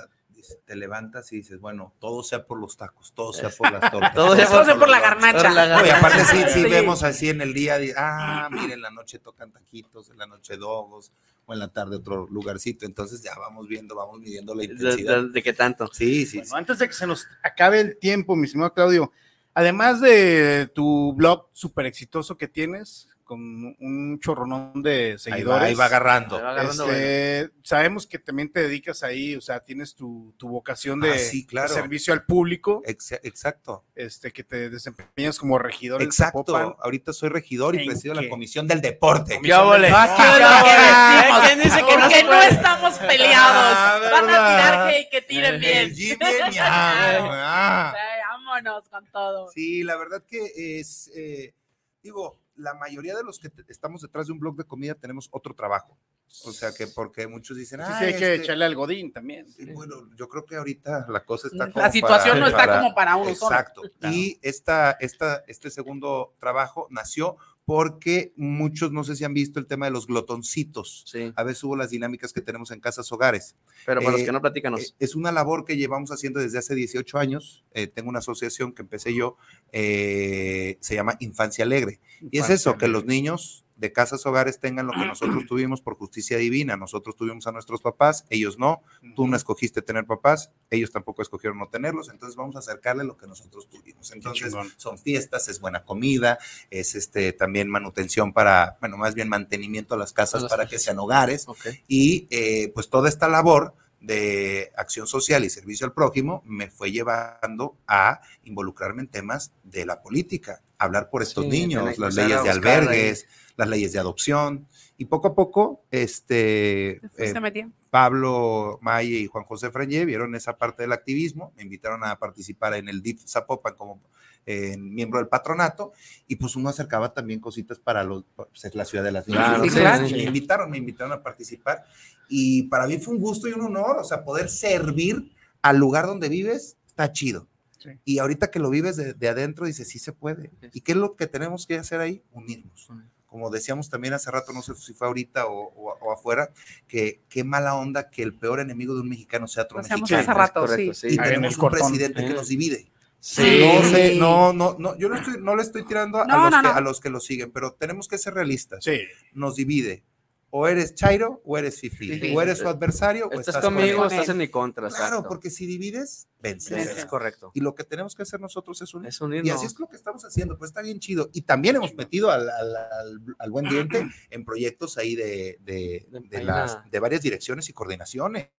te 0.65 0.75
levantas 0.77 1.31
y 1.33 1.37
dices, 1.37 1.59
bueno, 1.59 1.93
todo 1.99 2.23
sea 2.23 2.45
por 2.45 2.59
los 2.61 2.77
tacos, 2.77 3.11
todo 3.13 3.33
sea 3.33 3.49
por 3.49 3.71
las 3.73 3.91
tortas. 3.91 4.13
Todo 4.15 4.35
sea 4.37 4.47
Todo 4.47 4.63
sea 4.63 4.75
por 4.79 4.87
la 4.89 5.01
garnacha. 5.01 5.41
Por 5.43 5.51
la 5.51 5.67
No, 5.81 5.85
y 5.85 5.89
aparte 5.89 6.23
sí, 6.25 6.37
sí, 6.53 6.63
Sí. 6.63 6.69
vemos 6.69 7.03
así 7.03 7.27
en 7.29 7.41
el 7.41 7.53
día, 7.53 7.77
ah, 7.97 8.47
mira, 8.49 8.73
en 8.73 8.81
la 8.81 8.89
noche 8.89 9.19
tocan 9.19 9.51
taquitos, 9.51 10.09
en 10.09 10.17
la 10.17 10.27
noche 10.27 10.55
dogos, 10.55 11.11
o 11.45 11.51
en 11.53 11.59
la 11.59 11.67
tarde 11.67 11.97
otro 11.97 12.25
lugarcito. 12.29 12.85
Entonces 12.85 13.21
ya 13.21 13.37
vamos 13.37 13.67
viendo, 13.67 13.95
vamos 13.95 14.19
midiendo 14.21 14.55
la 14.55 14.63
intensidad. 14.63 15.23
de- 15.23 15.29
de 15.29 15.43
qué 15.43 15.51
tanto. 15.51 15.87
Sí, 15.91 16.25
sí, 16.25 16.37
Bueno, 16.37 16.55
antes 16.55 16.79
de 16.79 16.87
que 16.87 16.93
se 16.93 17.05
nos 17.05 17.27
acabe 17.43 17.81
el 17.81 17.97
tiempo, 17.99 18.37
mi 18.37 18.45
estimado 18.45 18.73
Claudio, 18.73 19.11
además 19.53 19.99
de 19.99 20.71
tu 20.73 21.11
blog 21.15 21.49
súper 21.51 21.85
exitoso 21.85 22.37
que 22.37 22.47
tienes, 22.47 23.08
con 23.29 23.75
un 23.79 24.19
chorronón 24.19 24.81
de 24.81 25.03
Ahí 25.03 25.11
va, 25.13 25.17
seguidores. 25.19 25.63
ahí 25.67 25.75
va 25.75 25.85
agarrando. 25.85 26.37
Ahí 26.37 26.41
va 26.41 26.49
agarrando 26.49 26.89
Este, 26.89 27.51
sabemos 27.61 28.07
que 28.07 28.17
también 28.17 28.51
te 28.51 28.63
dedicas 28.63 29.03
ahí, 29.03 29.35
o 29.35 29.41
sea, 29.41 29.59
tienes 29.59 29.93
tu, 29.93 30.33
tu 30.35 30.49
vocación 30.49 30.99
de, 30.99 31.11
Ah, 31.13 31.17
sí, 31.19 31.45
claro. 31.45 31.67
de 31.69 31.75
servicio 31.75 32.11
al 32.13 32.25
público, 32.25 32.81
Ex- 32.87 33.11
Exacto. 33.21 33.85
este, 33.93 34.31
que 34.33 34.43
te 34.43 34.71
desempeñas 34.71 35.37
como 35.37 35.59
regidor 35.59 36.01
en 36.01 36.07
Exacto. 36.07 36.39
Zapopan. 36.39 36.73
Ahorita 36.81 37.13
soy 37.13 37.29
regidor 37.29 37.75
y 37.75 37.81
¿En 37.81 37.85
presido 37.85 38.15
la 38.15 38.27
comisión 38.27 38.67
del 38.67 38.81
deporte. 38.81 39.39
¿Qué 39.43 39.53
óvole? 39.53 39.89
Ah, 39.93 40.15
¿Qué 40.17 40.23
¿qué 40.23 40.29
es 40.33 40.39
lo 40.39 40.47
óvole? 40.47 40.63
que 40.65 40.81
decimos? 40.81 41.45
¿Quién 41.45 41.59
dice 41.59 41.85
que 41.85 42.23
no 42.23 42.33
no 42.33 42.41
estamos 42.41 42.97
peleados. 42.97 43.73
Ah, 43.77 43.99
Van 44.11 44.23
a 44.23 44.27
tirar 44.27 44.89
hate, 44.89 45.09
que 45.11 45.21
tiren 45.21 45.53
El 45.55 45.59
bien. 45.59 45.95
Jimmy, 45.95 46.57
ah. 46.61 47.93
Sí, 47.95 48.21
vámonos 48.29 48.89
con 48.89 49.05
todo. 49.11 49.49
Sí, 49.51 49.83
la 49.83 49.95
verdad 49.97 50.23
que 50.27 50.79
es, 50.79 51.11
eh, 51.15 51.53
digo, 52.01 52.39
la 52.59 52.73
mayoría 52.75 53.15
de 53.15 53.23
los 53.23 53.39
que 53.39 53.51
estamos 53.67 54.01
detrás 54.01 54.27
de 54.27 54.33
un 54.33 54.39
blog 54.39 54.55
de 54.55 54.63
comida 54.65 54.93
tenemos 54.95 55.27
otro 55.31 55.53
trabajo. 55.55 55.97
O 56.45 56.51
sea 56.51 56.71
que 56.71 56.85
porque 56.85 57.27
muchos 57.27 57.57
dicen, 57.57 57.79
Sí, 57.79 57.85
sí, 57.87 57.93
"Ay, 57.93 58.05
hay 58.13 58.19
que 58.19 58.33
este-". 58.33 58.43
echarle 58.43 58.65
al 58.65 58.75
godín 58.75 59.11
también. 59.11 59.47
Y 59.57 59.71
Bueno, 59.73 60.07
yo 60.15 60.27
creo 60.29 60.45
que 60.45 60.57
ahorita 60.57 61.07
la 61.09 61.25
cosa 61.25 61.47
está 61.47 61.65
La 61.67 61.71
como 61.73 61.91
situación 61.91 62.37
para- 62.37 62.39
no 62.39 62.47
está 62.47 62.79
como 62.79 62.93
para 62.93 63.15
uno 63.15 63.33
solo. 63.33 63.55
Exacto. 63.55 63.81
Y 64.03 64.37
esta, 64.43 64.91
esta, 64.99 65.43
este 65.47 65.71
segundo 65.71 66.35
trabajo 66.39 66.85
nació 66.91 67.37
porque 67.69 68.33
muchos, 68.35 68.91
no 68.91 69.03
sé 69.03 69.15
si 69.15 69.23
han 69.25 69.35
visto 69.35 69.59
el 69.59 69.67
tema 69.67 69.85
de 69.85 69.91
los 69.91 70.07
glotoncitos. 70.07 71.03
Sí, 71.05 71.31
A 71.35 71.43
veces 71.43 71.63
hubo 71.63 71.75
las 71.75 71.91
dinámicas 71.91 72.33
que 72.33 72.41
tenemos 72.41 72.71
en 72.71 72.79
casas 72.79 73.11
hogares. 73.11 73.55
pero 73.85 74.01
para 74.01 74.11
los 74.13 74.21
Eh, 74.21 74.25
que 74.25 74.31
no 74.31 74.41
platícanos. 74.41 74.81
Eh, 74.81 74.93
Es 74.97 75.13
una 75.15 75.31
labor 75.31 75.65
que 75.65 75.77
llevamos 75.77 76.09
haciendo 76.11 76.39
desde 76.39 76.57
hace 76.57 76.73
18 76.73 77.19
años. 77.19 77.63
Eh, 77.75 77.85
tengo 77.85 78.09
una 78.09 78.19
asociación 78.19 78.73
que 78.73 78.81
empecé 78.81 79.13
yo, 79.13 79.37
eh, 79.71 80.77
se 80.79 80.95
llama 80.95 81.15
Infancia 81.19 81.63
Alegre. 81.63 81.99
y 82.31 82.39
es 82.39 82.49
eso, 82.49 82.75
que 82.75 82.87
los 82.87 83.05
niños 83.05 83.65
de 83.79 83.93
casas 83.93 84.25
hogares 84.25 84.59
tengan 84.59 84.87
lo 84.87 84.93
que 84.93 85.05
nosotros 85.05 85.45
tuvimos 85.47 85.81
por 85.81 85.95
justicia 85.95 86.37
divina. 86.37 86.75
Nosotros 86.75 87.15
tuvimos 87.15 87.47
a 87.47 87.53
nuestros 87.53 87.81
papás, 87.81 88.25
ellos 88.29 88.59
no. 88.59 88.83
Tú 89.15 89.25
no 89.25 89.37
escogiste 89.37 89.81
tener 89.81 90.05
papás, 90.05 90.51
ellos 90.69 90.91
tampoco 90.91 91.21
escogieron 91.21 91.57
no 91.57 91.69
tenerlos. 91.69 92.09
Entonces 92.09 92.35
vamos 92.35 92.57
a 92.57 92.59
acercarle 92.59 93.05
lo 93.05 93.15
que 93.15 93.25
nosotros 93.25 93.69
tuvimos. 93.69 94.11
Entonces 94.11 94.53
son 94.75 94.97
fiestas, 94.97 95.47
es 95.47 95.61
buena 95.61 95.83
comida, 95.85 96.39
es 96.69 96.93
este 96.95 97.31
también 97.31 97.69
manutención 97.69 98.33
para, 98.33 98.77
bueno, 98.81 98.97
más 98.97 99.15
bien 99.15 99.29
mantenimiento 99.29 99.95
a 99.95 99.97
las 99.97 100.11
casas 100.11 100.45
para 100.45 100.67
que 100.67 100.77
sean 100.77 100.99
hogares 100.99 101.47
y 101.87 102.27
eh, 102.31 102.71
pues 102.73 102.89
toda 102.89 103.07
esta 103.07 103.29
labor 103.29 103.75
de 104.01 104.71
acción 104.75 105.07
social 105.07 105.43
y 105.43 105.49
servicio 105.49 105.85
al 105.85 105.93
prójimo 105.93 106.41
me 106.45 106.69
fue 106.69 106.91
llevando 106.91 107.77
a 107.87 108.21
involucrarme 108.43 109.01
en 109.01 109.07
temas 109.07 109.51
de 109.63 109.85
la 109.85 110.01
política, 110.01 110.61
hablar 110.77 111.09
por 111.09 111.21
estos 111.21 111.45
Sí, 111.45 111.49
niños, 111.49 111.97
las 111.97 112.15
leyes 112.15 112.43
de 112.43 112.49
ahí. 112.49 113.15
Las 113.59 113.67
leyes 113.67 113.91
de 113.91 113.99
adopción 113.99 114.67
y 114.97 115.05
poco 115.05 115.27
a 115.27 115.35
poco 115.35 115.83
este 115.91 117.01
¿Te 117.01 117.09
fuiste 117.09 117.59
eh? 117.59 117.67
Pablo 117.89 118.79
Maye 118.81 119.17
y 119.19 119.27
Juan 119.27 119.43
José 119.43 119.69
Frangé 119.69 120.05
vieron 120.05 120.33
esa 120.33 120.57
parte 120.57 120.83
del 120.83 120.93
activismo, 120.93 121.51
me 121.57 121.63
invitaron 121.63 122.05
a 122.05 122.17
participar 122.17 122.75
en 122.75 122.87
el 122.87 123.01
DIF 123.01 123.21
Zapopan 123.27 123.75
como 123.75 124.01
eh, 124.45 124.77
miembro 124.77 125.19
del 125.19 125.27
patronato 125.27 125.91
y 126.25 126.37
pues 126.37 126.55
uno 126.55 126.69
acercaba 126.69 127.13
también 127.13 127.41
cositas 127.41 127.79
para 127.79 128.05
los, 128.05 128.23
pues, 128.33 128.73
la 128.73 128.85
ciudad 128.85 129.03
de 129.03 129.11
las 129.11 129.27
niñas. 129.27 129.49
Claro, 129.49 129.63
sí, 129.65 129.69
claro, 129.71 130.07
sí. 130.07 130.13
Me 130.15 130.23
invitaron, 130.23 130.71
me 130.71 130.77
invitaron 130.77 131.11
a 131.11 131.21
participar 131.21 131.83
y 132.29 132.63
para 132.63 132.87
mí 132.87 132.97
fue 132.97 133.13
un 133.13 133.19
gusto 133.19 133.49
y 133.49 133.51
un 133.51 133.61
honor, 133.61 133.97
o 133.97 134.05
sea, 134.05 134.23
poder 134.23 134.47
servir 134.47 135.33
al 135.61 135.75
lugar 135.75 136.05
donde 136.05 136.29
vives, 136.29 136.77
está 136.87 137.11
chido. 137.11 137.49
Sí. 137.77 137.89
Y 138.05 138.19
ahorita 138.19 138.51
que 138.51 138.59
lo 138.59 138.69
vives 138.69 138.95
de, 138.95 139.13
de 139.13 139.27
adentro, 139.27 139.65
dices, 139.65 139.89
sí 139.89 139.99
se 139.99 140.13
puede. 140.13 140.51
¿Y 140.73 140.79
qué 140.81 140.93
es 140.93 140.97
lo 140.97 141.17
que 141.17 141.27
tenemos 141.27 141.67
que 141.67 141.77
hacer 141.77 141.99
ahí? 141.99 142.23
Unirnos. 142.31 142.89
Como 143.29 143.49
decíamos 143.51 143.89
también 143.89 144.13
hace 144.15 144.31
rato, 144.31 144.51
no 144.53 144.61
sé 144.63 144.73
si 144.75 144.93
fue 144.93 145.07
ahorita 145.07 145.45
o, 145.45 145.71
o- 145.75 145.97
o 146.01 146.11
afuera, 146.11 146.49
que 146.87 147.21
qué 147.29 147.43
mala 147.43 147.75
onda 147.75 148.09
que 148.09 148.23
el 148.23 148.33
peor 148.33 148.59
enemigo 148.59 148.95
de 148.95 149.01
un 149.01 149.09
mexicano 149.09 149.47
sea 149.47 149.63
otro 149.63 149.77
mexicano. 149.77 150.03
hace 150.03 150.33
rato, 150.33 150.61
correcto, 150.61 150.93
sí. 150.95 151.07
Y 151.11 151.19
Ahí 151.19 151.29
tenemos 151.29 151.53
un 151.55 151.59
cortón. 151.59 151.79
presidente 151.91 152.25
que 152.25 152.33
nos 152.33 152.47
divide. 152.47 152.91
Sí. 153.21 153.61
No, 153.65 153.83
sé, 153.89 154.15
no, 154.15 154.53
no, 154.53 154.75
no, 154.79 154.97
yo 154.97 155.09
no, 155.09 155.15
estoy, 155.17 155.35
no 155.41 155.55
le 155.55 155.61
estoy 155.61 155.85
tirando 155.85 156.19
a, 156.21 156.25
No, 156.25 156.37
los 156.45 156.51
no, 156.51 156.61
que, 156.61 156.67
no. 156.69 156.73
a 156.73 156.81
los 156.81 156.99
que 157.01 157.09
lo 157.09 157.19
siguen, 157.19 157.51
pero 157.51 157.73
tenemos 157.73 158.07
que 158.07 158.17
ser 158.17 158.33
realistas. 158.33 158.83
Sí. 158.83 158.97
Nos 159.33 159.55
divide. 159.57 160.03
O 160.51 160.67
eres 160.67 160.95
Chairo 160.95 161.41
o 161.45 161.57
eres 161.57 161.79
Fifi. 161.79 162.19
Sí. 162.19 162.33
O 162.35 162.41
eres 162.41 162.57
su 162.57 162.67
adversario 162.67 163.27
o 163.27 163.31
Estás 163.31 163.49
estás 163.49 163.63
con 163.65 163.75
conmigo, 163.75 164.03
él. 164.05 164.11
estás 164.11 164.29
en 164.29 164.37
mi 164.37 164.47
contra. 164.47 164.87
Claro, 164.87 165.03
exacto. 165.05 165.27
porque 165.29 165.49
si 165.51 165.65
divides, 165.67 166.27
vences. 166.39 166.97
Es 166.97 167.05
correcto. 167.05 167.51
Y 167.53 167.59
lo 167.61 167.75
que 167.75 167.83
tenemos 167.83 168.15
que 168.15 168.23
hacer 168.23 168.39
nosotros 168.39 168.81
es 168.81 168.93
unir. 168.93 169.09
Es 169.09 169.21
unirnos. 169.21 169.47
Y 169.47 169.51
así 169.51 169.65
es 169.67 169.79
lo 169.79 169.87
que 169.87 169.95
estamos 169.95 170.25
haciendo, 170.25 170.57
pues 170.57 170.69
está 170.71 170.81
bien 170.81 170.99
chido. 170.99 171.29
Y 171.33 171.43
también 171.43 171.75
hemos 171.75 171.93
metido 171.93 172.31
al, 172.31 172.49
al- 172.49 172.75
al- 172.75 173.35
al 173.37 173.51
buen 173.51 173.69
diente 173.69 174.07
en 174.31 174.43
proyectos 174.43 174.97
ahí 174.97 175.15
de, 175.15 175.57
de, 175.61 176.07
De- 176.09 176.19
de 176.29 176.37
ahí 176.37 176.43
las, 176.43 176.73
la- 176.75 176.85
de 176.89 176.99
varias 176.99 177.21
direcciones 177.21 177.69
y 177.69 177.73
coordinaciones. 177.73 178.49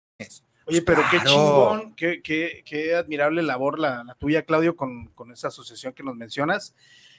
Oye, 0.67 0.83
pero 0.83 1.03
qué 1.11 1.19
chingón, 1.25 1.95
qué, 1.97 2.23
qué- 2.23 2.63
qué 2.65 2.95
admirable 2.95 3.43
labor 3.43 3.79
la, 3.81 4.05
la 4.05 4.15
tuya, 4.15 4.45
Claudio, 4.45 4.77
con, 4.77 5.09
con 5.09 5.33
esa 5.33 5.49
asociación 5.49 5.93
que 5.95 6.05
nos 6.05 6.15
mencionas. 6.15 6.75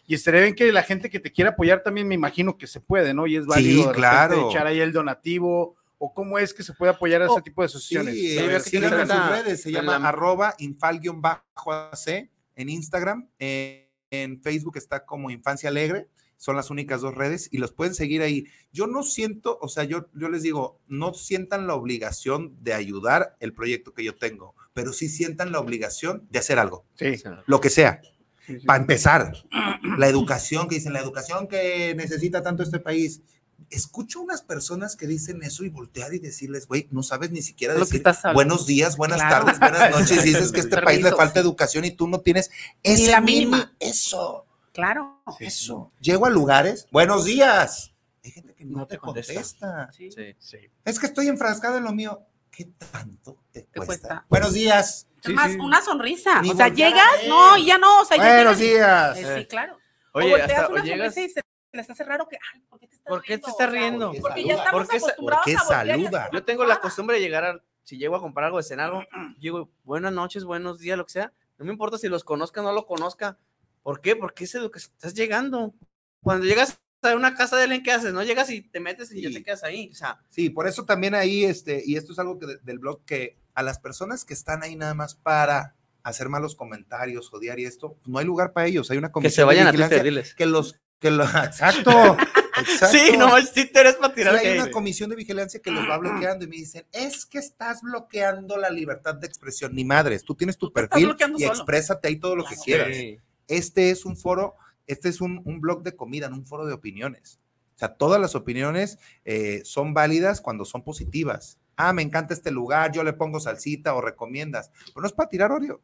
Y 0.07 0.15
estaría 0.15 0.41
bien 0.41 0.55
que 0.55 0.71
la 0.71 0.83
gente 0.83 1.09
que 1.09 1.19
te 1.19 1.31
quiera 1.31 1.51
apoyar 1.51 1.83
también, 1.83 2.07
me 2.07 2.15
imagino 2.15 2.57
que 2.57 2.67
se 2.67 2.79
puede, 2.81 3.13
¿no? 3.13 3.27
Y 3.27 3.37
es 3.37 3.45
válido 3.45 3.87
de 3.89 3.93
claro. 3.93 4.49
echar 4.49 4.67
ahí 4.67 4.79
el 4.79 4.91
donativo, 4.91 5.75
o 5.97 6.13
cómo 6.13 6.39
es 6.39 6.53
que 6.53 6.63
se 6.63 6.73
puede 6.73 6.91
apoyar 6.91 7.21
a 7.21 7.29
Oh, 7.29 7.35
ese 7.35 7.43
tipo 7.43 7.61
de 7.61 7.67
asociaciones. 7.67 8.15
Sí, 8.15 8.21
Sí, 8.31 8.37
eh, 8.39 8.55
en 8.55 9.07
sus 9.07 9.29
redes, 9.29 9.61
se 9.61 9.71
llama 9.71 9.99
la- 9.99 10.09
arroba 10.09 10.55
infal-ac 10.57 12.29
en 12.55 12.69
Instagram, 12.69 13.29
eh, 13.39 13.89
en 14.09 14.41
Facebook 14.41 14.77
está 14.77 15.05
como 15.05 15.29
Infancia 15.31 15.69
Alegre, 15.69 16.07
son 16.37 16.55
las 16.55 16.69
únicas 16.71 17.01
dos 17.01 17.13
redes 17.15 17.47
y 17.51 17.59
los 17.59 17.71
pueden 17.71 17.93
seguir 17.93 18.21
ahí. 18.23 18.45
Yo 18.73 18.87
no 18.87 19.03
siento, 19.03 19.57
o 19.61 19.67
sea, 19.69 19.83
yo, 19.83 20.07
yo 20.15 20.27
les 20.27 20.41
digo, 20.41 20.79
no 20.87 21.13
sientan 21.13 21.67
la 21.67 21.75
obligación 21.75 22.55
de 22.61 22.73
ayudar 22.73 23.37
el 23.39 23.53
proyecto 23.53 23.93
que 23.93 24.03
yo 24.03 24.15
tengo, 24.15 24.55
pero 24.73 24.91
sí 24.91 25.07
sientan 25.07 25.51
la 25.51 25.59
obligación 25.59 26.27
de 26.31 26.39
hacer 26.39 26.57
algo, 26.59 26.85
Sí. 26.95 27.13
lo 27.45 27.61
que 27.61 27.69
sea. 27.69 28.01
Sí, 28.45 28.59
sí. 28.59 28.65
Para 28.65 28.79
empezar, 28.81 29.33
la 29.97 30.07
educación, 30.07 30.67
que 30.67 30.75
dicen, 30.75 30.93
la 30.93 30.99
educación 30.99 31.47
que 31.47 31.93
necesita 31.95 32.41
tanto 32.43 32.63
este 32.63 32.79
país. 32.79 33.21
Escucho 33.69 34.19
unas 34.19 34.41
personas 34.41 34.95
que 34.97 35.07
dicen 35.07 35.43
eso 35.43 35.63
y 35.63 35.69
voltear 35.69 36.13
y 36.13 36.19
decirles, 36.19 36.67
güey, 36.67 36.87
no 36.91 37.03
sabes 37.03 37.31
ni 37.31 37.41
siquiera 37.41 37.73
Lo 37.75 37.81
decir 37.85 38.03
buenos 38.33 38.65
días, 38.65 38.97
buenas 38.97 39.19
Claro. 39.21 39.45
tardes, 39.45 39.59
buenas 39.59 39.91
noches. 40.11 40.25
Y 40.25 40.29
dices 40.29 40.51
que 40.51 40.59
a 40.59 40.63
este 40.63 40.81
país 40.81 41.01
le 41.01 41.11
falta 41.11 41.39
educación 41.39 41.85
y 41.85 41.91
tú 41.91 42.07
no 42.07 42.19
tienes 42.19 42.49
ese 42.83 43.11
la 43.11 43.21
mini- 43.21 43.45
mínima. 43.45 43.71
Eso, 43.79 44.45
Claro. 44.73 45.21
eso. 45.39 45.91
Llego 46.01 46.25
a 46.25 46.29
lugares, 46.29 46.87
buenos 46.91 47.23
días. 47.23 47.93
Hay 48.25 48.31
gente 48.31 48.53
que 48.55 48.65
no, 48.65 48.79
No 48.79 48.87
te 48.87 48.95
te 48.95 48.99
contesta. 48.99 49.33
contesta. 49.35 49.91
Sí. 49.95 50.11
Sí. 50.11 50.35
Sí. 50.39 50.57
Es 50.83 50.99
que 50.99 51.05
estoy 51.05 51.27
enfrascado 51.27 51.77
en 51.77 51.83
lo 51.85 51.93
mío. 51.93 52.19
¿Qué 52.51 52.65
tanto 52.65 53.37
te 53.51 53.65
cuesta? 53.65 53.85
cuesta? 53.85 54.25
Buenos 54.29 54.53
días. 54.53 55.07
Sí, 55.23 55.35
sí. 55.37 55.57
una 55.59 55.81
sonrisa. 55.81 56.41
Ni 56.41 56.51
o 56.51 56.55
sea, 56.55 56.67
llegas, 56.67 57.05
no, 57.27 57.57
y 57.57 57.65
ya 57.65 57.77
no, 57.77 58.01
o 58.01 58.05
sea, 58.05 58.17
ya 58.17 58.35
Buenos 58.35 58.57
llegas- 58.59 59.15
días. 59.15 59.29
Eh, 59.29 59.39
sí, 59.39 59.45
claro. 59.47 59.77
Oye, 60.13 60.27
o 60.27 60.29
volteas 60.31 60.51
hasta 60.59 60.71
una 60.73 60.81
o 60.81 60.83
llegas. 60.83 61.13
sonrisa 61.13 61.39
y 61.39 61.41
se 61.71 61.77
les 61.77 61.89
hace 61.89 62.03
raro 62.03 62.27
que, 62.27 62.37
ay, 62.53 62.61
¿por 62.67 62.79
qué 62.79 62.87
te 62.87 62.95
estás 62.95 63.07
¿Por 63.09 63.21
qué 63.21 63.37
te 63.37 63.47
riendo? 63.47 63.47
estás 63.47 63.53
O 63.53 63.57
sea, 63.57 63.67
riendo? 63.67 64.05
Porque 64.07 64.21
Porque 64.21 64.43
ya 64.43 64.53
estamos 64.55 64.71
¿Por 64.71 64.89
qué 64.89 64.99
sa- 64.99 65.05
acostumbrados 65.05 65.43
porque 65.45 65.57
saluda. 65.73 66.29
Yo 66.33 66.43
tengo 66.43 66.65
la 66.65 66.79
costumbre 66.81 67.15
de 67.17 67.21
llegar, 67.21 67.45
a- 67.45 67.63
si 67.83 67.97
llego 67.97 68.15
a 68.15 68.19
comprar 68.19 68.45
algo, 68.47 68.57
de 68.57 68.63
cenar 68.63 68.87
algo, 68.87 69.03
llego, 69.39 69.69
buenas 69.83 70.11
noches, 70.11 70.43
buenos 70.43 70.79
días, 70.79 70.97
lo 70.97 71.05
que 71.05 71.11
sea. 71.13 71.31
No 71.57 71.65
me 71.65 71.71
importa 71.71 71.97
si 71.97 72.09
los 72.09 72.23
conozca 72.23 72.59
o 72.61 72.63
no 72.63 72.73
lo 72.73 72.85
conozca. 72.85 73.37
¿Por 73.83 74.01
qué? 74.01 74.15
Porque 74.15 74.43
es 74.45 74.55
educación. 74.55 74.91
Estás 74.95 75.13
llegando. 75.13 75.73
Cuando 76.21 76.45
llegas 76.45 76.81
a 77.03 77.15
una 77.15 77.35
casa 77.35 77.57
de 77.57 77.63
alguien, 77.63 77.83
¿qué 77.83 77.91
haces? 77.91 78.13
No 78.13 78.23
llegas 78.23 78.49
y 78.51 78.61
te 78.61 78.79
metes 78.79 79.11
y 79.11 79.21
ya 79.21 79.29
Sí. 79.29 79.35
te 79.35 79.43
quedas 79.43 79.63
ahí. 79.63 79.89
O 79.91 79.95
sea, 79.95 80.19
Sí, 80.29 80.49
por 80.49 80.67
eso 80.67 80.85
también 80.85 81.15
ahí, 81.15 81.43
este, 81.45 81.81
y 81.85 81.95
esto 81.97 82.13
es 82.13 82.19
algo 82.19 82.37
que 82.37 82.45
de- 82.45 82.57
del 82.61 82.79
blog, 82.79 83.03
que 83.05 83.37
a 83.55 83.63
las 83.63 83.79
personas 83.79 84.23
que 84.25 84.33
están 84.33 84.63
ahí 84.63 84.75
nada 84.75 84.93
más 84.93 85.15
para 85.15 85.75
hacer 86.03 86.29
malos 86.29 86.55
comentarios, 86.55 87.31
odiar 87.33 87.59
y 87.59 87.65
esto, 87.65 87.97
no 88.05 88.19
hay 88.19 88.25
lugar 88.25 88.53
para 88.53 88.67
ellos. 88.67 88.89
Hay 88.91 88.97
una 88.97 89.09
que 89.09 89.13
comisión 89.13 89.33
se 89.35 89.41
de 89.41 89.45
vayan 89.45 89.67
a 89.67 89.71
vigilancia 89.71 89.97
Twitter, 89.97 90.13
diles. 90.13 90.35
que 90.35 90.45
los 90.45 90.79
Que 90.99 91.09
lo, 91.09 91.23
exacto. 91.43 91.89
exacto. 92.59 92.87
Sí, 92.97 93.17
no, 93.17 93.35
el 93.37 93.51
Twitter 93.51 93.87
es 93.87 93.95
para 93.95 94.13
tirar 94.13 94.39
Sí, 94.39 94.45
hay 94.45 94.59
una 94.59 94.69
comisión 94.69 95.09
de 95.09 95.15
vigilancia 95.15 95.59
que 95.59 95.71
los 95.71 95.89
va 95.89 95.97
bloqueando 95.97 96.45
y 96.45 96.47
me 96.47 96.57
dicen, 96.57 96.85
es 96.91 97.25
que 97.25 97.39
estás 97.39 97.81
bloqueando 97.81 98.55
la 98.57 98.69
libertad 98.69 99.15
de 99.15 99.25
expresión. 99.25 99.73
Ni 99.73 99.83
madres, 99.83 100.23
tú 100.23 100.35
tienes 100.35 100.57
tu 100.59 100.71
perfil 100.71 101.15
y 101.19 101.23
solo. 101.41 101.47
exprésate 101.47 102.07
ahí 102.07 102.17
todo 102.17 102.35
lo 102.35 102.45
que 102.45 102.55
quieras. 102.55 102.89
Sí. 102.95 103.17
Este 103.47 103.89
es 103.89 104.05
un 104.05 104.15
foro, 104.15 104.53
este 104.87 105.09
es 105.09 105.21
un, 105.21 105.41
un 105.45 105.61
blog 105.61 105.83
de 105.83 105.95
comida, 105.95 106.29
no 106.29 106.35
un 106.37 106.45
foro 106.45 106.65
de 106.65 106.73
opiniones. 106.73 107.39
O 107.75 107.77
sea, 107.81 107.95
todas 107.95 108.21
las 108.21 108.35
opiniones 108.35 108.99
eh, 109.25 109.61
son 109.65 109.93
válidas 109.93 110.39
cuando 110.41 110.65
son 110.65 110.83
positivas. 110.83 111.57
Ah, 111.75 111.93
me 111.93 112.01
encanta 112.03 112.33
este 112.33 112.51
lugar, 112.51 112.91
yo 112.91 113.03
le 113.03 113.13
pongo 113.13 113.39
salsita 113.39 113.95
o 113.95 114.01
recomiendas. 114.01 114.69
Pero 114.87 115.01
no 115.01 115.07
es 115.07 115.13
para 115.13 115.29
tirar 115.29 115.51
odio. 115.51 115.81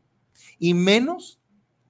Y 0.59 0.73
menos 0.75 1.39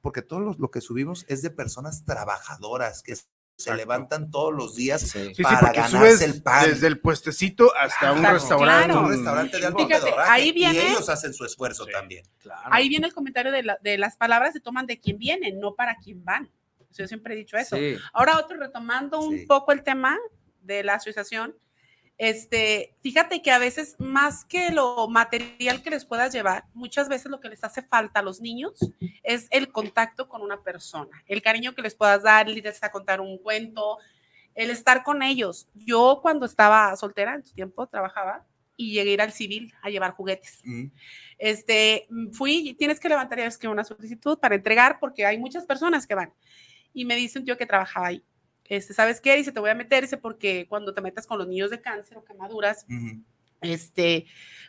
porque 0.01 0.21
todo 0.21 0.39
lo, 0.39 0.53
lo 0.57 0.71
que 0.71 0.79
subimos 0.79 1.25
es 1.27 1.41
de 1.41 1.49
personas 1.49 2.05
trabajadoras 2.05 3.03
que 3.03 3.15
se 3.57 3.75
levantan 3.75 4.29
todos 4.29 4.53
los 4.53 4.75
días 4.75 5.01
Sí, 5.01 5.33
sí, 5.33 5.41
para 5.43 5.71
ganarse 5.73 5.97
subes 5.97 6.21
el 6.21 6.43
pan. 6.43 6.69
desde 6.69 6.85
el 6.87 6.99
puestecito 7.01 7.75
hasta 7.75 8.13
un 8.13 8.23
restaurante. 8.23 8.85
claro. 8.93 9.01
un 9.07 9.09
restaurante 9.11 9.57
de 9.59 9.65
alto 9.65 9.79
Fíjate, 9.87 10.05
pedorraje, 10.05 10.31
ahí 10.31 10.51
viene- 10.51 10.75
y 10.75 10.87
ellos 10.87 11.09
hacen 11.09 11.33
su 11.33 11.43
esfuerzo 11.43 11.85
también. 11.87 12.23
Ahí 12.65 12.87
viene 12.87 13.07
el 13.07 13.13
comentario 13.13 13.51
de, 13.51 13.63
la- 13.63 13.79
de 13.81 13.97
las 13.97 14.15
palabras 14.15 14.53
se 14.53 14.59
toman 14.59 14.85
de 14.85 14.99
quien 14.99 15.17
vienen, 15.17 15.59
no 15.59 15.73
para 15.73 15.95
quien 15.97 16.23
van. 16.23 16.49
Yo 17.03 17.07
siempre 17.07 17.33
he 17.33 17.37
dicho 17.37 17.57
eso. 17.57 17.75
Sí. 17.75 17.95
Ahora 18.13 18.37
otro, 18.37 18.57
retomando 18.57 19.19
un 19.21 19.39
Sí. 19.39 19.45
poco 19.45 19.71
el 19.71 19.83
tema 19.83 20.17
de 20.61 20.83
la 20.83 20.95
asociación, 20.95 21.55
este, 22.17 22.95
fíjate 23.03 23.43
que 23.43 23.51
a 23.51 23.59
veces 23.59 23.95
más 23.99 24.43
que 24.43 24.71
lo 24.71 25.07
material 25.07 25.83
que 25.83 25.91
les 25.91 26.03
puedas 26.03 26.33
llevar, 26.33 26.65
muchas 26.73 27.09
veces 27.09 27.29
lo 27.29 27.39
que 27.39 27.49
les 27.49 27.63
hace 27.63 27.83
falta 27.83 28.21
a 28.21 28.23
los 28.23 28.41
niños 28.41 28.79
es 29.21 29.47
el 29.51 29.71
contacto 29.71 30.27
con 30.27 30.41
una 30.41 30.63
persona, 30.63 31.23
el 31.27 31.43
cariño 31.43 31.75
que 31.75 31.83
les 31.83 31.93
puedas 31.93 32.23
dar, 32.23 32.49
el 32.49 32.57
irles 32.57 32.81
a 32.83 32.91
contar 32.91 33.21
un 33.21 33.37
cuento, 33.37 33.99
el 34.55 34.71
estar 34.71 35.03
con 35.03 35.21
ellos. 35.21 35.67
Yo 35.75 36.19
cuando 36.23 36.47
estaba 36.47 36.95
soltera 36.95 37.35
en 37.35 37.45
su 37.45 37.53
tiempo 37.53 37.85
trabajaba 37.85 38.43
y 38.75 38.93
llegué 38.93 39.11
a 39.11 39.13
ir 39.13 39.21
al 39.21 39.31
civil 39.31 39.73
a 39.83 39.89
llevar 39.89 40.11
juguetes. 40.11 40.63
Este, 41.37 42.07
mm, 42.09 42.31
fui, 42.31 42.73
tienes 42.73 42.99
que 42.99 43.09
levantar 43.09 43.37
ya 43.37 43.45
ves 43.45 43.57
que 43.59 43.67
una 43.67 43.83
solicitud 43.83 44.39
para 44.39 44.55
entregar 44.55 44.99
porque 44.99 45.23
hay 45.25 45.37
muchas 45.37 45.65
personas 45.67 46.07
que 46.07 46.15
van. 46.15 46.33
Y 46.93 47.05
me 47.05 47.15
dice 47.15 47.39
un 47.39 47.45
tío 47.45 47.57
que 47.57 47.65
trabajaba 47.65 48.07
ahí. 48.07 48.23
Este, 48.65 48.93
¿sabes 48.93 49.21
qué? 49.21 49.35
Dice, 49.35 49.51
te 49.51 49.59
voy 49.59 49.69
a 49.69 49.75
meter, 49.75 50.03
dice, 50.03 50.17
porque 50.17 50.65
cuando 50.67 50.93
te 50.93 51.01
metas 51.01 51.25
con 51.25 51.37
los 51.37 51.47
niños 51.47 51.69
de 51.69 51.81
cáncer 51.81 52.17
o 52.17 52.25
quemaduras, 52.25 52.85
este, 53.61 54.25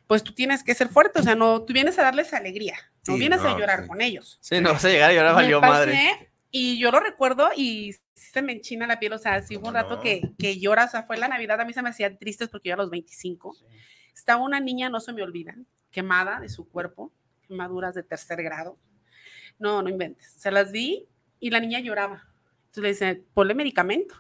pues 0.06 0.22
tú 0.22 0.32
tienes 0.32 0.62
que 0.62 0.74
ser 0.74 0.88
fuerte, 0.88 1.20
o 1.20 1.22
sea, 1.22 1.34
no, 1.34 1.62
tú 1.62 1.72
vienes 1.72 1.98
a 1.98 2.02
darles 2.02 2.32
alegría, 2.32 2.76
no 3.06 3.14
Sí, 3.14 3.20
vienes 3.20 3.40
a 3.40 3.50
no, 3.50 3.58
llorar 3.58 3.82
sí. 3.82 3.88
con 3.88 4.00
ellos. 4.00 4.38
Sí, 4.40 4.60
no 4.60 4.72
vas 4.72 4.84
a 4.84 4.88
llegar 4.88 5.10
ahora 5.10 5.30
Me 5.30 5.34
valió 5.34 5.60
pasé, 5.60 5.70
madre. 5.72 6.32
Y 6.50 6.78
yo 6.78 6.90
lo 6.90 7.00
recuerdo 7.00 7.50
y 7.56 7.92
sí 7.92 8.30
se 8.32 8.40
me 8.40 8.52
enchina 8.52 8.86
la 8.86 8.98
piel, 8.98 9.12
o 9.12 9.18
sea, 9.18 9.42
sí 9.42 9.56
hubo 9.56 9.68
un 9.68 9.74
rato 9.74 9.96
no? 9.96 10.00
que, 10.00 10.22
que 10.38 10.58
llora, 10.58 10.84
o 10.84 10.88
sea, 10.88 11.02
fue 11.02 11.16
la 11.18 11.28
Navidad, 11.28 11.60
a 11.60 11.64
mí 11.64 11.72
se 11.72 11.82
me 11.82 11.90
hacían 11.90 12.18
tristes 12.18 12.48
porque 12.48 12.68
yo 12.68 12.74
a 12.74 12.78
los 12.78 12.90
25 12.90 13.56
estaba 14.14 14.42
una 14.42 14.60
niña, 14.60 14.88
no 14.88 15.00
se 15.00 15.12
me 15.12 15.22
olvida, 15.22 15.56
quemada 15.90 16.40
de 16.40 16.48
su 16.48 16.68
cuerpo, 16.68 17.12
quemaduras 17.46 17.94
de 17.94 18.02
tercer 18.02 18.42
grado. 18.42 18.78
No, 19.58 19.82
no 19.82 19.88
inventes. 19.88 20.34
Se 20.36 20.50
las 20.50 20.70
vi 20.70 21.08
y 21.40 21.50
la 21.50 21.60
niña 21.60 21.80
lloraba. 21.80 22.26
Entonces 22.66 22.82
le 22.82 22.88
dice, 22.88 23.24
ponle 23.34 23.54
medicamento. 23.54 24.14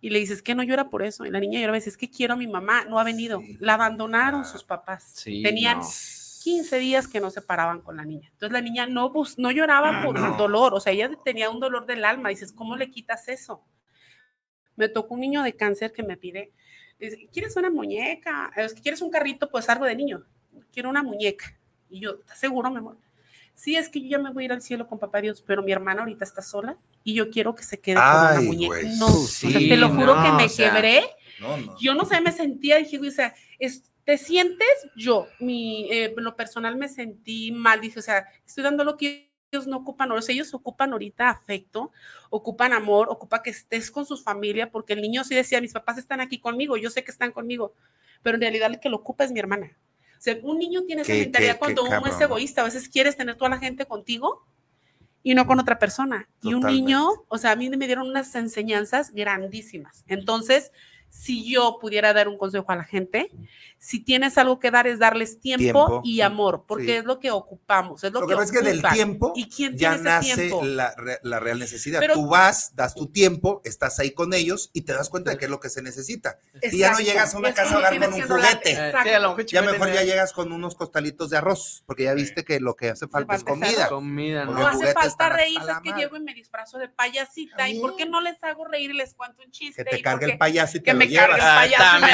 Y 0.00 0.10
le 0.10 0.20
dices, 0.20 0.42
que 0.42 0.54
no 0.54 0.62
llora 0.62 0.90
por 0.90 1.02
eso. 1.02 1.26
Y 1.26 1.30
la 1.30 1.40
niña 1.40 1.58
lloraba 1.58 1.76
y 1.76 1.80
dice, 1.80 1.90
es 1.90 1.96
que 1.96 2.08
quiero 2.10 2.34
a 2.34 2.36
mi 2.36 2.46
mamá, 2.46 2.84
no 2.84 3.00
ha 3.00 3.04
venido. 3.04 3.42
La 3.58 3.74
abandonaron 3.74 4.44
sus 4.44 4.62
papás. 4.62 5.10
Sí, 5.14 5.42
Tenían 5.42 5.78
no. 5.78 5.86
15 6.48 6.78
días 6.78 7.08
que 7.08 7.20
no 7.20 7.30
se 7.30 7.42
paraban 7.42 7.82
con 7.82 7.96
la 7.96 8.04
niña. 8.04 8.28
Entonces 8.32 8.52
la 8.52 8.60
niña 8.60 8.86
no, 8.86 9.12
no 9.36 9.50
lloraba 9.50 10.02
por 10.04 10.16
el 10.16 10.36
dolor, 10.36 10.72
o 10.72 10.80
sea, 10.80 10.92
ella 10.92 11.10
tenía 11.24 11.50
un 11.50 11.60
dolor 11.60 11.84
del 11.84 12.04
alma. 12.04 12.28
Dices, 12.28 12.52
¿cómo 12.52 12.76
le 12.76 12.90
quitas 12.90 13.28
eso? 13.28 13.62
Me 14.76 14.88
tocó 14.88 15.14
un 15.14 15.20
niño 15.20 15.42
de 15.42 15.56
cáncer 15.56 15.92
que 15.92 16.02
me 16.02 16.16
pide, 16.16 16.52
dice, 16.98 17.28
¿quieres 17.32 17.56
una 17.56 17.70
muñeca? 17.70 18.50
Es 18.56 18.74
que 18.74 18.80
¿Quieres 18.80 19.02
un 19.02 19.10
carrito? 19.10 19.50
Pues 19.50 19.68
algo 19.68 19.84
de 19.84 19.96
niño. 19.96 20.24
Quiero 20.72 20.88
una 20.88 21.02
muñeca. 21.02 21.58
Y 21.90 22.00
yo, 22.00 22.18
¿estás 22.20 22.38
seguro, 22.38 22.70
mi 22.70 22.78
amor? 22.78 22.96
Sí, 23.58 23.74
es 23.74 23.88
que 23.88 24.00
yo 24.00 24.06
ya 24.06 24.18
me 24.18 24.30
voy 24.30 24.44
a 24.44 24.46
ir 24.46 24.52
al 24.52 24.62
cielo 24.62 24.86
con 24.86 25.00
papá 25.00 25.20
Dios, 25.20 25.42
pero 25.44 25.64
mi 25.64 25.72
hermana 25.72 26.02
ahorita 26.02 26.24
está 26.24 26.42
sola 26.42 26.78
y 27.02 27.14
yo 27.14 27.28
quiero 27.28 27.56
que 27.56 27.64
se 27.64 27.80
quede 27.80 27.96
con 27.96 28.04
Ay, 28.04 28.46
muñeca. 28.46 28.76
No, 29.00 29.08
o 29.08 29.16
sea, 29.26 29.50
te 29.58 29.76
lo 29.76 29.88
juro 29.88 30.14
que 30.22 30.30
me 30.30 30.44
o 30.44 30.48
sea, 30.48 30.72
quebré. 30.72 31.02
No, 31.40 31.56
no. 31.56 31.76
Yo 31.80 31.92
no 31.94 32.04
sé, 32.04 32.20
me 32.20 32.30
sentía, 32.30 32.76
dije, 32.76 32.98
güey, 32.98 33.10
o 33.10 33.12
sea, 33.12 33.34
es- 33.58 33.82
te 34.04 34.16
sientes 34.16 34.68
yo, 34.94 35.26
mi, 35.40 35.88
eh, 35.90 36.14
lo 36.16 36.36
personal 36.36 36.76
me 36.76 36.88
sentí 36.88 37.50
mal, 37.50 37.80
dije, 37.80 37.98
o 37.98 38.02
sea, 38.02 38.28
estoy 38.46 38.62
dando 38.62 38.84
lo 38.84 38.96
que 38.96 39.28
ellos 39.50 39.66
no 39.66 39.78
ocupan, 39.78 40.12
o 40.12 40.22
sea, 40.22 40.32
ellos 40.32 40.54
ocupan 40.54 40.92
ahorita 40.92 41.28
afecto, 41.28 41.90
ocupan 42.30 42.72
amor, 42.72 43.08
ocupa 43.10 43.42
que 43.42 43.50
estés 43.50 43.90
con 43.90 44.06
sus 44.06 44.22
familia, 44.22 44.70
porque 44.70 44.92
el 44.92 45.02
niño 45.02 45.24
sí 45.24 45.34
decía, 45.34 45.60
mis 45.60 45.72
papás 45.72 45.98
están 45.98 46.20
aquí 46.20 46.38
conmigo, 46.38 46.76
yo 46.76 46.90
sé 46.90 47.02
que 47.02 47.10
están 47.10 47.32
conmigo, 47.32 47.74
pero 48.22 48.36
en 48.36 48.42
realidad 48.42 48.70
el 48.70 48.78
que 48.78 48.88
lo 48.88 48.98
ocupa 48.98 49.24
es 49.24 49.32
mi 49.32 49.40
hermana. 49.40 49.76
O 50.18 50.20
sea, 50.20 50.36
un 50.42 50.58
niño 50.58 50.82
tiene 50.82 51.02
esa 51.02 51.12
mentalidad 51.12 51.58
cuando 51.58 51.84
qué 51.84 51.96
uno 51.96 52.06
es 52.06 52.20
egoísta, 52.20 52.62
a 52.62 52.64
veces 52.64 52.88
quieres 52.88 53.16
tener 53.16 53.36
toda 53.36 53.50
la 53.50 53.58
gente 53.58 53.86
contigo 53.86 54.44
y 55.22 55.34
no 55.34 55.46
con 55.46 55.60
otra 55.60 55.78
persona. 55.78 56.28
Y 56.42 56.54
un 56.54 56.64
niño, 56.64 57.08
o 57.28 57.38
sea, 57.38 57.52
a 57.52 57.56
mí 57.56 57.70
me 57.70 57.86
dieron 57.86 58.08
unas 58.08 58.34
enseñanzas 58.34 59.12
grandísimas. 59.12 60.04
Entonces, 60.08 60.72
si 61.10 61.50
yo 61.50 61.78
pudiera 61.80 62.12
dar 62.12 62.28
un 62.28 62.38
consejo 62.38 62.70
a 62.70 62.76
la 62.76 62.84
gente, 62.84 63.30
si 63.78 64.00
tienes 64.00 64.36
algo 64.38 64.58
que 64.58 64.70
dar 64.70 64.86
es 64.86 64.98
darles 64.98 65.40
tiempo, 65.40 65.62
Tiempo, 65.62 66.00
y 66.04 66.20
amor, 66.20 66.64
porque 66.66 66.84
sí. 66.86 66.92
es 66.92 67.04
lo 67.04 67.20
que 67.20 67.30
ocupamos, 67.30 68.02
es 68.02 68.12
lo, 68.12 68.20
Lo 68.20 68.26
que 68.26 68.34
pasa 68.34 68.46
es 68.46 68.52
que 68.60 68.64
del 68.68 68.82
tiempo 68.82 69.32
¿Y 69.36 69.48
quién 69.48 69.76
ya 69.76 69.90
tiene 69.94 69.96
ese 69.96 70.02
nace 70.04 70.34
tiempo? 70.48 70.64
la, 70.64 70.94
la 71.22 71.38
real 71.40 71.58
necesidad. 71.60 72.00
Pero- 72.00 72.14
Tú 72.14 72.26
vas, 72.28 72.74
das 72.74 72.94
tu 72.94 73.06
tiempo, 73.06 73.62
estás 73.64 73.98
ahí 74.00 74.10
con 74.10 74.34
ellos 74.34 74.70
y 74.72 74.80
te 74.82 74.92
das 74.94 75.08
cuenta 75.08 75.30
de 75.30 75.38
qué 75.38 75.44
es 75.44 75.50
lo 75.50 75.60
que 75.60 75.68
se 75.70 75.80
necesita. 75.82 76.38
Y 76.60 76.78
ya 76.78 76.88
no 76.90 76.98
Exacto. 76.98 77.02
llegas 77.10 77.34
a 77.34 77.38
una 77.38 77.48
Es 77.50 77.54
casa 77.54 77.78
hogar 77.78 77.90
tienes 77.90 78.08
con 78.08 78.14
un 78.16 78.20
que 78.20 78.34
juguete. 78.34 78.70
Exacto. 78.72 78.98
A 78.98 79.36
Ya 79.36 79.44
chivete 79.44 79.72
mejor 79.72 79.88
me- 79.88 79.94
ya 79.94 80.02
llegas 80.02 80.32
con 80.32 80.52
unos 80.52 80.74
costalitos 80.74 81.30
de 81.30 81.36
arroz, 81.38 81.84
porque 81.86 82.04
ya 82.04 82.14
viste 82.14 82.44
que 82.44 82.58
lo 82.60 82.74
que 82.74 82.90
hace 82.90 83.06
falta 83.06 83.34
es 83.36 83.44
comida. 83.44 83.88
No 84.44 84.66
hace 84.66 84.86
falta 84.86 84.88
está 84.88 85.00
hasta 85.02 85.28
reír, 85.30 85.62
la 85.62 85.74
es 85.74 85.78
que 85.80 85.92
llego 85.98 86.16
y 86.16 86.20
me 86.20 86.34
disfrazo 86.34 86.78
de 86.78 86.88
payasita. 86.88 87.68
¿Y 87.68 87.78
por 87.80 87.94
qué 87.96 88.06
no 88.06 88.20
les 88.20 88.42
hago 88.42 88.64
reír 88.66 88.90
y 88.90 88.94
les 88.94 89.14
cuento 89.14 89.42
un 89.44 89.50
chiste? 89.52 89.84
Que 89.84 89.90
te 89.90 89.98
¿Y 89.98 90.02
cargue 90.02 90.26
el 90.26 90.32
qué- 90.32 90.38
me 90.98 91.12
cargue 91.14 91.36
el. 91.36 91.40
Ah, 91.42 91.54
payaso. 91.56 92.06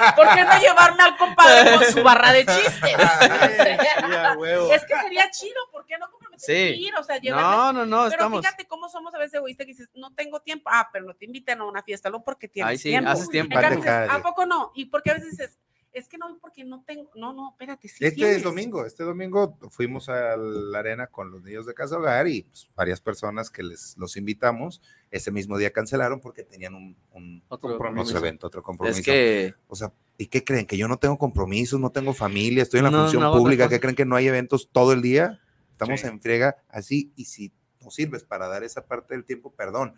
llevo. 0.00 0.14
¿Por 0.16 0.34
qué 0.36 0.44
no 0.44 0.58
llevarme 0.60 1.02
al 1.02 1.16
compadre 1.16 1.74
con 1.74 1.84
su 1.86 2.02
barra 2.02 2.32
de 2.32 2.46
chistes? 2.46 2.96
a 4.02 4.34
huevo. 4.36 4.72
es 4.72 4.84
que 4.84 4.94
sería 5.00 5.30
chido, 5.30 5.60
¿por 5.70 5.84
qué 5.86 5.98
no 5.98 6.10
comprometerse 6.10 6.46
Sí. 6.46 6.52
a 6.52 6.74
ir? 6.88 6.94
O 6.96 7.02
sea, 7.04 7.18
No, 7.22 7.72
no, 7.72 7.86
no, 7.86 8.02
Pero 8.04 8.10
estamos. 8.10 8.40
fíjate 8.40 8.66
cómo 8.66 8.88
somos 8.88 9.14
a 9.14 9.18
veces 9.18 9.34
egoístas 9.34 9.66
que 9.66 9.72
dices, 9.72 9.88
no 9.94 10.12
tengo 10.14 10.40
tiempo. 10.40 10.70
Ah, 10.72 10.88
pero 10.92 11.04
no 11.06 11.14
te 11.14 11.24
invitan 11.24 11.60
a 11.60 11.64
una 11.64 11.82
fiesta, 11.82 12.10
no 12.10 12.22
porque 12.22 12.48
tienes 12.48 12.70
Ay, 12.70 12.78
sí, 12.78 12.88
tiempo. 12.90 13.10
haces 13.10 13.28
tiempo. 13.28 13.54
En 13.54 13.60
cambio, 13.60 13.78
Parte 13.80 13.88
cada 13.90 14.02
dices, 14.04 14.18
¿A 14.18 14.22
poco 14.22 14.46
no? 14.46 14.72
Y 14.74 14.86
porque 14.86 15.10
a 15.10 15.14
veces 15.14 15.30
dices, 15.30 15.58
es 15.92 16.08
que 16.08 16.18
no, 16.18 16.38
porque 16.40 16.64
no 16.64 16.82
tengo. 16.86 17.10
No, 17.14 17.32
no, 17.32 17.50
espérate, 17.50 17.86
sí 17.88 18.04
Este 18.04 18.16
tienes. 18.16 18.36
es 18.38 18.42
domingo, 18.42 18.84
este 18.86 19.04
domingo 19.04 19.58
fuimos 19.70 20.08
a 20.08 20.36
la 20.36 20.78
arena 20.78 21.06
con 21.06 21.30
los 21.30 21.42
niños 21.42 21.66
de 21.66 21.74
Casa 21.74 21.96
Hogar 21.98 22.26
y 22.28 22.42
pues, 22.44 22.70
varias 22.74 23.00
personas 23.00 23.50
que 23.50 23.62
les 23.62 23.96
los 23.98 24.16
invitamos, 24.16 24.80
ese 25.10 25.30
mismo 25.30 25.58
día 25.58 25.72
cancelaron 25.72 26.20
porque 26.20 26.42
tenían 26.44 26.74
un, 26.74 26.96
un 27.12 27.42
Otro 27.48 27.70
otro 27.74 27.78
compromiso. 27.78 28.16
evento, 28.18 28.46
otro 28.46 28.62
compromiso. 28.62 28.98
Es 29.00 29.04
que 29.04 29.54
O 29.68 29.76
sea, 29.76 29.92
¿y 30.18 30.26
qué 30.26 30.42
creen? 30.44 30.66
¿Que 30.66 30.76
yo 30.76 30.88
no 30.88 30.96
tengo 30.98 31.18
compromisos, 31.18 31.78
no 31.78 31.90
tengo 31.90 32.12
familia, 32.14 32.62
estoy 32.62 32.78
en 32.78 32.84
la 32.84 32.90
No, 32.90 33.02
función 33.02 33.22
no 33.22 33.32
pública? 33.36 33.68
¿Qué 33.68 33.80
creen 33.80 33.94
que 33.96 34.04
no 34.06 34.16
hay 34.16 34.26
eventos 34.28 34.68
todo 34.72 34.92
el 34.92 35.02
día? 35.02 35.40
Estamos 35.72 36.00
Sí. 36.00 36.06
en 36.06 36.20
friega 36.20 36.56
así 36.68 37.12
y 37.16 37.24
si 37.26 37.52
no 37.80 37.90
sirves 37.90 38.22
para 38.24 38.46
dar 38.48 38.62
esa 38.62 38.86
parte 38.86 39.14
del 39.14 39.24
tiempo, 39.24 39.52
perdón. 39.52 39.94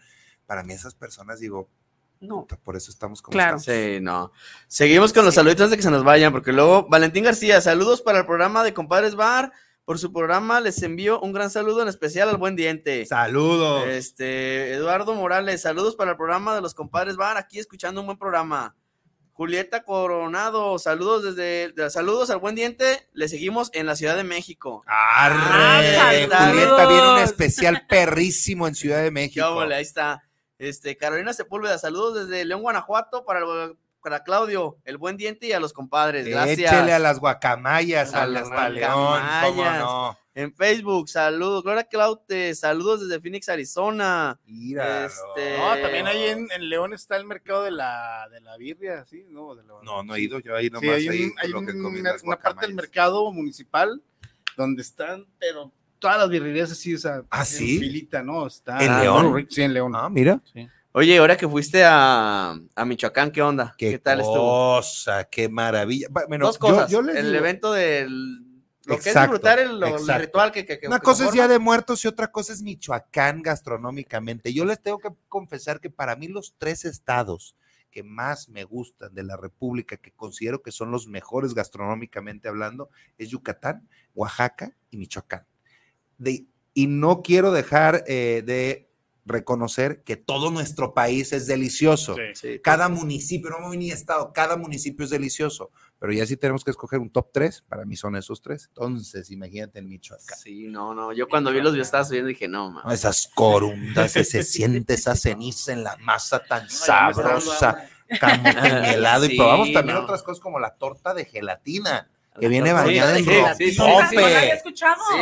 Para 0.46 0.62
mí 0.62 0.72
esas 0.72 0.94
personas 0.94 1.40
digo, 1.40 1.68
No. 2.26 2.46
por 2.64 2.76
eso 2.76 2.90
estamos 2.90 3.20
como 3.22 3.32
Claro. 3.32 3.56
estamos. 3.58 3.80
Sí, 3.80 3.98
no. 4.00 4.32
Seguimos 4.68 5.12
con 5.12 5.24
los 5.24 5.34
saluditos 5.34 5.62
antes 5.62 5.70
de 5.72 5.76
que 5.78 5.82
se 5.82 5.90
nos 5.90 6.04
vayan, 6.04 6.32
porque 6.32 6.52
luego 6.52 6.86
Valentín 6.88 7.24
García, 7.24 7.60
saludos 7.60 8.02
para 8.02 8.18
el 8.20 8.26
programa 8.26 8.62
de 8.64 8.74
Compadres 8.74 9.14
Bar. 9.14 9.52
Por 9.84 9.98
su 9.98 10.12
programa 10.14 10.60
les 10.60 10.82
envío 10.82 11.20
un 11.20 11.34
gran 11.34 11.50
saludo 11.50 11.82
en 11.82 11.88
especial 11.88 12.30
al 12.30 12.38
buen 12.38 12.56
diente. 12.56 13.04
Saludos. 13.04 13.86
Este, 13.86 14.72
Eduardo 14.72 15.14
Morales, 15.14 15.60
saludos 15.60 15.94
para 15.94 16.12
el 16.12 16.16
programa 16.16 16.54
de 16.54 16.62
los 16.62 16.72
Compadres 16.72 17.16
Bar, 17.16 17.36
aquí 17.36 17.58
escuchando 17.58 18.00
un 18.00 18.06
buen 18.06 18.18
programa. 18.18 18.74
Julieta 19.34 19.82
Coronado, 19.82 20.78
saludos 20.78 21.24
desde, 21.24 21.72
de- 21.72 21.90
saludos 21.90 22.30
al 22.30 22.38
buen 22.38 22.54
diente, 22.54 23.08
le 23.12 23.28
seguimos 23.28 23.68
en 23.74 23.84
la 23.84 23.96
Ciudad 23.96 24.16
de 24.16 24.22
México. 24.24 24.84
Arre, 24.86 25.96
saludos. 25.96 26.48
Julieta 26.48 26.86
viene 26.88 27.12
un 27.14 27.18
especial 27.18 27.86
perrísimo 27.88 28.68
en 28.68 28.74
Ciudad 28.76 29.02
de 29.02 29.10
México. 29.10 29.60
ahí 29.60 29.82
está. 29.82 30.22
Este, 30.58 30.96
Carolina 30.96 31.32
Sepúlveda, 31.32 31.78
saludos 31.78 32.28
desde 32.28 32.44
León, 32.44 32.62
Guanajuato, 32.62 33.24
para, 33.24 33.40
el- 33.40 33.76
para 34.02 34.22
Claudio, 34.22 34.76
el 34.84 34.98
buen 34.98 35.16
diente 35.16 35.46
y 35.46 35.52
a 35.52 35.60
los 35.60 35.72
compadres. 35.72 36.26
Gracias. 36.26 36.72
Échele 36.72 36.92
a 36.92 36.98
las 36.98 37.18
guacamayas, 37.20 38.14
A 38.14 38.22
a 38.22 38.26
las 38.26 38.48
León, 38.50 38.92
cómo 38.92 39.06
guacamayas. 39.08 39.78
no. 39.80 40.18
En 40.36 40.52
Facebook, 40.52 41.08
saludos. 41.08 41.62
Gloria 41.62 41.84
Claute, 41.84 42.56
saludos 42.56 43.00
desde 43.08 43.20
Phoenix, 43.20 43.48
Arizona. 43.48 44.38
Míralo. 44.46 45.06
Este, 45.06 45.56
No, 45.58 45.76
también 45.80 46.06
ahí 46.08 46.24
en, 46.24 46.48
en 46.50 46.68
León 46.68 46.92
está 46.92 47.16
el 47.16 47.24
mercado 47.24 47.62
de 47.62 47.70
la, 47.70 48.28
de 48.30 48.40
la 48.40 48.56
birria, 48.56 49.04
¿sí? 49.04 49.24
No, 49.28 49.54
de 49.54 49.62
la- 49.62 49.74
No, 49.84 50.02
no 50.02 50.14
he 50.16 50.20
ido, 50.20 50.40
yo 50.40 50.56
ahí 50.56 50.70
nomás 50.70 50.82
Sí, 50.82 50.88
hay, 50.90 51.08
ahí 51.08 51.24
un- 51.26 51.34
hay 51.38 51.48
lo 51.50 51.60
que 51.60 51.78
comí 51.80 52.00
una, 52.00 52.36
parte 52.36 52.66
del 52.66 52.74
mercado 52.74 53.30
municipal 53.32 54.02
donde 54.56 54.82
están, 54.82 55.24
pero 55.38 55.70
todas 56.04 56.18
las 56.18 56.28
birrerías 56.28 56.70
así, 56.70 56.94
o 56.94 56.98
sea, 56.98 57.22
¿Ah, 57.30 57.40
en 57.48 57.56
filita, 57.80 58.22
¿no? 58.22 58.46
Está 58.46 58.78
¿En 58.84 59.00
León? 59.00 59.46
Sí, 59.48 59.62
en 59.62 59.72
León. 59.72 59.92
Ah, 59.96 60.10
mira. 60.10 60.38
Oye, 60.92 61.16
ahora 61.16 61.34
que 61.34 61.48
fuiste 61.48 61.82
a, 61.82 62.50
a 62.74 62.84
Michoacán, 62.84 63.30
¿qué 63.30 63.40
onda? 63.40 63.74
¿Qué, 63.78 63.98
tal 63.98 64.20
estuvo? 64.20 64.36
Cosa, 64.76 65.24
qué 65.24 65.48
maravilla. 65.48 66.08
Bueno, 66.28 66.44
Dos 66.46 66.58
cosas. 66.58 66.90
yo 66.90 67.00
les 67.00 67.16
el 67.16 67.26
digo- 67.28 67.38
evento 67.38 67.72
del. 67.72 68.42
Lo 68.84 68.98
que 69.00 69.08
es 69.08 69.14
disfrutar 69.14 69.58
el, 69.60 69.80
lo- 69.80 69.86
el 69.86 69.92
exacto. 69.94 70.20
ritual 70.26 70.52
que. 70.52 70.66
que, 70.66 70.78
que- 70.78 70.86
Una 70.88 70.98
que 71.00 71.04
cosa 71.06 71.24
es. 71.24 71.32
Día 71.32 71.48
de 71.48 71.58
Muertos 71.58 72.04
y 72.04 72.08
otra 72.08 72.30
cosa 72.30 72.52
es 72.52 72.60
Michoacán 72.60 73.40
gastronómicamente. 73.40 74.52
Yo 74.52 74.66
les 74.66 74.80
tengo 74.82 74.98
que 74.98 75.08
confesar 75.30 75.80
que 75.80 75.88
para 75.88 76.16
mí 76.16 76.28
los 76.28 76.54
tres 76.58 76.84
estados 76.84 77.56
que 77.90 78.02
más 78.02 78.48
me 78.50 78.64
gustan 78.64 79.14
de 79.14 79.22
la 79.22 79.36
República, 79.38 79.96
que 79.96 80.10
considero 80.12 80.60
que 80.62 80.70
son 80.70 80.90
los 80.90 81.06
mejores 81.06 81.54
gastronómicamente 81.54 82.46
hablando, 82.48 82.90
es 83.18 83.30
Yucatán, 83.30 83.88
Oaxaca 84.14 84.72
y 84.90 84.96
Michoacán. 84.98 85.46
De- 86.18 86.46
y 86.74 86.86
no 86.86 87.22
quiero 87.22 87.52
dejar 87.52 88.04
eh, 88.06 88.42
de 88.44 88.90
reconocer 89.26 90.02
que 90.04 90.16
todo 90.16 90.50
nuestro 90.50 90.92
país 90.92 91.32
es 91.32 91.46
delicioso. 91.46 92.14
Sí. 92.34 92.60
Cada 92.62 92.88
municipio, 92.90 93.48
no 93.50 93.70
ni 93.72 93.90
estado, 93.90 94.32
cada 94.34 94.56
municipio 94.56 95.04
es 95.04 95.10
delicioso. 95.10 95.70
Pero 95.98 96.12
ya 96.12 96.26
sí 96.26 96.36
tenemos 96.36 96.62
que 96.64 96.70
escoger 96.72 96.98
un 96.98 97.08
top 97.08 97.30
3, 97.32 97.62
para 97.66 97.86
mí 97.86 97.96
son 97.96 98.16
esos 98.16 98.42
tres. 98.42 98.66
Entonces, 98.68 99.30
imagínate 99.30 99.78
en 99.78 99.88
Michoacán. 99.88 100.36
Sí, 100.36 100.66
no, 100.68 100.92
no. 100.94 101.12
Yo 101.14 101.26
cuando 101.28 101.50
vi 101.52 101.62
los 101.62 101.72
videos 101.72 101.86
estaba 101.88 102.04
subiendo 102.04 102.28
dije, 102.28 102.48
no, 102.48 102.70
man. 102.72 102.92
esas 102.92 103.30
corundas, 103.34 104.14
ese- 104.16 104.24
se 104.24 104.42
siente 104.42 104.94
esa 104.94 105.16
ceniza 105.16 105.72
en 105.72 105.84
la 105.84 105.96
masa 105.98 106.44
tan 106.44 106.68
sabrosa, 106.68 107.88
camotelado. 108.20 109.24
Sí, 109.26 109.34
y 109.34 109.38
probamos 109.38 109.72
también 109.72 109.96
no. 109.96 110.04
otras 110.04 110.22
cosas 110.22 110.40
como 110.42 110.58
la 110.58 110.74
torta 110.74 111.14
de 111.14 111.24
gelatina, 111.24 112.10
que 112.40 112.48
viene 112.48 112.72
bañada 112.72 113.18
en. 113.18 113.24
Sí. 113.24 113.76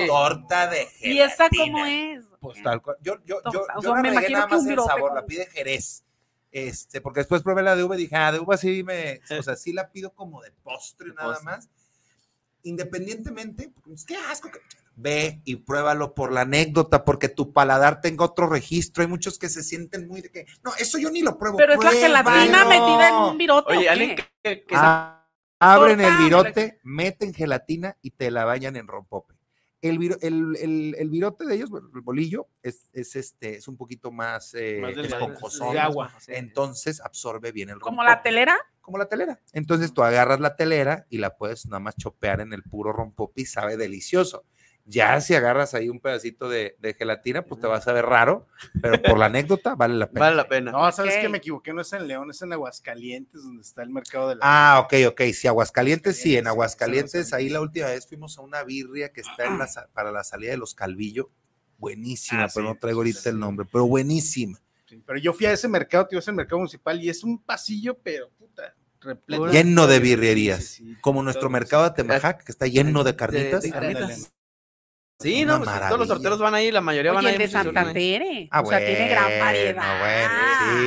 Torta 0.07 0.67
de 0.69 0.87
gelatina. 0.87 1.15
¿Y 1.15 1.21
esa 1.21 1.49
cómo 1.57 1.87
es? 1.87 2.25
Pues 2.41 2.63
tal 2.63 2.83
cual. 2.83 2.97
Yo, 3.03 3.17
yo, 3.25 3.41
yo, 3.53 3.65
O 3.77 3.83
yo 3.83 3.95
me 3.97 4.09
imagino 4.11 4.39
nada 4.39 4.47
más 4.49 4.67
el 4.67 4.77
sabor, 4.81 5.09
con- 5.11 5.15
la 5.17 5.27
pide 5.27 5.47
Jerez. 5.47 6.05
Este, 6.51 7.01
porque 7.01 7.21
después 7.21 7.43
probé 7.43 7.63
la 7.63 7.75
de 7.77 7.83
uva 7.85 7.95
y 7.97 8.01
dije, 8.01 8.17
ah, 8.17 8.31
de 8.33 8.39
uva 8.41 8.57
sí 8.59 8.83
me, 8.83 9.21
o 9.39 9.43
sea, 9.43 9.57
sí 9.57 9.73
la 9.73 9.91
pido 9.91 10.13
como 10.13 10.43
de 10.43 10.51
postre 10.63 11.09
nada 11.15 11.29
postre. 11.29 11.45
más. 11.47 11.69
Independientemente, 12.65 13.73
pues, 13.85 14.05
qué 14.05 14.17
asco. 14.17 14.51
que- 14.51 14.61
Ve 14.95 15.41
y 15.47 15.57
pruébalo 15.57 16.15
por 16.15 16.31
la 16.33 16.43
anécdota, 16.43 17.03
porque 17.07 17.31
tu 17.31 17.55
paladar 17.55 18.03
tenga 18.03 18.27
otro 18.27 18.47
registro. 18.47 19.03
Hay 19.03 19.09
muchos 19.09 19.39
que 19.39 19.49
se 19.49 19.63
sienten 19.63 20.07
muy 20.07 20.21
de 20.21 20.31
que, 20.31 20.45
no, 20.63 20.71
eso 20.79 20.99
yo 20.99 21.09
ni 21.11 21.23
lo 21.23 21.39
pruebo. 21.39 21.57
Pero 21.57 21.73
es 21.73 21.83
la 21.83 21.91
gelatina 21.93 22.65
pruébalo". 22.65 22.69
metida 22.69 23.09
en 23.09 23.15
un 23.15 23.39
virote. 23.39 23.73
Oye, 23.75 23.89
¿o 23.89 23.91
alguien 23.91 24.17
que 24.43 24.65
Ah, 24.75 25.22
abren 25.63 26.01
el 26.01 26.17
virote, 26.19 26.81
meten 26.83 27.33
gelatina 27.35 27.97
y 28.03 28.11
te 28.11 28.31
la 28.31 28.45
bañan 28.45 28.77
en 28.77 28.87
rompope. 28.87 29.35
El, 29.81 29.99
viro- 29.99 30.17
el, 30.21 30.57
el- 30.61 30.95
el 30.97 31.11
virote 31.11 31.45
de 31.45 31.57
ellos, 31.57 31.71
el 31.95 32.01
bolillo, 32.03 32.47
es, 32.63 32.89
es 32.93 33.17
este, 33.17 33.57
es 33.57 33.67
un 33.67 33.77
poquito 33.77 34.13
más, 34.13 34.55
eh, 34.55 34.79
Más 34.81 34.97
esponjosón, 34.97 35.73
de 35.73 35.81
agua. 35.81 36.13
Entonces 36.29 37.01
absorbe 37.01 37.51
bien 37.51 37.69
el 37.71 37.81
¿Como 37.81 38.03
rompope. 38.03 38.17
la 38.17 38.23
telera? 38.23 38.57
Como 38.81 38.99
la 38.99 39.07
telera. 39.09 39.41
Entonces 39.53 39.93
tú 39.93 40.03
agarras 40.05 40.39
la 40.41 40.55
telera 40.55 41.07
y 41.09 41.19
la 41.19 41.37
puedes 41.37 41.67
nada 41.67 41.81
más 41.81 41.97
chopear 41.97 42.41
en 42.41 42.53
el 42.53 42.63
puro 42.63 42.93
rompope 42.93 43.43
y 43.43 43.47
sabe 43.47 43.77
delicioso. 43.77 44.45
Ya 44.85 45.21
si 45.21 45.35
agarras 45.35 45.75
ahí 45.75 45.89
un 45.89 46.01
pedacito 46.01 46.49
de, 46.49 46.77
de 46.81 46.95
gelatina, 46.95 47.43
pues 47.43 47.61
te 47.61 47.69
va 47.69 47.77
a 47.77 47.81
saber 47.81 48.05
raro, 48.05 48.49
pero 48.81 49.01
por 49.01 49.17
la 49.17 49.27
anécdota 49.27 49.77
vale 49.77 49.95
la 49.95 50.09
pena. 50.11 50.21
vale 50.21 50.37
la 50.37 50.49
pena. 50.49 50.73
No, 50.73 50.91
sabes 50.91 51.17
que 51.19 51.29
me 51.29 51.39
equivoqué, 51.39 51.73
no 51.73 51.83
es 51.83 51.93
en 51.93 52.09
León, 52.09 52.31
es 52.31 52.43
en 52.43 52.53
Aguascalientes, 52.53 53.43
donde 53.45 53.63
está 53.63 53.83
el 53.85 53.91
mercado 53.91 54.31
de 54.31 54.37
la. 54.37 54.41
Ah, 54.43 54.81
ok, 54.81 54.95
ok. 55.09 55.21
Si 55.33 55.47
Aguascalientes, 55.47 56.17
sí, 56.17 56.37
en 56.37 56.45
Sí, 56.45 56.49
Aguascalientes, 56.49 57.29
sí, 57.29 57.35
ahí 57.35 57.49
la 57.49 57.61
última 57.61 57.87
vez 57.87 58.09
fuimos 58.09 58.37
a 58.39 58.43
una 58.43 58.65
birria 58.65 59.13
que 59.13 59.21
está 59.21 59.45
en 59.47 59.59
la, 59.59 59.69
para 59.93 60.11
la 60.11 60.25
salida 60.25 60.51
de 60.51 60.57
los 60.57 60.75
Calvillo. 60.75 61.31
Buenísima, 61.79 62.45
Ah, 62.45 62.49
pero 62.53 62.67
sí, 62.69 62.73
no 62.73 62.79
traigo 62.79 63.01
sí, 63.03 63.09
ahorita 63.09 63.21
sí, 63.21 63.29
el 63.29 63.35
sí. 63.37 63.41
nombre, 63.41 63.67
pero 63.71 63.87
buenísima. 63.87 64.59
Sí, 64.87 65.03
pero 65.07 65.19
yo 65.19 65.33
fui 65.33 65.47
a 65.47 65.53
ese 65.53 65.69
mercado, 65.69 66.07
tío, 66.09 66.19
ese 66.19 66.33
mercado 66.33 66.59
municipal, 66.59 67.01
y 67.03 67.09
es 67.09 67.23
un 67.25 67.41
pasillo, 67.43 67.97
pero 68.03 68.31
puta, 68.31 68.75
repleto. 69.01 69.47
Lleno 69.47 69.87
de 69.87 69.97
Sí, 69.97 70.03
birrerías, 70.03 70.65
sí, 70.65 70.85
sí. 70.85 70.97
como 71.01 71.23
nuestro 71.23 71.49
mercado 71.51 71.85
de 71.85 71.91
Temajac, 71.91 72.45
que 72.45 72.53
está 72.53 72.67
lleno 72.67 73.03
de 73.05 73.15
carnitas. 73.17 73.63
de 73.63 73.71
carnitas. 73.71 74.33
Sí, 75.23 75.45
Una 75.45 75.59
no, 75.59 75.65
pues, 75.65 75.81
todos 75.89 75.99
los 75.99 76.09
sorteros 76.09 76.39
van 76.39 76.55
ahí, 76.55 76.71
la 76.71 76.81
mayoría 76.81 77.13
van 77.13 77.21
Oye, 77.25 77.29
ahí. 77.29 77.35
el 77.35 77.41
de 77.43 77.49
Santa 77.49 77.85
van. 77.85 77.93
Tere. 77.95 78.49
Ah, 78.51 78.61
o 78.61 78.67
sea, 78.67 78.79
tiene 78.79 79.09
gran 79.09 79.25
bueno, 79.25 79.45
variedad. 79.45 79.99
bueno, 80.01 80.35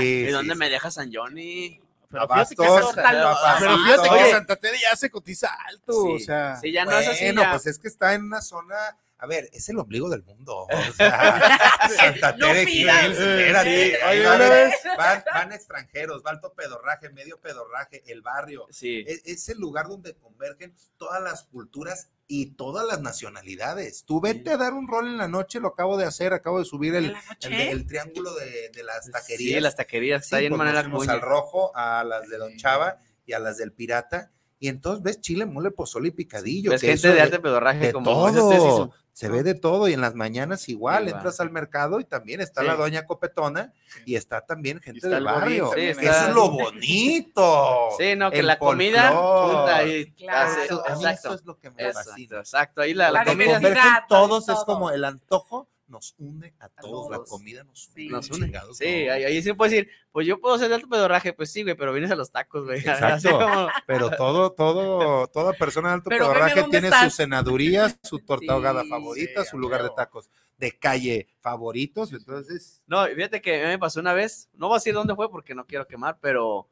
sí. 0.01 0.05
¿Y 0.23 0.25
sí, 0.25 0.31
dónde 0.31 0.53
sí. 0.53 0.59
me 0.59 0.69
deja 0.69 0.91
San 0.91 1.11
Johnny? 1.13 1.81
Pero 2.09 2.27
fíjate 2.27 2.55
que, 2.55 2.63
pero 2.65 3.77
fíjate 3.77 4.09
que. 4.09 4.31
Santa 4.31 4.55
Tere 4.55 4.77
ya 4.79 4.95
se 4.95 5.09
cotiza 5.09 5.49
alto, 5.67 5.93
o 6.05 6.17
Sí, 6.17 6.25
sea. 6.25 6.55
sí, 6.57 6.71
ya 6.71 6.85
no 6.85 6.91
es 6.97 7.07
así. 7.07 7.25
Bueno, 7.25 7.41
ya. 7.41 7.51
pues 7.51 7.65
es 7.67 7.79
que 7.79 7.87
está 7.87 8.13
en 8.13 8.23
una 8.23 8.41
zona, 8.41 8.75
a 9.17 9.27
ver, 9.27 9.49
es 9.53 9.69
el 9.69 9.79
ombligo 9.79 10.09
del 10.09 10.23
mundo. 10.23 10.65
O 10.65 10.67
sea, 10.97 11.41
Santa 11.89 12.33
No 12.37 12.47
Tere 12.47 12.63
espérate, 12.63 13.89
Sí, 13.89 13.95
ahí 14.03 14.17
oye, 14.19 14.25
va 14.25 14.33
a 14.33 14.35
una 14.35 14.45
haber- 14.47 14.67
vez- 14.67 14.75
van, 14.97 15.23
van 15.33 15.51
extranjeros, 15.53 16.21
va 16.25 16.31
alto 16.31 16.53
pedorraje, 16.53 17.09
medio 17.09 17.39
pedorraje, 17.39 18.03
el 18.07 18.21
barrio. 18.21 18.67
Sí. 18.71 19.03
Es, 19.07 19.21
es 19.25 19.49
el 19.49 19.57
lugar 19.59 19.87
donde 19.87 20.15
convergen 20.15 20.73
todas 20.97 21.21
las 21.21 21.43
culturas 21.43 22.09
y 22.27 22.47
todas 22.55 22.85
las 22.87 23.01
nacionalidades. 23.01 24.03
Tú 24.05 24.19
vete 24.19 24.51
a 24.51 24.57
dar 24.57 24.73
un 24.73 24.87
rol 24.87 25.07
en 25.07 25.17
la 25.17 25.27
noche, 25.27 25.59
lo 25.59 25.69
acabo 25.69 25.95
de 25.97 26.05
hacer, 26.05 26.33
acabo 26.33 26.59
de 26.59 26.65
subir 26.65 26.95
el, 26.95 27.15
el, 27.41 27.53
el 27.53 27.85
triángulo 27.87 28.33
de, 28.33 28.69
de 28.73 28.83
las 28.83 29.09
taquerías. 29.11 29.53
Sí, 29.55 29.59
las 29.61 29.75
taquerías, 29.75 30.23
está 30.23 30.37
Sí, 30.37 30.39
ahí 30.41 30.45
en 30.47 30.51
pues 30.53 30.57
Manera 30.57 30.79
al 31.13 31.21
rojo, 31.21 31.71
a 31.75 32.03
las 32.03 32.27
de 32.27 32.37
Don 32.37 32.55
Chava 32.57 32.97
y 33.25 33.33
a 33.33 33.39
las 33.39 33.57
del 33.57 33.71
Pirata. 33.73 34.31
Y 34.57 34.69
entonces 34.69 35.03
ves 35.03 35.21
chile, 35.21 35.45
mole, 35.45 35.69
pozole 35.71 36.07
y 36.07 36.11
picadillo. 36.11 36.71
Ves 36.71 36.81
que 36.81 36.87
gente 36.87 37.13
de 37.13 37.21
arte 37.21 37.39
pedorraje 37.39 37.87
de 37.87 37.93
como 37.93 38.05
todo. 38.11 38.85
su- 38.87 38.93
Se 39.15 39.29
ve 39.29 39.43
de 39.43 39.53
todo 39.55 39.87
y 39.87 39.93
en 39.93 40.01
las 40.01 40.13
mañanas 40.13 40.67
igual, 40.67 41.07
entras 41.07 41.39
al 41.39 41.49
mercado 41.49 42.01
y 42.01 42.03
también 42.03 42.41
está 42.41 42.59
Sí. 42.61 42.67
la 42.67 42.75
doña 42.75 43.05
Copetona 43.05 43.71
y 44.05 44.15
está 44.15 44.41
también 44.41 44.81
gente 44.81 44.97
está 44.97 45.09
del 45.15 45.23
barrio. 45.23 45.73
Eso 45.73 46.01
está- 46.01 46.27
es 46.27 46.35
lo 46.35 46.49
bonito. 46.51 47.89
Sí, 47.97 48.13
no, 48.17 48.29
que 48.29 48.39
El 48.39 48.47
la 48.47 48.59
comida. 48.59 49.07
Claro. 49.09 49.67
hace- 49.67 50.65
Eso, 50.65 50.83
exacto. 50.85 51.27
eso 51.29 51.33
es 51.33 51.45
lo 51.45 51.57
que 51.57 51.69
me 51.71 51.83
Exacto, 51.87 52.09
fascina. 52.09 52.39
exacto. 52.39 52.81
Ahí 52.81 52.93
la, 52.93 53.09
la 53.09 53.19
La 53.19 53.25
comida 53.25 54.05
todos, 54.09 54.49
es 54.49 54.59
como 54.65 54.91
el 54.91 55.05
antojo 55.05 55.69
nos 55.95 56.13
une 56.17 56.53
a 56.59 56.67
todos, 56.69 57.09
la 57.09 57.17
todos. 57.17 57.29
comida 57.29 57.63
nos 57.63 57.87
une. 57.87 57.95
Sí. 58.03 58.07
nos 58.09 58.29
une. 58.29 58.45
Chingados, 58.45 58.77
Sí, 58.77 59.05
no. 59.05 59.13
ahí, 59.13 59.23
ahí 59.23 59.41
sí 59.41 59.53
puedes 59.53 59.71
decir, 59.71 59.89
pues 60.11 60.27
yo 60.27 60.39
puedo 60.41 60.57
ser 60.57 60.67
de 60.69 60.75
alto 60.75 60.89
pedorraje, 60.89 61.31
pues 61.33 61.51
sí, 61.51 61.63
güey, 61.63 61.75
pero 61.75 61.93
vienes 61.93 62.11
a 62.11 62.15
los 62.15 62.31
tacos, 62.31 62.65
güey. 62.65 62.79
Así 62.87 63.27
Exacto. 63.27 63.39
como- 63.39 63.67
Pero 63.87 64.09
todo, 64.11 64.51
todo, 64.51 65.27
toda 65.33 65.53
persona 65.53 65.89
de 65.89 65.93
alto 65.95 66.09
Pero 66.09 66.25
pedorraje 66.25 66.63
tiene 66.69 66.87
estás. 66.89 67.11
su 67.11 67.17
senaduría, 67.17 67.95
su 68.03 68.19
torta 68.25 68.45
Sí, 68.45 68.49
ahogada 68.51 68.83
favorita, 68.89 69.43
sí, 69.43 69.49
su 69.49 69.57
a 69.57 69.59
lugar 69.59 69.83
de 69.83 69.89
tacos 69.95 70.29
de 70.57 70.71
calle 70.77 71.27
favoritos. 71.41 72.11
Entonces, 72.13 72.83
No, 72.87 73.05
fíjate 73.07 73.41
que 73.41 73.61
a 73.61 73.65
mí 73.65 73.71
me 73.71 73.79
pasó 73.79 73.99
una 73.99 74.13
vez, 74.13 74.49
no 74.53 74.67
voy 74.67 74.75
a 74.75 74.79
decir 74.79 74.93
dónde 74.93 75.15
fue 75.15 75.29
porque 75.31 75.55
no 75.55 75.65
quiero 75.65 75.87
quemar, 75.87 76.17
pero 76.21 76.67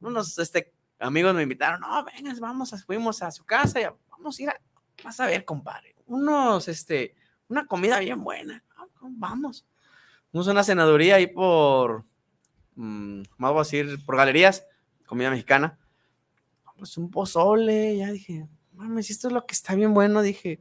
unos 0.00 0.38
este, 0.38 0.72
amigos 0.98 1.34
me 1.34 1.42
invitaron, 1.42 1.80
no, 1.80 2.04
vengas, 2.04 2.40
vamos, 2.40 2.72
a- 2.72 2.78
fuimos 2.78 3.22
a 3.22 3.30
su 3.30 3.44
casa 3.44 3.80
y 3.80 3.84
a- 3.84 3.94
vamos 4.10 4.38
a 4.38 4.42
ir 4.42 4.48
a, 4.50 4.60
vas 5.02 5.18
a 5.20 5.26
ver, 5.26 5.44
compadre, 5.44 5.94
unos, 6.06 6.68
este, 6.68 7.14
una 7.48 7.66
comida 7.66 7.98
bien 8.00 8.22
buena, 8.24 8.62
"Ah, 8.76 8.86
vamos. 9.02 9.66
Fuimos 10.30 10.48
a 10.48 10.52
una 10.52 10.64
cenaduría 10.64 11.16
ahí 11.16 11.26
por, 11.28 12.04
mm, 12.76 13.22
vamos 13.38 13.56
a 13.60 13.64
decir, 13.76 14.04
por 14.04 14.16
galerías, 14.16 14.66
comida 15.06 15.30
mexicana. 15.30 15.78
Pues 16.76 16.96
un 16.98 17.10
pozole, 17.10 17.96
ya 17.96 18.10
dije, 18.10 18.48
mames, 18.72 19.08
esto 19.10 19.28
es 19.28 19.34
lo 19.34 19.46
que 19.46 19.54
está 19.54 19.74
bien 19.76 19.94
bueno, 19.94 20.22
dije, 20.22 20.60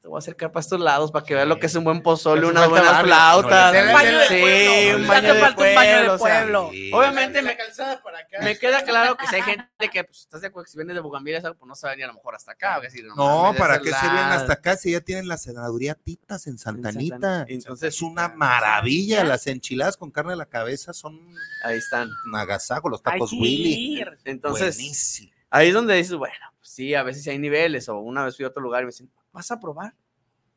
te 0.00 0.08
voy 0.08 0.16
a 0.16 0.20
acercar 0.20 0.52
para 0.52 0.60
estos 0.60 0.80
lados 0.80 1.10
para 1.12 1.24
que 1.24 1.34
veas 1.34 1.46
lo 1.48 1.58
que 1.58 1.66
es 1.66 1.74
un 1.74 1.84
buen 1.84 2.02
pozole, 2.02 2.46
unas 2.46 2.68
buenas 2.68 2.90
barrio, 2.92 3.06
flautas. 3.14 3.72
no 3.74 3.80
le- 3.80 3.86
Un 3.86 3.92
baño 3.92 4.18
de 4.18 4.26
Sí, 4.28 4.40
pueblo. 4.40 4.96
un 5.02 5.06
baño 5.08 5.34
de 5.34 5.40
pueblo, 5.54 6.14
o 6.14 6.18
sea, 6.18 6.40
pueblo. 6.40 6.68
sí. 6.72 6.90
Obviamente 6.92 7.42
me, 7.42 7.56
calzada 7.56 8.02
para 8.02 8.18
acá. 8.20 8.38
me 8.42 8.58
queda 8.58 8.82
claro 8.84 9.16
que 9.16 9.26
si 9.26 9.34
hay 9.36 9.42
gente 9.42 9.88
que, 9.92 10.04
pues, 10.04 10.20
estás 10.20 10.40
de 10.40 10.46
acuerdo 10.48 10.64
que 10.66 10.70
si 10.72 10.78
vienes 10.78 10.94
de 10.94 11.00
Bugambilia, 11.00 11.40
pues 11.40 11.54
no 11.66 11.74
se 11.74 11.86
va 11.86 11.90
a 11.90 11.94
venir 11.94 12.04
a 12.04 12.08
lo 12.08 12.14
mejor 12.14 12.34
hasta 12.34 12.52
acá. 12.52 12.80
decir, 12.80 13.04
no, 13.16 13.54
¿para 13.58 13.78
qué 13.80 13.90
se 13.92 14.00
vienen 14.02 14.32
hasta 14.32 14.52
acá 14.54 14.76
si 14.76 14.92
ya 14.92 15.00
tienen 15.00 15.28
la 15.28 15.36
cenaduría 15.38 15.94
Titas 15.94 16.46
en 16.46 16.58
Santa 16.58 16.90
En 16.90 17.44
Entonces, 17.48 17.94
es 17.94 18.02
una 18.02 18.28
maravilla. 18.28 19.24
Las 19.24 19.46
enchiladas 19.46 19.96
con 19.96 20.10
carne 20.10 20.32
a 20.32 20.36
la 20.36 20.46
cabeza 20.46 20.92
son 20.92 21.18
ahí 21.64 21.76
están. 21.78 22.10
agasajo, 22.34 22.88
los 22.88 23.02
tacos 23.02 23.30
que 23.30 23.36
Willy. 23.36 24.04
Entonces, 24.24 24.76
Buenísimo. 24.76 25.32
ahí 25.50 25.68
es 25.68 25.74
donde 25.74 25.94
dices, 25.94 26.14
bueno, 26.16 26.34
pues 26.58 26.70
sí, 26.70 26.94
a 26.94 27.02
veces 27.02 27.26
hay 27.28 27.38
niveles, 27.38 27.88
o 27.88 27.98
una 27.98 28.24
vez 28.24 28.36
fui 28.36 28.44
a 28.44 28.48
otro 28.48 28.62
lugar 28.62 28.82
y 28.82 28.86
me 28.86 28.90
dicen, 28.90 29.10
¿vas 29.32 29.50
a 29.50 29.60
probar? 29.60 29.94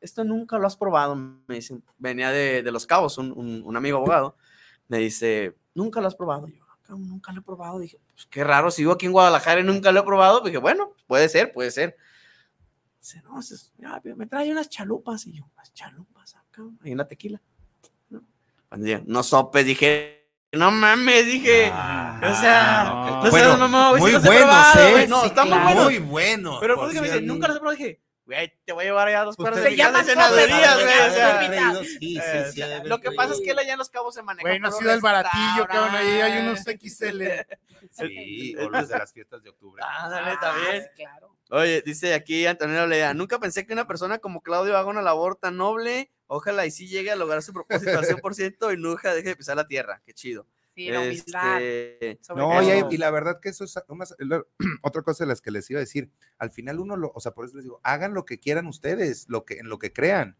Esto 0.00 0.22
nunca 0.24 0.58
lo 0.58 0.66
has 0.66 0.76
probado, 0.76 1.14
me 1.16 1.54
dicen, 1.54 1.82
venía 1.98 2.30
de, 2.30 2.62
de 2.62 2.70
Los 2.72 2.86
Cabos, 2.86 3.16
un, 3.18 3.32
un- 3.32 3.62
un 3.64 3.76
amigo 3.76 3.96
abogado, 3.98 4.36
me 4.88 4.98
dice, 4.98 5.56
nunca 5.74 6.00
lo 6.00 6.08
has 6.08 6.14
probado. 6.14 6.46
Yo, 6.48 6.62
"Ah, 6.88 6.94
nunca 6.98 7.32
lo 7.32 7.40
he 7.40 7.42
probado. 7.42 7.78
Dije, 7.78 7.98
pues 8.14 8.26
qué 8.26 8.44
raro, 8.44 8.70
si 8.70 8.82
vivo 8.82 8.92
aquí 8.92 9.06
en 9.06 9.12
Guadalajara 9.12 9.60
y 9.60 9.64
nunca 9.64 9.90
lo 9.92 10.00
he 10.00 10.02
probado. 10.02 10.40
Dije, 10.40 10.58
bueno, 10.58 10.92
puede 11.06 11.28
ser, 11.30 11.52
puede 11.52 11.70
ser. 11.70 11.96
Dice, 13.00 13.22
no, 13.22 13.40
es- 13.40 13.72
ya, 13.78 14.00
me 14.16 14.26
trae 14.26 14.50
unas 14.52 14.68
chalupas. 14.68 15.26
Y 15.26 15.32
yo, 15.32 15.44
unas 15.54 15.72
chalupas 15.72 16.34
acá, 16.36 16.62
hay 16.82 16.92
una 16.92 17.06
tequila. 17.08 17.40
¿no? 18.10 18.22
Cuando 18.68 18.84
dije, 18.86 19.02
no 19.06 19.22
sopes, 19.22 19.64
dije, 19.64 20.28
no 20.52 20.70
mames, 20.70 21.24
dije, 21.26 21.68
o 21.68 22.34
sea, 22.36 22.84
no, 23.24 23.30
Bueno, 23.30 23.56
seas 23.56 23.98
güey, 23.98 24.00
si 24.00 24.00
muy 24.00 24.10
he 24.10 24.18
buenos, 24.18 24.42
probado, 24.44 24.98
¿eh? 24.98 25.08
No, 25.08 25.20
Sí, 25.22 25.26
están 25.28 25.48
muy 25.48 25.58
buenos. 25.58 25.84
Muy 25.84 25.98
buenos. 25.98 26.58
Pero 26.60 26.76
pues 26.76 26.92
que 26.92 27.00
me 27.00 27.06
dice, 27.06 27.20
nunca 27.22 27.48
los 27.48 27.56
he 27.56 27.60
probado. 27.60 27.78
Dije, 27.78 28.00
güey, 28.26 28.52
te 28.64 28.72
voy 28.72 28.84
a 28.84 28.86
llevar 28.86 29.08
allá 29.08 29.20
a 29.20 29.24
dos 29.24 29.36
cuadras 29.36 29.62
se 29.62 29.70
de 29.70 29.76
llama 29.76 30.02
de 30.02 30.04
senadurías, 30.04 30.82
güey. 30.82 31.84
Sí, 31.84 31.98
sí, 31.98 32.18
eh, 32.22 32.50
sí, 32.52 32.62
haber 32.62 32.86
lo 32.86 33.00
que 33.00 33.12
pasa 33.12 33.34
es 33.34 33.40
que 33.40 33.50
él 33.50 33.58
allá 33.58 33.72
en 33.72 33.78
Los 33.78 33.90
Cabos 33.90 34.14
se 34.14 34.22
maneja. 34.22 34.48
Güey, 34.48 34.60
no 34.60 34.68
ha 34.68 34.72
sido 34.72 34.92
el 34.92 35.00
baratillo, 35.00 35.66
cabrón, 35.68 35.94
ahí 35.94 36.20
hay 36.20 36.40
unos 36.40 36.64
restaurantes. 36.64 36.98
XL. 36.98 37.22
Sí, 37.90 38.56
o 38.56 38.68
los 38.68 38.88
de 38.88 38.98
las 38.98 39.12
fiestas 39.12 39.42
de 39.42 39.50
octubre. 39.50 39.82
Ándale, 39.86 40.36
también. 40.38 40.84
Ah, 40.84 40.92
claro. 40.96 41.36
Oye, 41.50 41.82
dice 41.82 42.14
aquí 42.14 42.46
Antonio 42.46 42.86
Lea, 42.86 43.14
nunca 43.14 43.38
pensé 43.38 43.66
que 43.66 43.72
una 43.72 43.86
persona 43.86 44.18
como 44.18 44.40
Claudio 44.40 44.76
haga 44.76 44.88
una 44.88 45.02
labor 45.02 45.36
tan 45.36 45.56
noble. 45.56 46.10
Ojalá 46.26 46.64
y 46.66 46.70
sí 46.70 46.88
llegue 46.88 47.10
a 47.10 47.16
lograr 47.16 47.42
su 47.42 47.52
propósito 47.52 47.98
al 47.98 48.06
100% 48.06 48.72
y 48.72 48.80
nunca 48.80 49.14
deje 49.14 49.28
de 49.28 49.36
pisar 49.36 49.56
la 49.56 49.66
tierra. 49.66 50.00
Qué 50.04 50.14
chido. 50.14 50.46
Sí, 50.74 50.88
la 50.90 51.00
humildad. 51.00 51.62
Este, 51.62 52.18
No, 52.34 52.62
y, 52.62 52.70
hay- 52.70 52.82
y 52.90 52.96
la 52.96 53.10
verdad 53.10 53.38
que 53.40 53.48
eso 53.50 53.64
es 53.64 53.74
lo- 54.18 54.48
otra 54.82 55.02
cosa 55.02 55.24
de 55.24 55.28
las 55.28 55.40
que 55.40 55.50
les 55.50 55.70
iba 55.70 55.78
a 55.78 55.80
decir. 55.80 56.10
Al 56.38 56.50
final 56.50 56.80
uno, 56.80 56.96
lo, 56.96 57.12
o 57.14 57.20
sea, 57.20 57.32
por 57.32 57.44
eso 57.46 57.56
les 57.56 57.64
digo, 57.64 57.80
hagan 57.84 58.12
lo 58.14 58.24
que 58.24 58.38
quieran 58.40 58.66
ustedes, 58.66 59.26
lo 59.28 59.44
que, 59.44 59.58
en 59.58 59.68
lo 59.68 59.78
que 59.78 59.92
crean. 59.92 60.36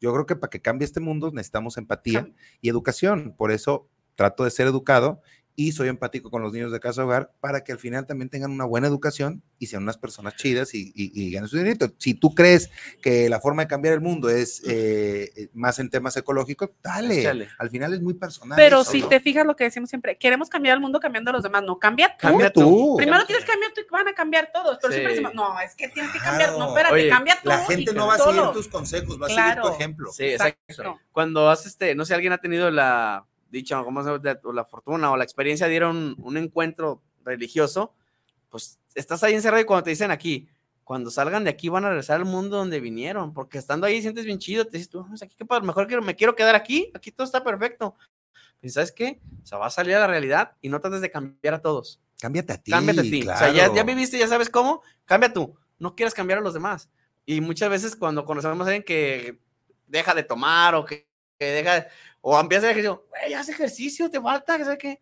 Yo 0.00 0.12
creo 0.12 0.26
que 0.26 0.36
para 0.36 0.50
que 0.50 0.60
cambie 0.60 0.84
este 0.86 1.00
mundo 1.00 1.30
necesitamos 1.32 1.76
empatía 1.78 2.28
y 2.60 2.68
educación. 2.68 3.34
Por 3.36 3.52
eso 3.52 3.88
trato 4.16 4.44
de 4.44 4.50
ser 4.50 4.66
educado 4.66 5.20
y 5.56 5.72
soy 5.72 5.88
empático 5.88 6.30
con 6.30 6.42
los 6.42 6.52
niños 6.52 6.72
de 6.72 6.80
casa 6.80 7.04
hogar 7.04 7.30
para 7.40 7.62
que 7.62 7.72
al 7.72 7.78
final 7.78 8.06
también 8.06 8.28
tengan 8.28 8.50
una 8.50 8.64
buena 8.64 8.88
educación 8.88 9.42
y 9.58 9.66
sean 9.66 9.84
unas 9.84 9.96
personas 9.96 10.34
chidas 10.36 10.74
y, 10.74 10.92
y- 10.96 11.12
y 11.14 11.30
ganen 11.30 11.48
su 11.48 11.56
dinero. 11.56 11.86
Si 11.98 12.14
tú 12.14 12.34
crees 12.34 12.70
que 13.00 13.28
la 13.28 13.40
forma 13.40 13.62
de 13.62 13.68
cambiar 13.68 13.94
el 13.94 14.00
mundo 14.00 14.28
es 14.28 14.62
eh, 14.66 15.30
eh, 15.36 15.48
más 15.54 15.78
en 15.78 15.90
temas 15.90 16.16
ecológicos, 16.16 16.70
dale. 16.82 17.48
Al 17.58 17.70
final 17.70 17.94
es 17.94 18.00
muy 18.02 18.14
personal. 18.14 18.56
Pero 18.56 18.80
eso, 18.82 18.90
si 18.90 19.00
¿no? 19.02 19.08
te 19.08 19.20
fijas 19.20 19.46
lo 19.46 19.54
que 19.54 19.64
decimos 19.64 19.88
siempre, 19.90 20.18
queremos 20.18 20.48
cambiar 20.48 20.74
el 20.74 20.80
mundo 20.80 20.98
cambiando 20.98 21.30
a 21.30 21.34
los 21.34 21.42
demás, 21.42 21.62
no 21.62 21.78
cambia 21.78 22.08
tú. 22.08 22.26
Cambia 22.28 22.52
tú. 22.52 22.94
Primero 22.96 23.24
tienes 23.26 23.44
que 23.44 23.50
cambiar 23.52 23.72
tú 23.72 23.80
y 23.82 23.84
van 23.90 24.08
a 24.08 24.12
cambiar 24.14 24.50
todos, 24.52 24.78
pero 24.82 24.92
Sí. 24.92 24.98
siempre 24.98 25.12
decimos, 25.12 25.34
no, 25.34 25.60
es 25.60 25.74
que 25.76 25.88
tienes 25.88 26.10
que 26.12 26.18
cambiar, 26.18 26.50
no, 26.50 26.56
Claro. 26.56 26.70
espérate, 26.72 26.94
Oye, 26.94 27.08
cambia 27.08 27.38
tú. 27.42 27.48
La 27.48 27.58
gente 27.64 27.92
no 27.94 28.06
va 28.08 28.14
a 28.14 28.18
seguir 28.18 28.42
tus 28.52 28.68
consejos, 28.68 29.20
va 29.22 29.26
a 29.26 29.28
seguir 29.28 29.44
tu 29.44 29.60
Claro. 29.60 29.74
ejemplo. 29.74 30.10
Sí, 30.12 30.24
exacto. 30.24 30.60
Exacto. 30.68 31.00
Cuando 31.12 31.48
haces 31.48 31.66
este, 31.68 31.94
no 31.94 32.04
sé, 32.04 32.14
alguien 32.14 32.32
ha 32.32 32.38
tenido 32.38 32.70
la 32.72 33.24
dicha 33.54 33.82
cómo 33.82 34.02
se 34.02 34.10
llama, 34.10 34.40
o 34.42 34.52
la 34.52 34.64
fortuna 34.64 35.10
o 35.10 35.16
la 35.16 35.24
experiencia 35.24 35.66
de 35.68 35.74
ir 35.74 35.82
a 35.82 35.88
un, 35.88 36.16
un 36.18 36.36
encuentro 36.36 37.02
religioso, 37.24 37.94
pues 38.50 38.78
estás 38.94 39.22
ahí 39.22 39.34
encerrado 39.34 39.62
y 39.62 39.64
cuando 39.64 39.84
te 39.84 39.90
dicen 39.90 40.10
aquí, 40.10 40.48
cuando 40.84 41.10
salgan 41.10 41.44
de 41.44 41.50
aquí 41.50 41.68
van 41.68 41.84
a 41.84 41.88
regresar 41.88 42.20
al 42.20 42.26
mundo 42.26 42.58
donde 42.58 42.78
vinieron, 42.78 43.32
porque 43.32 43.58
estando 43.58 43.86
ahí 43.86 44.02
sientes 44.02 44.26
bien 44.26 44.38
chido, 44.38 44.66
te 44.66 44.72
dices 44.72 44.90
tú, 44.90 45.00
"Vamos 45.00 45.22
aquí, 45.22 45.34
qué 45.36 45.44
padre, 45.44 45.66
mejor 45.66 45.86
que 45.86 46.00
me 46.00 46.14
quiero 46.14 46.36
quedar 46.36 46.54
aquí, 46.54 46.90
aquí 46.94 47.10
todo 47.10 47.24
está 47.24 47.42
perfecto. 47.42 47.96
Y 48.60 48.68
sabes 48.68 48.92
qué, 48.92 49.20
o 49.42 49.46
sea, 49.46 49.58
va 49.58 49.66
a 49.66 49.70
salir 49.70 49.94
a 49.94 50.00
la 50.00 50.06
realidad 50.06 50.52
y 50.60 50.68
no 50.68 50.80
trates 50.80 51.00
de 51.00 51.10
cambiar 51.10 51.54
a 51.54 51.62
todos. 51.62 52.00
Cámbiate 52.20 52.52
a 52.52 52.58
ti. 52.58 52.70
Cámbiate 52.70 53.00
a 53.00 53.02
ti. 53.02 53.20
O 53.22 53.24
sea, 53.24 53.48
ya, 53.48 53.54
claro. 53.64 53.74
ya 53.74 53.82
viviste, 53.82 54.18
ya 54.18 54.28
sabes 54.28 54.48
cómo, 54.48 54.82
cambia 55.04 55.32
tú. 55.32 55.54
No 55.78 55.94
quieras 55.94 56.14
cambiar 56.14 56.38
a 56.38 56.42
los 56.42 56.54
demás. 56.54 56.88
Y 57.26 57.40
muchas 57.40 57.68
veces 57.68 57.96
cuando 57.96 58.24
conocemos 58.24 58.66
a 58.66 58.70
alguien 58.70 58.82
que 58.82 59.38
deja 59.86 60.14
de 60.14 60.22
tomar 60.22 60.74
o 60.74 60.84
que, 60.84 61.06
que 61.38 61.46
deja, 61.46 61.86
o 62.20 62.38
empieza 62.38 62.66
a 62.66 62.70
hacer 62.70 62.78
ejercicio, 62.80 63.06
güey, 63.10 63.34
haz 63.34 63.48
ejercicio, 63.48 64.10
te 64.10 64.20
falta, 64.20 64.56
que 64.58 64.64
sé 64.64 64.78
qué. 64.78 65.00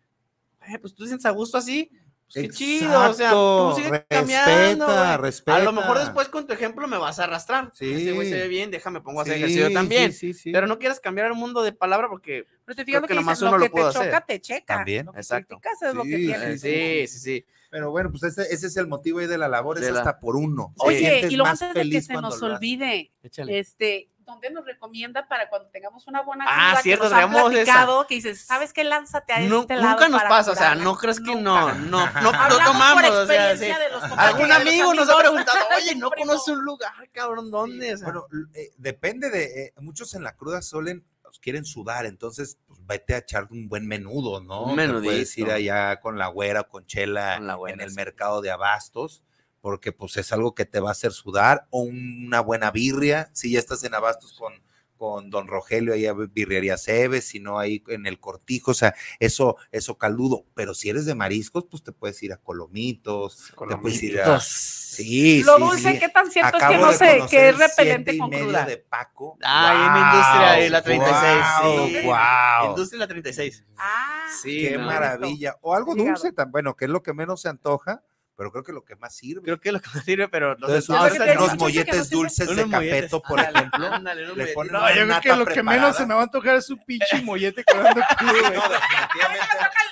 Pues 0.81 0.93
tú 0.93 1.03
te 1.03 1.07
sientes 1.09 1.25
a 1.25 1.31
gusto 1.31 1.57
así. 1.57 1.89
Pues 2.33 2.47
qué 2.47 2.49
chido, 2.53 3.09
o 3.11 3.13
sea, 3.13 3.29
tú 3.31 3.71
Exacto, 3.71 3.75
sigue 3.75 4.05
cambiando. 4.09 5.17
respeta. 5.17 5.55
A 5.57 5.59
lo 5.59 5.71
mejor 5.71 5.89
respeta. 5.97 6.05
después 6.05 6.29
con 6.29 6.47
tu 6.47 6.53
ejemplo 6.53 6.87
me 6.87 6.97
vas 6.97 7.19
a 7.19 7.25
arrastrar. 7.25 7.69
Sí. 7.75 7.93
Ese 7.93 8.11
güey 8.13 8.27
se 8.27 8.35
ve 8.35 8.47
bien, 8.47 8.71
déjame 8.71 9.01
pongo 9.01 9.19
a 9.19 9.23
hacer 9.23 9.35
Sí, 9.35 9.39
ejercicio 9.43 9.71
también. 9.71 10.11
sí, 10.13 10.33
sí, 10.33 10.39
sí. 10.39 10.51
Pero 10.51 10.65
no 10.65 10.79
quieras 10.79 10.99
cambiar 10.99 11.27
el 11.27 11.33
mundo 11.35 11.61
de 11.61 11.73
palabra 11.73 12.07
porque 12.09 12.45
Pero 12.65 12.75
te 12.75 12.85
fijas 12.85 13.01
lo 13.03 13.07
que 13.07 13.13
dices, 13.13 13.41
uno 13.41 13.51
lo 13.51 13.57
lo 13.59 13.63
que 13.65 13.69
te 13.69 13.75
choca, 13.81 13.99
hacer. 13.99 14.23
te 14.25 14.41
checa. 14.41 14.75
También. 14.77 15.05
Lo 15.05 15.11
que 15.13 15.19
Exacto. 15.19 15.59
criticas 15.59 15.81
es 15.83 15.93
lo 15.93 16.03
que 16.03 16.09
Sí, 16.17 16.25
tienes. 16.25 16.61
Sí, 16.61 17.07
sí, 17.07 17.19
sí. 17.19 17.45
Pero 17.69 17.91
bueno, 17.91 18.09
pues 18.09 18.23
ese, 18.23 18.51
ese 18.53 18.67
es 18.67 18.77
el 18.77 18.87
motivo 18.87 19.19
ahí 19.19 19.27
de 19.27 19.37
la 19.37 19.47
labor, 19.47 19.77
es 19.77 19.91
la- 19.91 19.99
hasta 19.99 20.19
por 20.19 20.35
uno. 20.35 20.73
Oye, 20.77 21.27
y 21.29 21.37
más 21.37 21.61
antes 21.61 21.83
de 21.83 21.89
que 21.91 22.01
se 22.01 22.13
nos 22.13 22.39
lo 22.41 22.55
olvide, 22.55 23.11
Échale. 23.21 23.59
este, 23.59 24.09
¿dónde 24.25 24.49
nos 24.51 24.65
recomienda 24.65 25.27
para 25.27 25.49
cuando 25.49 25.69
tengamos 25.69 26.07
una 26.07 26.21
buena 26.21 26.45
Ah, 26.47 26.79
cierto, 26.81 27.03
que 27.05 27.09
nos 27.09 27.19
esa. 27.53 28.07
que 28.07 28.15
dices, 28.15 28.45
¿sabes 28.45 28.73
qué? 28.73 28.83
Lánzate 28.83 29.33
a 29.33 29.39
No- 29.41 29.61
este 29.61 29.75
lado 29.75 29.89
nunca 29.91 30.07
nos 30.09 30.17
para 30.19 30.29
pasa, 30.29 30.51
o 30.51 30.55
sea, 30.55 30.63
curarla". 30.69 30.83
no 30.83 30.95
crees 30.97 31.19
que 31.19 31.35
Nunca. 31.35 31.41
no, 31.41 31.73
no, 31.75 32.05
no, 32.21 32.31
no 32.31 32.57
tomamos, 32.65 33.03
por 33.03 33.11
o 33.11 33.25
sea, 33.27 33.57
sí. 33.57 33.65
de 33.65 33.89
los 33.91 34.03
Algún 34.03 34.41
de 34.43 34.47
los 34.49 34.57
amigo 34.57 34.93
nos 34.93 35.09
ha 35.09 35.17
preguntado, 35.17 35.57
oye, 35.77 35.95
no 35.95 36.09
Primo. 36.11 36.27
conoce 36.27 36.51
un 36.51 36.63
lugar, 36.65 36.93
cabrón, 37.11 37.51
¿dónde? 37.51 37.93
O 37.93 37.97
sea, 37.97 38.05
Bueno, 38.05 38.25
eh, 38.53 38.71
depende 38.77 39.29
de, 39.29 39.43
eh, 39.65 39.73
muchos 39.77 40.13
en 40.15 40.23
la 40.23 40.35
cruda 40.35 40.61
suelen, 40.61 41.05
pues, 41.21 41.39
quieren 41.39 41.65
sudar, 41.65 42.05
entonces 42.05 42.57
pues, 42.67 42.79
vete 42.85 43.15
a 43.15 43.17
echar 43.19 43.47
un 43.49 43.67
buen 43.67 43.87
menudo, 43.87 44.39
¿no? 44.41 44.63
Un 44.65 44.77
Te 44.77 44.87
puedes 44.89 45.37
ir 45.37 45.45
menudito. 45.47 45.55
allá 45.73 45.99
con 45.99 46.17
la 46.17 46.27
güera 46.27 46.61
o 46.61 46.67
con 46.69 46.85
chela 46.85 47.35
Con 47.37 47.47
la 47.47 47.55
güera, 47.55 47.73
en 47.75 47.81
el 47.81 47.89
sí. 47.89 47.95
mercado 47.95 48.41
de 48.41 48.51
abastos, 48.51 49.23
porque 49.63 49.93
pues 49.93 50.17
es 50.17 50.33
algo 50.33 50.53
que 50.53 50.65
te 50.65 50.81
va 50.81 50.89
a 50.89 50.91
hacer 50.91 51.13
sudar, 51.13 51.67
o 51.69 51.83
una 51.83 52.41
buena 52.41 52.69
birria, 52.69 53.29
si 53.31 53.51
ya 53.53 53.59
estás 53.59 53.81
en 53.85 53.93
abastos 53.95 54.33
con 54.33 54.61
con 54.95 55.29
don 55.29 55.47
Rogelio, 55.47 55.93
ahí 55.93 56.05
a 56.05 56.13
birrería 56.13 56.77
Cebes, 56.77 57.25
si 57.27 57.41
no 57.41 57.59
ahí 57.59 57.83
en 57.87 58.05
el 58.05 58.21
cortijo, 58.21 58.71
o 58.71 58.73
sea, 58.73 58.95
eso, 59.19 59.57
eso 59.71 59.97
caldudo, 59.97 60.45
pero 60.53 60.73
si 60.73 60.87
eres 60.87 61.05
de 61.05 61.13
mariscos, 61.13 61.65
pues 61.69 61.83
te 61.83 61.91
puedes 61.91 62.23
ir 62.23 62.31
a 62.31 62.37
Colomitos, 62.37 63.51
te 63.67 63.75
puedes 63.75 64.01
ir 64.01 64.21
a... 64.21 64.23
Colomitos. 64.23 64.45
Sí, 64.47 65.43
Lo 65.43 65.55
sí, 65.57 65.61
dulce, 65.63 65.91
sí. 65.93 65.99
¿qué 65.99 66.07
tan 66.07 66.31
cierto 66.31 66.55
es 66.55 66.63
que 66.63 66.65
Acabo 66.67 66.85
no 66.85 66.91
de 66.91 66.97
sé, 66.97 67.19
que 67.29 67.49
es 67.49 67.53
el 67.53 67.59
repelente 67.59 68.17
con 68.17 68.29
cruda? 68.29 68.65
de 68.65 68.77
Paco. 68.77 69.37
Ah, 69.43 69.71
ahí 69.71 69.87
en 69.89 70.05
Industria, 70.05 70.51
ahí 70.51 70.69
la 70.69 70.79
Wow, 70.81 71.89
36, 71.89 72.01
sí. 72.01 72.05
wow. 72.07 72.69
Industria 72.69 72.99
la 72.99 73.07
36. 73.07 73.65
Ah, 73.75 74.27
Sí, 74.41 74.61
Qué 74.61 74.77
no. 74.77 74.85
maravilla. 74.85 75.57
O 75.61 75.73
algo 75.75 75.95
dulce, 75.95 76.31
tan, 76.31 76.49
bueno, 76.51 76.75
que 76.77 76.85
es 76.85 76.91
lo 76.91 77.03
que 77.03 77.13
menos 77.13 77.41
se 77.41 77.49
antoja, 77.49 78.03
pero 78.43 78.51
creo 78.51 78.63
que 78.65 78.73
lo 78.73 78.83
que 78.83 78.95
más 78.97 79.15
sirve. 79.15 79.41
Creo 79.43 79.57
que 79.61 79.71
lo 79.71 79.79
que 79.79 79.89
más 79.95 80.03
sirve, 80.03 80.27
pero 80.27 80.47
no 80.49 80.53
Entonces, 80.67 80.85
sé. 80.85 80.91
unos, 80.91 81.03
lo 81.05 81.13
que 81.13 81.19
te 81.19 81.31
digo, 81.31 81.43
unos 81.45 81.53
muchos 81.53 81.57
que 81.57 81.63
molletes 81.63 81.95
no 81.95 82.03
sirve. 82.03 82.15
dulces 82.17 82.47
de 82.57 82.65
molletes. 82.65 82.95
capeto, 83.01 83.21
por 83.21 83.39
ejemplo. 83.39 83.89
le 83.89 84.27
molletes. 84.27 84.53
ponen 84.53 84.71
No, 84.73 84.79
yo 84.89 84.95
creo 85.07 85.21
que 85.21 85.29
lo 85.29 85.45
que 85.45 85.53
preparada. 85.53 85.81
menos 85.81 85.95
se 85.95 86.05
me 86.05 86.13
va 86.13 86.19
a 86.19 86.23
antojar 86.23 86.55
es 86.57 86.69
un 86.69 86.83
pinche 86.85 87.21
mollete 87.21 87.63
crudo. 87.63 87.83
No, 87.93 88.69
definitivamente. 88.69 89.47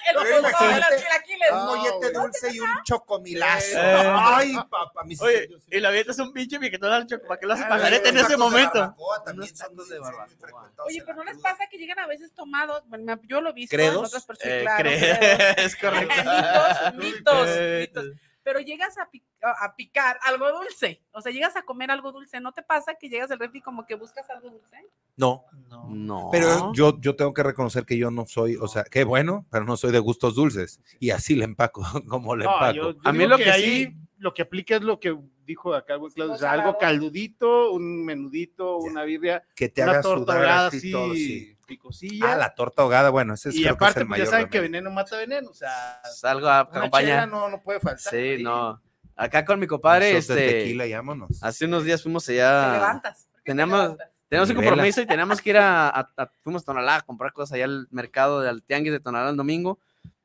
El 0.10 0.16
los. 0.16 1.52
Un 1.52 1.66
mollete 1.66 2.12
dulce 2.12 2.52
y 2.54 2.60
un 2.60 2.70
chocomilazo. 2.84 3.78
Eh. 3.80 4.14
Ay, 4.14 4.54
papá, 4.70 5.04
mis 5.06 5.22
Oye, 5.22 5.50
y 5.70 5.80
la 5.80 5.90
avienta 5.90 6.12
es 6.12 6.20
un 6.20 6.34
pinche 6.34 6.60
piquetón 6.60 6.92
al 6.92 7.08
choco, 7.08 7.28
¿para 7.28 7.40
qué 7.40 7.46
lo 7.46 7.54
haces 7.54 7.66
Ah, 7.66 7.70
pajarete 7.70 8.10
en 8.10 8.16
los 8.16 8.26
ese 8.26 8.38
momento? 8.38 8.96
también 9.26 9.54
tacos 9.56 9.90
de 9.90 10.00
barbacoa. 10.00 10.72
Oye, 10.86 11.02
pero 11.06 11.18
¿no 11.18 11.24
les 11.24 11.38
pasa 11.38 11.66
que 11.70 11.78
llegan 11.78 12.00
a 12.00 12.08
veces 12.08 12.34
tomados? 12.34 12.84
Bueno, 12.88 13.20
yo 13.28 13.40
lo 13.42 13.50
he 13.52 13.54
visto 13.54 13.78
en 13.78 13.96
otras 13.96 14.26
personas. 14.26 14.54
Eh, 14.54 14.62
claro, 14.64 14.90
cree- 14.90 15.18
credos. 15.18 15.58
es 15.58 15.76
correcto. 15.78 16.14
mitos, 16.96 16.96
mitos, 16.98 17.48
Eh, 17.50 17.88
mitos. 17.88 18.06
Pero 18.44 18.60
llegas 18.60 18.98
a, 18.98 19.10
pi- 19.10 19.24
a- 19.44 19.76
picar 19.76 20.18
algo 20.26 20.52
dulce. 20.52 21.02
O 21.12 21.22
sea, 21.22 21.32
llegas 21.32 21.56
a 21.56 21.62
comer 21.62 21.92
algo 21.92 22.12
dulce. 22.12 22.40
¿No 22.40 22.52
te 22.52 22.64
pasa 22.64 22.96
que 22.96 23.08
llegas 23.10 23.30
al 23.32 23.40
refri 23.40 23.62
como 23.62 23.86
que 23.86 23.96
buscas 23.96 24.30
algo 24.30 24.50
dulce? 24.50 24.78
No, 25.16 25.46
No. 25.90 26.30
pero 26.32 26.74
yo, 26.74 27.00
yo 27.00 27.16
tengo 27.16 27.34
que 27.34 27.44
reconocer 27.44 27.86
que 27.86 27.98
yo 27.98 28.10
no 28.10 28.26
soy, 28.26 28.56
o 28.56 28.68
sea, 28.68 28.84
qué 28.84 29.04
bueno, 29.04 29.46
pero 29.52 29.66
no 29.66 29.78
soy 29.78 29.92
de 29.92 30.00
gustos 30.00 30.36
dulces. 30.36 30.80
Y 31.00 31.12
así 31.12 31.36
le 31.36 31.46
empaco, 31.46 31.82
como 32.08 32.36
le 32.36 32.46
No, 32.46 32.54
empaco. 32.54 32.74
yo- 32.74 32.92
yo 32.94 33.00
A 33.04 33.12
mí 33.14 33.28
lo 33.28 33.38
que 33.38 33.52
ahí, 33.52 33.86
sí- 33.86 33.96
lo 34.18 34.34
que 34.34 34.42
aplica 34.44 34.76
es 34.76 34.82
lo 34.82 35.00
que 35.00 35.16
dijo 35.46 35.74
acá 35.74 35.94
el 35.96 36.00
buen 36.00 36.14
Claudio, 36.14 36.34
o 36.36 36.38
sea, 36.38 36.52
algo 36.54 36.78
caldudito, 36.78 37.72
un 37.72 38.06
menudito, 38.06 38.78
una 38.78 39.04
birria, 39.04 39.44
que 39.56 39.68
te 39.70 39.82
una 39.84 39.92
haga 39.94 40.02
torta 40.02 40.24
sudar 40.34 40.38
ahogada 40.38 40.68
así 40.68 40.78
así, 40.78 40.92
todo, 40.92 41.14
sí. 41.14 41.58
Picosilla. 41.76 42.34
Ah, 42.34 42.36
la 42.38 42.54
torta 42.54 42.82
ahogada, 42.82 43.10
bueno, 43.10 43.34
ese 43.34 43.50
es, 43.50 43.56
y 43.56 43.64
creo 43.64 43.78
que 43.78 43.84
es 43.86 43.90
aparte, 43.92 44.00
el 44.02 44.08
pues 44.08 44.18
ya 44.20 44.24
mayor 44.24 44.32
saben 44.34 44.50
que 44.50 44.58
remedio. 44.60 44.72
veneno 44.80 44.92
mata 44.96 45.18
veneno, 45.18 45.50
o 45.50 45.54
sea, 45.54 46.02
Salgo 46.14 46.48
a 46.48 46.62
una 46.64 46.70
chela 46.72 46.80
acompañar. 46.80 47.28
no, 47.30 47.50
no 47.50 47.62
puede 47.62 47.80
faltar. 47.80 48.12
Sí, 48.14 48.44
no. 48.44 48.82
Acá 49.16 49.46
con 49.46 49.60
mi 49.60 49.68
compadre, 49.68 50.08
de 50.08 50.18
este, 50.18 50.36
tequila, 50.36 50.86
y 50.88 50.94
vámonos. 50.94 51.42
hace 51.44 51.66
unos 51.66 51.84
días 51.84 52.02
fuimos 52.04 52.26
Te 52.26 52.34
allá. 52.42 52.74
levantas. 52.74 53.28
¿Por 53.32 53.42
qué 53.42 53.52
te 53.52 53.52
Tenemos, 53.52 53.80
levantas? 53.82 54.10
tenemos 54.30 54.50
un 54.50 54.56
compromiso 54.56 55.02
y 55.02 55.06
teníamos 55.06 55.42
que 55.42 55.50
ir 55.52 55.58
a, 55.58 55.90
a- 55.90 56.10
a- 56.18 56.32
fuimos 56.42 56.64
a 56.64 56.66
Tonalá 56.66 56.96
a 56.98 57.02
comprar 57.02 57.32
cosas 57.34 57.54
allá 57.54 57.66
al 57.66 57.88
mercado 57.92 58.42
del 58.42 58.64
Tianguis 58.64 58.92
de 58.94 59.00
Tonalá 59.00 59.30
el 59.30 59.38
domingo. 59.38 59.80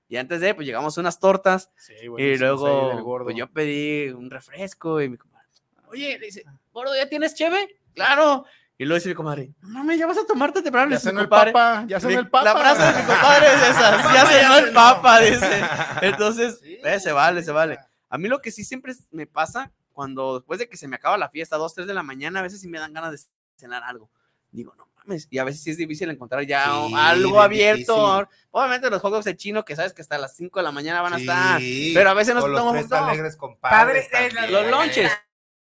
Y 0.09 0.17
antes 0.19 0.41
de, 0.41 0.55
pues 0.55 0.65
llegamos 0.67 0.97
a 0.97 1.01
unas 1.01 1.19
tortas 1.19 1.71
Sí, 1.77 1.93
y 2.01 2.07
buenísimos 2.09 2.63
ahí 2.63 2.97
luego 3.03 3.25
pues, 3.25 3.37
yo 3.37 3.49
pedí 3.51 4.09
un 4.11 4.31
refresco 4.31 5.03
y 5.03 5.09
mi 5.09 5.17
compadre, 5.17 5.49
oye, 5.89 6.17
le 6.19 6.27
dice, 6.27 6.45
gordo, 6.73 6.95
¿ya 6.97 7.09
tienes 7.09 7.35
cheve? 7.35 7.77
Claro. 7.93 8.45
Y 8.79 8.85
luego 8.85 8.97
dice 8.97 9.09
mi 9.09 9.15
comadre, 9.15 9.53
no 9.63 9.69
mames, 9.71 9.99
ya 9.99 10.07
vas 10.07 10.19
a 10.19 10.27
tomarte 10.27 10.61
temprano. 10.63 10.91
ya 10.91 10.99
cenó 11.01 11.21
el 11.21 11.27
compadre, 11.29 11.53
papa, 11.53 11.85
ya 11.89 11.99
cenó 11.99 12.11
Mi- 12.13 12.17
el 12.19 12.29
papa. 12.29 12.45
La 12.45 12.57
frase 12.61 12.83
de 12.83 13.01
mi 13.03 13.07
compadre 13.07 13.47
es 13.55 13.63
esa, 13.63 14.15
ya 14.15 14.31
ya 14.43 14.59
el 14.59 14.73
papa, 14.73 15.21
dice. 15.21 15.63
Entonces, 16.03 16.61
Sí, 16.63 16.79
eh, 16.85 17.01
se 17.01 17.13
vale, 17.13 17.43
se 17.43 17.53
vale. 17.53 17.79
A 18.11 18.19
mí 18.19 18.29
lo 18.29 18.41
que 18.41 18.51
sí 18.51 18.65
siempre 18.65 18.93
me 19.11 19.27
pasa 19.27 19.73
cuando 19.93 20.39
después 20.41 20.59
de 20.59 20.69
que 20.69 20.77
se 20.77 20.89
me 20.89 20.97
acaba 20.97 21.17
la 21.17 21.31
fiesta, 21.31 21.57
2, 21.57 21.75
3 21.75 21.87
de 21.87 21.95
la 21.95 22.03
mañana, 22.03 22.41
a 22.41 22.43
veces 22.43 22.61
sí 22.61 22.69
me 22.69 22.79
dan 22.79 22.93
ganas 22.93 23.13
de 23.13 23.19
cenar 23.57 23.83
algo. 23.83 24.11
Digo, 24.51 24.75
no 24.77 24.89
mames, 24.97 25.27
y 25.31 25.39
a 25.39 25.45
veces 25.45 25.63
sí 25.63 25.71
es 25.71 25.77
difícil 25.79 26.11
encontrar 26.11 26.45
ya 26.47 26.65
Sí, 26.87 26.93
algo 26.95 27.41
abierto. 27.41 27.95
difícil. 27.95 28.39
Obviamente 28.51 28.91
los 28.91 29.01
juegos 29.01 29.25
de 29.25 29.37
chino, 29.37 29.65
que 29.65 29.75
sabes 29.75 29.95
que 29.95 30.03
hasta 30.03 30.19
las 30.19 30.37
5 30.37 30.61
de 30.61 30.65
la 30.65 30.73
mañana 30.73 31.01
van 31.01 31.15
a 31.15 31.17
Sí, 31.17 31.23
estar, 31.23 31.61
pero 31.95 32.11
a 32.11 32.15
veces 32.15 32.35
nos 32.35 32.45
tomamos 32.45 32.93
alegres 32.93 33.37
Padre, 33.37 33.59
padres 33.61 34.09
eh. 34.13 34.51
Los 34.51 34.71
lonches, 34.71 35.11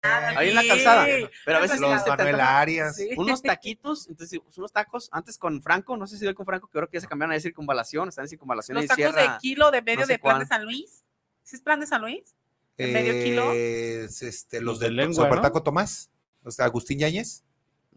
ahí 0.04 0.50
en 0.50 0.56
la 0.56 0.64
calzada, 0.68 1.06
pero 1.46 1.58
a 1.58 1.62
veces 1.62 1.80
Los 1.80 2.06
Manuel 2.08 2.40
Arias. 2.40 2.96
Sí. 2.96 3.10
unos 3.18 3.42
taquitos, 3.44 4.08
entonces 4.08 4.40
pues, 4.44 4.58
unos 4.58 4.72
tacos, 4.72 5.10
antes 5.12 5.38
con 5.38 5.62
Franco, 5.62 5.96
no 5.98 6.08
sé 6.08 6.18
si 6.18 6.26
hoy 6.26 6.34
con 6.34 6.46
Franco, 6.46 6.68
que 6.68 6.74
creo 6.74 6.90
que 6.90 6.98
ya 6.98 7.02
se 7.02 7.08
cambiaron 7.08 7.32
a 7.32 7.36
decir 7.36 7.52
circunvalación, 7.52 8.10
están 8.10 8.26
en 8.26 8.30
circunvalación 8.30 8.76
Los 8.76 8.86
y 8.86 8.88
tacos 8.88 9.16
de 9.16 9.30
kilo 9.40 9.72
de 9.72 9.82
medio 9.82 10.02
no 10.02 10.06
sé 10.06 10.14
de 10.14 10.20
plan 10.20 10.36
cuál. 10.36 10.40
de 10.44 10.48
San 10.48 10.66
Luis. 10.66 11.04
¿Sí 11.44 11.56
es 11.56 11.62
plan 11.62 11.80
de 11.80 11.88
San 11.88 12.02
Luis? 12.02 12.36
¿El 12.78 12.94
medio 12.94 13.24
kilo? 13.24 13.52
Es, 13.54 14.22
este, 14.24 14.58
los 14.60 14.66
Los 14.74 14.80
de 14.80 14.86
del 14.88 14.96
lengua, 14.96 15.26
Supertaco 15.26 15.60
¿no? 15.60 15.64
Tomás. 15.64 16.10
O 16.44 16.50
sea, 16.52 16.66
Agustín 16.66 16.98
Yáñez. 17.00 17.44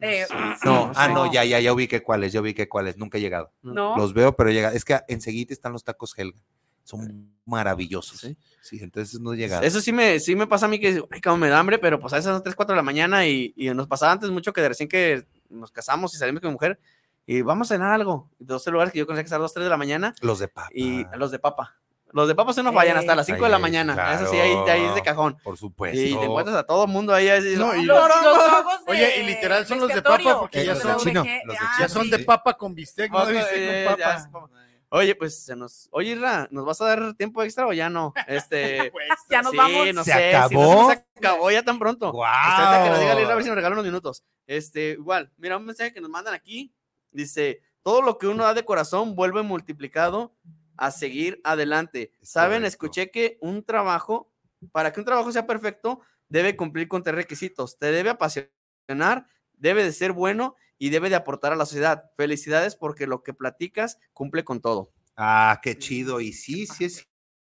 Eh, 0.01 0.27
No, 0.65 0.87
sí, 0.89 0.93
ah, 0.97 1.07
sí. 1.07 1.15
no, 1.15 1.33
ya, 1.33 1.45
ya, 1.45 1.61
ya 1.61 1.73
ubiqué 1.73 2.03
cuáles, 2.03 2.33
ya 2.33 2.41
ubiqué 2.41 2.69
cuáles, 2.69 2.97
nunca 2.97 3.17
he 3.17 3.21
llegado. 3.21 3.53
No. 3.63 3.97
Los 3.97 4.13
veo, 4.13 4.35
pero 4.37 4.51
llega. 4.51 4.73
Es 4.73 4.85
que 4.85 5.01
enseguida 5.09 5.53
están 5.55 5.73
los 5.73 5.85
tacos 5.85 6.13
Helga. 6.19 6.41
Son 6.85 7.31
maravillosos. 7.47 8.21
Sí, 8.61 8.79
entonces 8.81 9.21
no 9.21 9.33
he 9.33 9.37
llegado. 9.37 9.63
Eso 9.63 9.81
sí 9.81 9.93
me, 9.93 10.21
sí 10.21 10.35
me 10.37 10.47
pasa 10.47 10.67
a 10.67 10.69
mí 10.69 10.79
que, 10.81 11.03
ay, 11.11 11.21
como 11.21 11.37
me 11.39 11.49
da 11.49 11.59
hambre, 11.59 11.79
pero 11.79 11.99
pues 12.01 12.13
a 12.13 12.19
esas 12.19 12.43
3, 12.43 12.55
4 12.55 12.75
de 12.75 12.77
la 12.77 12.83
mañana 12.83 13.27
y, 13.27 13.53
y 13.57 13.69
nos 13.75 13.87
pasaba 13.87 14.13
antes 14.13 14.31
mucho 14.31 14.53
que 14.53 14.61
de 14.63 14.69
recién 14.69 14.89
que 14.89 15.27
nos 15.51 15.71
casamos 15.71 16.15
y 16.15 16.19
salimos 16.19 16.41
con 16.41 16.49
mi 16.51 16.55
mujer 16.55 16.79
y 17.27 17.43
vamos 17.43 17.71
a 17.71 17.75
cenar 17.75 17.93
algo. 17.93 18.31
Dos 18.39 18.67
lugares 18.69 18.93
que 18.93 18.99
yo 19.01 19.07
conocía 19.07 19.23
que 19.23 19.27
estar 19.27 19.41
2, 19.41 19.53
3 19.53 19.65
de 19.65 19.71
la 19.71 19.77
mañana. 19.77 20.15
Los 20.21 20.39
de 20.39 20.49
papa. 20.49 20.69
Y 20.73 21.05
los 21.17 21.31
de 21.31 21.39
papa. 21.39 21.77
Los 22.13 22.29
de 22.29 22.35
papa 22.37 22.53
se 22.53 22.63
nos 22.63 22.73
fallan 22.73 22.97
hasta 22.99 23.15
las 23.17 23.27
5 23.27 23.43
de 23.45 23.51
la 23.51 23.59
mañana. 23.59 24.15
Eso 24.15 24.31
sí, 24.31 24.37
ahí, 24.37 24.53
ahí 24.69 24.85
es 24.85 24.95
de 24.95 25.03
cajón. 25.03 25.37
Por 25.43 25.57
supuesto. 25.59 25.99
Y 26.01 26.15
te 26.15 26.25
encuentras 26.25 26.57
a 26.57 26.63
todo 26.63 26.85
el 26.85 26.91
mundo 26.91 27.13
ahí. 27.13 27.29
así, 27.29 27.57
No, 27.57 27.75
y 27.75 27.83
"No, 27.85 27.95
los- 27.95 28.09
no, 28.09 28.23
los 28.23 28.37
no". 28.37 28.53
vagos 28.53 28.85
de 28.87 28.93
Oye, 28.93 29.21
y 29.21 29.27
literal 29.27 29.67
son 29.67 29.81
los 29.81 29.89
de 29.89 30.01
papa 30.01 30.39
porque 30.39 30.65
ya 30.65 30.73
Eh, 30.73 30.75
los 30.75 30.83
son, 30.83 30.93
de 30.93 30.99
chino, 31.03 31.25
los 31.45 31.57
de 31.57 31.61
ya 31.61 31.77
chino. 31.77 31.89
son 31.89 32.11
de 32.11 32.19
papa 32.21 32.55
con 32.55 32.75
bistec, 32.75 33.11
no 33.11 33.27
de 33.27 33.33
bistec 33.33 33.53
eh, 33.57 33.87
con 33.89 33.99
ya 33.99 34.07
papa. 34.31 34.51
Oye, 34.97 35.17
pues 35.17 35.45
se 35.45 35.57
nos. 35.57 35.89
Oye, 35.91 36.13
Isra, 36.13 36.47
¿nos 36.53 36.65
vas 36.65 36.81
a 36.81 36.85
dar 36.87 37.15
tiempo 37.15 37.43
extra 37.43 37.67
o 37.67 37.73
ya 37.73 37.91
no? 37.91 38.15
Este. 38.29 38.93
Ya 39.29 39.43
nos 39.43 39.51
sí, 39.51 39.57
vamos. 39.57 39.93
no 39.93 40.05
¿Se 40.05 40.13
sé. 40.13 40.19
si 40.49 40.55
no 40.55 40.63
acabó? 40.63 40.91
se 40.91 41.05
acabó 41.17 41.51
ya 41.51 41.63
tan 41.65 41.79
pronto. 41.81 42.13
¡Guau! 42.13 42.31
Este, 42.31 42.63
ahorita 42.63 42.85
que 42.85 42.91
nos 42.91 43.01
diga 43.01 43.21
Isra, 43.21 43.33
a 43.33 43.35
ver 43.35 43.43
si 43.43 43.49
nos 43.49 43.57
regalan 43.57 43.79
unos 43.79 43.87
minutos. 43.87 44.25
Este, 44.47 44.91
igual, 44.91 45.33
mira, 45.37 45.57
un 45.57 45.65
mensaje 45.65 45.93
que 45.93 46.01
nos 46.01 46.11
mandan 46.11 46.33
aquí. 46.35 46.73
Dice: 47.11 47.61
Todo 47.83 48.03
lo 48.03 48.19
que 48.19 48.29
uno 48.29 48.45
da 48.45 48.55
de 48.55 48.65
corazón 48.65 49.17
vuelve 49.17 49.43
multiplicado 49.43 50.37
a 50.77 50.93
seguir 50.93 51.41
adelante. 51.43 52.13
Saben, 52.23 52.59
correcto. 52.59 52.69
escuché 52.69 53.11
que 53.11 53.37
un 53.41 53.65
trabajo, 53.65 54.31
para 54.71 54.93
que 54.93 55.01
un 55.01 55.07
trabajo 55.07 55.33
sea 55.33 55.45
perfecto, 55.45 56.03
debe 56.29 56.55
cumplir 56.55 56.87
con 56.87 57.03
tres 57.03 57.17
requisitos. 57.17 57.79
Te 57.79 57.91
debe 57.91 58.11
apasionar, 58.11 59.27
debe 59.55 59.83
de 59.83 59.91
ser 59.93 60.13
bueno 60.13 60.55
y 60.79 60.91
debe 60.91 61.11
de 61.11 61.17
aportar 61.17 61.53
a 61.53 61.57
la 61.57 61.67
sociedad. 61.67 62.11
Felicidades 62.17 62.77
porque 62.77 63.07
lo 63.07 63.23
que 63.23 63.35
platicas 63.35 63.99
cumple 64.13 64.45
con 64.45 64.61
todo. 64.61 64.93
Ah, 65.17 65.61
qué 65.63 65.79
chido. 65.79 66.21
Y 66.21 66.33
sí, 66.33 66.67
sí 66.67 66.85
es 66.85 67.09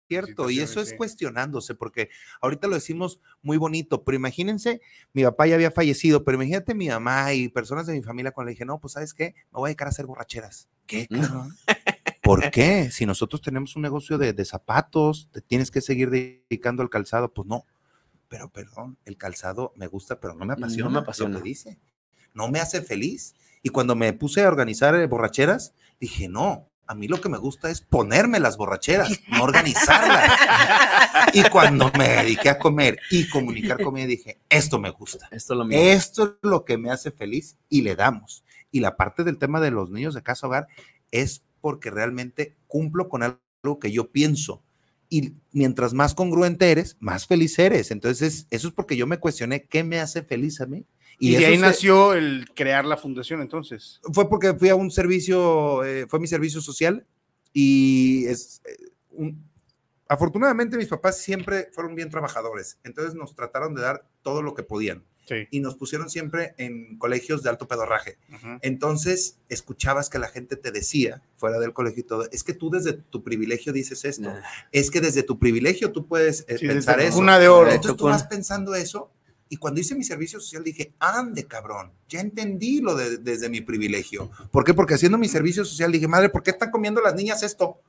cierto. 0.08 0.50
Y 0.50 0.60
eso 0.60 0.80
es 0.80 0.94
cuestionándose, 0.94 1.74
porque 1.74 2.08
ahorita 2.40 2.66
lo 2.66 2.74
decimos 2.74 3.20
muy 3.42 3.56
bonito, 3.56 4.04
pero 4.04 4.16
imagínense, 4.16 4.80
mi 5.12 5.22
papá 5.22 5.46
ya 5.46 5.54
había 5.54 5.70
fallecido, 5.70 6.24
pero 6.24 6.36
imagínate 6.36 6.74
mi 6.74 6.88
mamá 6.88 7.34
y 7.34 7.48
personas 7.48 7.86
de 7.86 7.92
mi 7.92 8.02
familia 8.02 8.32
cuando 8.32 8.48
le 8.48 8.52
dije, 8.52 8.64
no, 8.64 8.80
pues 8.80 8.94
sabes 8.94 9.12
qué, 9.14 9.34
me 9.52 9.58
voy 9.58 9.68
a 9.68 9.70
dedicar 9.70 9.88
a 9.88 9.90
hacer 9.90 10.06
borracheras. 10.06 10.68
¿Qué, 10.86 11.06
cabrón? 11.06 11.54
¿Por 12.22 12.50
qué? 12.50 12.90
Si 12.90 13.06
nosotros 13.06 13.40
tenemos 13.40 13.76
un 13.76 13.82
negocio 13.82 14.18
de, 14.18 14.32
de 14.32 14.44
zapatos, 14.44 15.28
te 15.32 15.40
tienes 15.40 15.70
que 15.70 15.80
seguir 15.80 16.10
dedicando 16.10 16.82
al 16.82 16.90
calzado, 16.90 17.32
pues 17.32 17.46
no. 17.46 17.64
Pero 18.28 18.50
perdón, 18.50 18.98
el 19.04 19.16
calzado 19.16 19.72
me 19.76 19.86
gusta, 19.86 20.20
pero 20.20 20.34
no 20.34 20.44
me 20.44 20.52
apasiona. 20.52 20.90
me 20.90 20.94
lo 20.94 21.00
apasiona. 21.00 21.38
que 21.38 21.42
dice. 21.42 21.78
No 22.35 22.49
me 22.49 22.61
hace 22.61 22.83
feliz. 22.83 23.35
Y 23.62 23.70
cuando 23.70 23.95
me 23.97 24.12
puse 24.12 24.43
a 24.43 24.49
organizar 24.49 24.95
eh, 24.95 25.07
borracheras, 25.07 25.74
dije, 26.01 26.29
no, 26.29 26.68
a 26.89 26.95
mí 26.95 27.07
lo 27.07 27.20
que 27.20 27.29
me 27.29 27.37
gusta 27.37 27.70
es 27.70 27.83
ponerme 27.83 28.41
las 28.41 28.57
borracheras, 28.57 29.20
no 29.29 29.45
organizarlas. 29.45 30.33
y 31.35 31.43
cuando 31.51 31.93
me 31.99 32.09
dediqué 32.09 32.49
a 32.49 32.59
comer 32.59 32.99
y 33.11 33.29
comunicar 33.29 33.83
comida, 33.83 34.07
dije, 34.07 34.39
esto 34.49 34.79
me 34.79 34.91
gusta. 34.91 35.29
Esto 35.31 35.53
es 35.53 35.59
lo 35.59 35.64
mío. 35.66 35.79
Esto 35.79 36.24
es 36.24 36.31
lo 36.49 36.64
que 36.64 36.79
me 36.79 36.91
hace 36.91 37.11
feliz 37.11 37.59
y 37.68 37.83
le 37.83 37.95
damos. 37.95 38.43
Y 38.70 38.81
la 38.81 38.97
parte 38.97 39.22
del 39.22 39.37
tema 39.37 39.61
de 39.61 39.70
los 39.70 39.91
niños 39.91 40.14
de 40.14 40.22
casa 40.22 40.47
hogar 40.47 40.66
es 41.11 41.43
porque 41.61 41.91
realmente 41.91 42.57
cumplo 42.66 43.11
con 43.11 43.22
algo 43.22 43.79
que 43.79 43.93
yo 43.93 44.11
pienso. 44.11 44.62
Y 45.11 45.35
mientras 45.53 45.93
más 45.93 46.14
congruente 46.14 46.70
eres, 46.70 46.97
más 47.01 47.26
feliz 47.26 47.59
eres. 47.59 47.91
Entonces, 47.91 48.47
eso 48.51 48.68
es 48.68 48.74
porque 48.74 48.97
yo 48.97 49.07
me 49.07 49.18
cuestioné 49.18 49.64
qué 49.64 49.85
me 49.85 50.01
hace 50.01 50.22
feliz 50.22 50.61
a 50.62 50.66
mí. 50.66 50.87
Y, 51.18 51.32
de 51.32 51.38
eso 51.38 51.46
ahí 51.48 51.58
nació 51.58 52.12
el 52.14 52.48
crear 52.54 52.84
la 52.84 52.96
fundación, 52.96 53.40
entonces. 53.40 54.00
fue 54.12 54.28
porque 54.28 54.54
fui 54.54 54.68
a 54.68 54.76
un 54.76 54.90
servicio, 54.90 55.84
eh, 55.84 56.06
fue 56.08 56.20
mi 56.20 56.26
servicio 56.28 56.60
social 56.60 57.04
y 57.52 58.26
es 58.26 58.62
eh, 58.64 58.76
un- 59.10 59.42
afortunadamente 60.08 60.76
mis 60.76 60.86
papás 60.88 61.18
siempre 61.18 61.68
fueron 61.72 61.94
bien 61.94 62.08
trabajadores, 62.10 62.78
entonces 62.84 63.14
nos 63.14 63.34
trataron 63.34 63.74
de 63.74 63.82
dar 63.82 64.06
todo 64.22 64.42
lo 64.42 64.54
que 64.54 64.62
podían 64.62 65.04
y 65.50 65.60
nos 65.60 65.74
pusieron 65.74 66.08
siempre 66.08 66.54
en 66.56 66.96
colegios 66.96 67.42
de 67.42 67.50
alto 67.50 67.68
pedorraje. 67.68 68.16
Entonces 68.62 69.36
escuchabas 69.50 70.08
que 70.08 70.18
la 70.18 70.28
gente 70.28 70.56
te 70.56 70.70
decía 70.70 71.20
fuera 71.36 71.58
del 71.58 71.74
colegio 71.74 72.00
y 72.00 72.06
todo, 72.06 72.26
es 72.32 72.42
que 72.42 72.54
tú 72.54 72.70
desde 72.70 72.94
tu 72.94 73.22
privilegio 73.22 73.74
dices 73.74 74.06
esto, 74.06 74.32
es 74.72 74.90
que 74.90 75.02
desde 75.02 75.22
tu 75.22 75.38
privilegio 75.38 75.92
tú 75.92 76.06
puedes 76.06 76.46
eh, 76.48 76.56
Sí, 76.58 76.66
pensar 76.66 77.00
eso. 77.00 77.16
cuna 77.18 77.38
de 77.38 77.48
oro. 77.48 77.70
Entonces 77.70 77.98
tú 77.98 78.04
vas 78.06 78.22
pensando 78.24 78.74
eso 78.74 79.10
y 79.49 79.57
cuando 79.57 79.80
hice 79.80 79.94
mi 79.94 80.05
servicio 80.05 80.40
social 80.40 80.62
dije, 80.62 80.92
ande 80.99 81.46
cabrón, 81.46 81.92
ya 82.09 82.20
entendí 82.20 82.80
lo 82.80 82.94
de 82.94 83.18
desde 83.18 83.49
mi 83.49 83.61
privilegio. 83.61 84.30
¿Por 84.51 84.64
qué? 84.64 84.74
Porque 84.74 84.94
haciendo 84.94 85.18
mi 85.18 85.28
servicio 85.28 85.64
social 85.64 85.90
dije, 85.92 86.09
madre, 86.09 86.28
¿por 86.28 86.42
qué 86.42 86.51
están 86.51 86.70
comiendo 86.70 87.01
las 87.01 87.14
niñas 87.14 87.42
esto? 87.42 87.80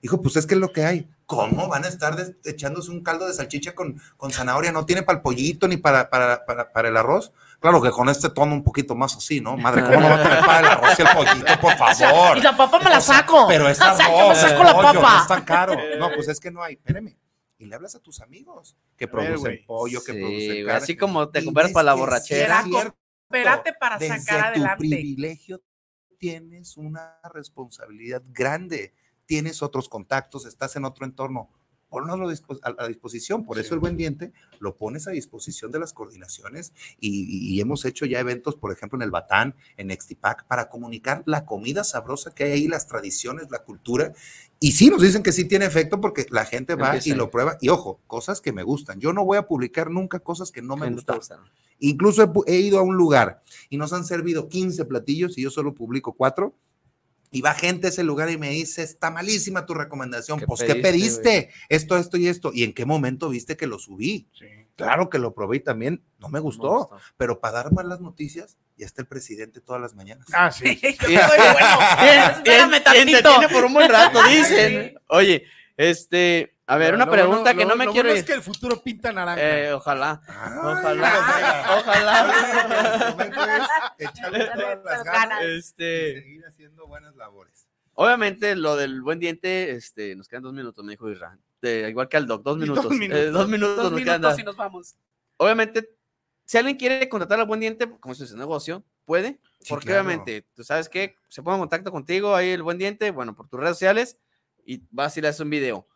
Dijo, 0.00 0.20
pues 0.20 0.36
es 0.36 0.44
que 0.44 0.52
es 0.52 0.60
lo 0.60 0.70
que 0.70 0.84
hay. 0.84 1.08
¿Cómo 1.24 1.66
van 1.66 1.84
a 1.84 1.88
estar 1.88 2.14
echándose 2.44 2.90
un 2.90 3.02
caldo 3.02 3.26
de 3.26 3.32
salchicha 3.32 3.74
con, 3.74 3.98
con 4.18 4.30
zanahoria? 4.30 4.70
No 4.70 4.84
tiene 4.84 5.02
para 5.02 5.16
el 5.16 5.22
pollito 5.22 5.66
ni 5.66 5.78
para, 5.78 6.10
para, 6.10 6.44
para, 6.44 6.70
para 6.70 6.88
el 6.90 6.96
arroz. 6.98 7.32
Claro 7.58 7.80
que 7.80 7.90
con 7.90 8.10
este 8.10 8.28
tono 8.28 8.52
un 8.52 8.62
poquito 8.62 8.94
más 8.94 9.16
así, 9.16 9.40
¿no? 9.40 9.56
Madre, 9.56 9.82
¿cómo 9.82 10.00
no 10.00 10.10
va 10.10 10.16
a 10.16 10.22
tener 10.22 10.40
para 10.44 10.58
el 10.58 10.66
arroz 10.66 10.98
y 10.98 11.02
el 11.02 11.08
pollito, 11.08 11.60
por 11.60 11.72
favor? 11.78 12.36
Y 12.36 12.42
la 12.42 12.54
papa 12.54 12.78
me 12.80 12.90
la 12.90 13.00
saco. 13.00 13.46
Pero 13.48 13.66
es 13.66 13.80
O 13.80 13.96
sea, 13.96 14.08
yo 14.10 14.12
me 14.12 14.20
arroz, 14.24 14.38
saco 14.38 14.62
la 14.64 14.74
pollo, 14.74 14.92
no 14.92 15.00
papa. 15.00 15.18
es 15.22 15.28
tan 15.28 15.44
caro. 15.44 15.74
No, 15.98 16.10
pues 16.14 16.28
es 16.28 16.38
que 16.38 16.50
no 16.50 16.62
hay. 16.62 16.74
Espérame. 16.74 17.16
Y 17.64 17.66
le 17.66 17.74
hablas 17.76 17.94
a 17.94 18.00
tus 18.00 18.20
amigos 18.20 18.76
que 18.96 19.08
producen 19.08 19.64
pollo, 19.66 20.04
que 20.04 20.12
producen 20.12 20.66
carne. 20.66 20.72
así 20.72 20.96
como 20.96 21.30
te 21.30 21.44
compras 21.44 21.72
para 21.72 21.84
la 21.84 21.94
borrachera. 21.94 22.62
cierto. 22.62 22.96
Espérate 23.22 23.72
para 23.72 23.96
Desde 23.98 24.20
sacar 24.20 24.52
tu 24.52 24.60
adelante. 24.60 24.78
privilegio 24.78 25.62
tienes 26.18 26.76
una 26.76 27.18
responsabilidad 27.32 28.22
grande, 28.26 28.94
tienes 29.26 29.62
otros 29.62 29.88
contactos, 29.88 30.46
estás 30.46 30.76
en 30.76 30.84
otro 30.84 31.06
entorno. 31.06 31.50
Ponlo 31.94 32.28
a 32.28 32.32
dispo- 32.32 32.58
a 32.62 32.84
a 32.84 32.88
disposición, 32.88 33.44
por 33.44 33.58
eso 33.58 33.74
el 33.74 33.80
buen 33.80 33.96
diente 33.96 34.32
lo 34.58 34.76
pones 34.76 35.06
a 35.06 35.12
disposición 35.12 35.70
de 35.70 35.78
las 35.78 35.92
coordinaciones 35.92 36.72
y, 37.00 37.54
y 37.54 37.60
hemos 37.60 37.84
hecho 37.84 38.04
ya 38.06 38.18
eventos, 38.20 38.56
por 38.56 38.72
ejemplo, 38.72 38.96
en 38.98 39.02
el 39.02 39.10
Batán, 39.10 39.54
en 39.76 39.90
Extipac, 39.90 40.46
para 40.46 40.68
comunicar 40.68 41.22
la 41.26 41.44
comida 41.46 41.84
sabrosa 41.84 42.34
que 42.34 42.44
hay 42.44 42.52
ahí, 42.52 42.68
las 42.68 42.86
tradiciones, 42.86 43.50
la 43.50 43.60
cultura. 43.60 44.12
Y 44.60 44.72
sí, 44.72 44.88
nos 44.88 45.02
dicen 45.02 45.22
que 45.22 45.32
sí 45.32 45.44
tiene 45.44 45.66
efecto 45.66 46.00
porque 46.00 46.26
la 46.30 46.44
gente 46.44 46.74
va 46.74 46.86
Empieza 46.88 47.10
y 47.10 47.12
lo 47.18 47.30
prueba. 47.30 47.58
Y 47.60 47.68
ojo, 47.68 48.00
cosas 48.06 48.40
que 48.40 48.52
me 48.52 48.62
gustan. 48.62 48.98
Yo 49.00 49.12
no 49.12 49.24
voy 49.24 49.36
a 49.38 49.46
publicar 49.46 49.90
nunca 49.90 50.18
cosas 50.20 50.50
que 50.50 50.62
no 50.62 50.76
me 50.76 50.86
Que 50.88 50.94
gustan. 50.94 51.40
Incluso 51.80 52.22
he, 52.46 52.52
he 52.54 52.60
ido 52.60 52.78
a 52.78 52.82
un 52.82 52.96
lugar 52.96 53.42
y 53.68 53.76
nos 53.76 53.92
han 53.92 54.04
servido 54.04 54.48
15 54.48 54.84
platillos 54.86 55.36
y 55.36 55.42
yo 55.42 55.50
solo 55.50 55.74
publico 55.74 56.12
cuatro. 56.12 56.54
Y 57.34 57.40
va 57.40 57.52
gente 57.52 57.88
a 57.88 57.90
ese 57.90 58.04
lugar 58.04 58.30
y 58.30 58.38
me 58.38 58.50
dice, 58.50 58.84
está 58.84 59.10
malísima 59.10 59.66
tu 59.66 59.74
recomendación. 59.74 60.38
¿Qué 60.38 60.46
pues, 60.46 60.62
¿qué 60.62 60.76
pediste? 60.76 61.50
Esto, 61.68 61.96
esto 61.96 62.16
y 62.16 62.28
esto. 62.28 62.52
¿Y 62.54 62.62
en 62.62 62.72
qué 62.72 62.86
momento 62.86 63.28
viste 63.28 63.56
que 63.56 63.66
lo 63.66 63.80
subí? 63.80 64.28
Claro 64.76 65.10
que 65.10 65.18
lo 65.18 65.34
probé 65.34 65.56
y 65.56 65.60
también 65.60 66.00
no 66.20 66.28
me 66.28 66.38
gustó. 66.38 66.90
Pero 67.16 67.40
para 67.40 67.64
dar 67.64 67.72
malas 67.72 68.00
noticias, 68.00 68.56
ya 68.76 68.86
está 68.86 69.02
el 69.02 69.08
presidente 69.08 69.60
todas 69.60 69.82
las 69.82 69.96
mañanas. 69.96 70.28
Ah, 70.32 70.52
sí. 70.52 70.78
Espérame 70.80 72.76
Y 72.76 72.80
tantito. 72.80 73.32
por 73.50 73.64
un 73.64 73.74
buen 73.74 73.90
rato, 73.90 74.22
dicen. 74.28 74.94
Oye, 75.08 75.44
este, 75.76 76.53
a 76.66 76.76
ver, 76.78 76.94
una 76.94 77.10
pregunta 77.10 77.42
bueno- 77.52 77.58
que 77.58 77.64
lo- 77.64 77.70
no 77.70 77.76
me 77.76 77.84
lo 77.86 77.92
quiero 77.92 78.08
es 78.10 78.24
que 78.24 78.32
el 78.32 78.42
futuro 78.42 78.82
pinta 78.82 79.12
naranja. 79.12 79.40
Eh, 79.42 79.72
ojalá. 79.72 80.20
Ojalá. 80.62 81.76
Ojalá. 81.78 83.14
Echarle 83.98 84.46
todas 84.46 84.84
las 84.84 85.04
Ganas. 85.04 85.28
ganas 85.28 85.44
Este, 85.44 86.10
y 86.10 86.14
seguir 86.22 86.46
haciendo 86.46 86.86
buenas 86.86 87.14
labores. 87.16 87.66
obviamente, 87.94 88.56
lo 88.56 88.76
del 88.76 89.02
buen 89.02 89.18
diente, 89.20 89.70
este, 89.72 90.16
nos 90.16 90.28
quedan 90.28 90.42
dos 90.44 90.52
minutos, 90.52 90.84
me 90.84 90.92
dijo. 90.92 91.06
De- 91.60 91.88
igual 91.88 92.08
que 92.08 92.16
al 92.16 92.26
doc, 92.26 92.42
dos 92.42 92.58
minutos. 92.58 92.84
Dos 92.84 92.92
minutos. 92.92 93.22
Eh, 93.24 93.30
dos 93.30 93.48
minutos 93.48 93.76
Dos 93.76 93.92
nos 93.92 94.00
quedan. 94.02 94.40
y 94.40 94.42
nos 94.42 94.56
vamos. 94.56 94.96
Obviamente, 95.36 95.88
si 96.44 96.58
alguien 96.58 96.76
quiere 96.76 97.08
contratar 97.08 97.40
al 97.40 97.46
buen 97.46 97.60
diente, 97.60 97.88
como 98.00 98.12
es 98.12 98.18
su 98.18 98.36
negocio, 98.36 98.84
puede. 99.04 99.38
Sí, 99.60 99.68
porque 99.70 99.86
claro. 99.86 100.02
obviamente, 100.02 100.46
tú 100.54 100.62
sabes 100.64 100.88
que 100.88 101.16
se 101.28 101.42
pone 101.42 101.56
en 101.56 101.60
contacto 101.62 101.90
contigo 101.90 102.34
ahí 102.34 102.50
el 102.50 102.62
buen 102.62 102.78
diente, 102.78 103.10
bueno, 103.10 103.34
por 103.34 103.48
tus 103.48 103.58
redes 103.60 103.76
sociales, 103.76 104.18
y 104.66 104.82
vas 104.90 105.16
y 105.16 105.20
le 105.22 105.28
haces 105.28 105.40
un 105.40 105.50
video. 105.50 105.86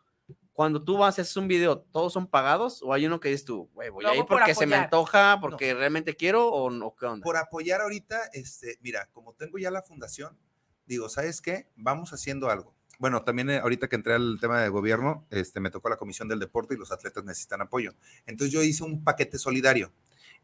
Cuando 0.59 0.83
tú 0.83 0.97
vas 0.97 1.17
y 1.17 1.21
haces 1.21 1.37
un 1.37 1.47
video, 1.47 1.77
¿todos 1.79 2.11
son 2.11 2.27
pagados? 2.27 2.81
¿O 2.83 2.91
hay 2.91 3.05
uno 3.05 3.21
que 3.21 3.29
dices 3.29 3.45
tú, 3.45 3.69
güey, 3.73 3.87
voy 3.89 4.03
Lo 4.03 4.09
a 4.09 4.13
ir 4.13 4.19
hago 4.19 4.27
por 4.27 4.39
porque 4.39 4.53
se 4.53 4.67
me 4.67 4.75
antoja, 4.75 5.37
porque 5.39 5.73
realmente 5.73 6.17
quiero 6.17 6.49
o 6.49 6.69
no? 6.69 6.93
¿Qué 6.99 7.05
onda? 7.05 7.23
Por 7.23 7.37
apoyar 7.37 7.79
ahorita, 7.79 8.19
este, 8.33 8.77
mira, 8.81 9.07
como 9.13 9.31
tengo 9.31 9.57
ya 9.57 9.71
la 9.71 9.81
fundación, 9.81 10.37
digo, 10.85 11.07
¿sabes 11.07 11.39
qué? 11.39 11.69
Vamos 11.77 12.11
haciendo 12.11 12.49
algo. 12.49 12.73
Bueno, 12.97 13.23
también 13.23 13.49
eh, 13.51 13.59
ahorita 13.59 13.87
que 13.87 13.95
entré 13.95 14.15
al 14.15 14.37
tema 14.41 14.61
de 14.61 14.67
gobierno, 14.67 15.25
este, 15.29 15.61
me 15.61 15.71
tocó 15.71 15.87
la 15.87 15.95
comisión 15.95 16.27
del 16.27 16.39
deporte 16.39 16.73
y 16.73 16.77
los 16.77 16.91
atletas 16.91 17.23
necesitan 17.23 17.61
apoyo. 17.61 17.93
Entonces 18.25 18.51
yo 18.51 18.61
hice 18.61 18.83
un 18.83 19.01
paquete 19.01 19.37
solidario. 19.37 19.93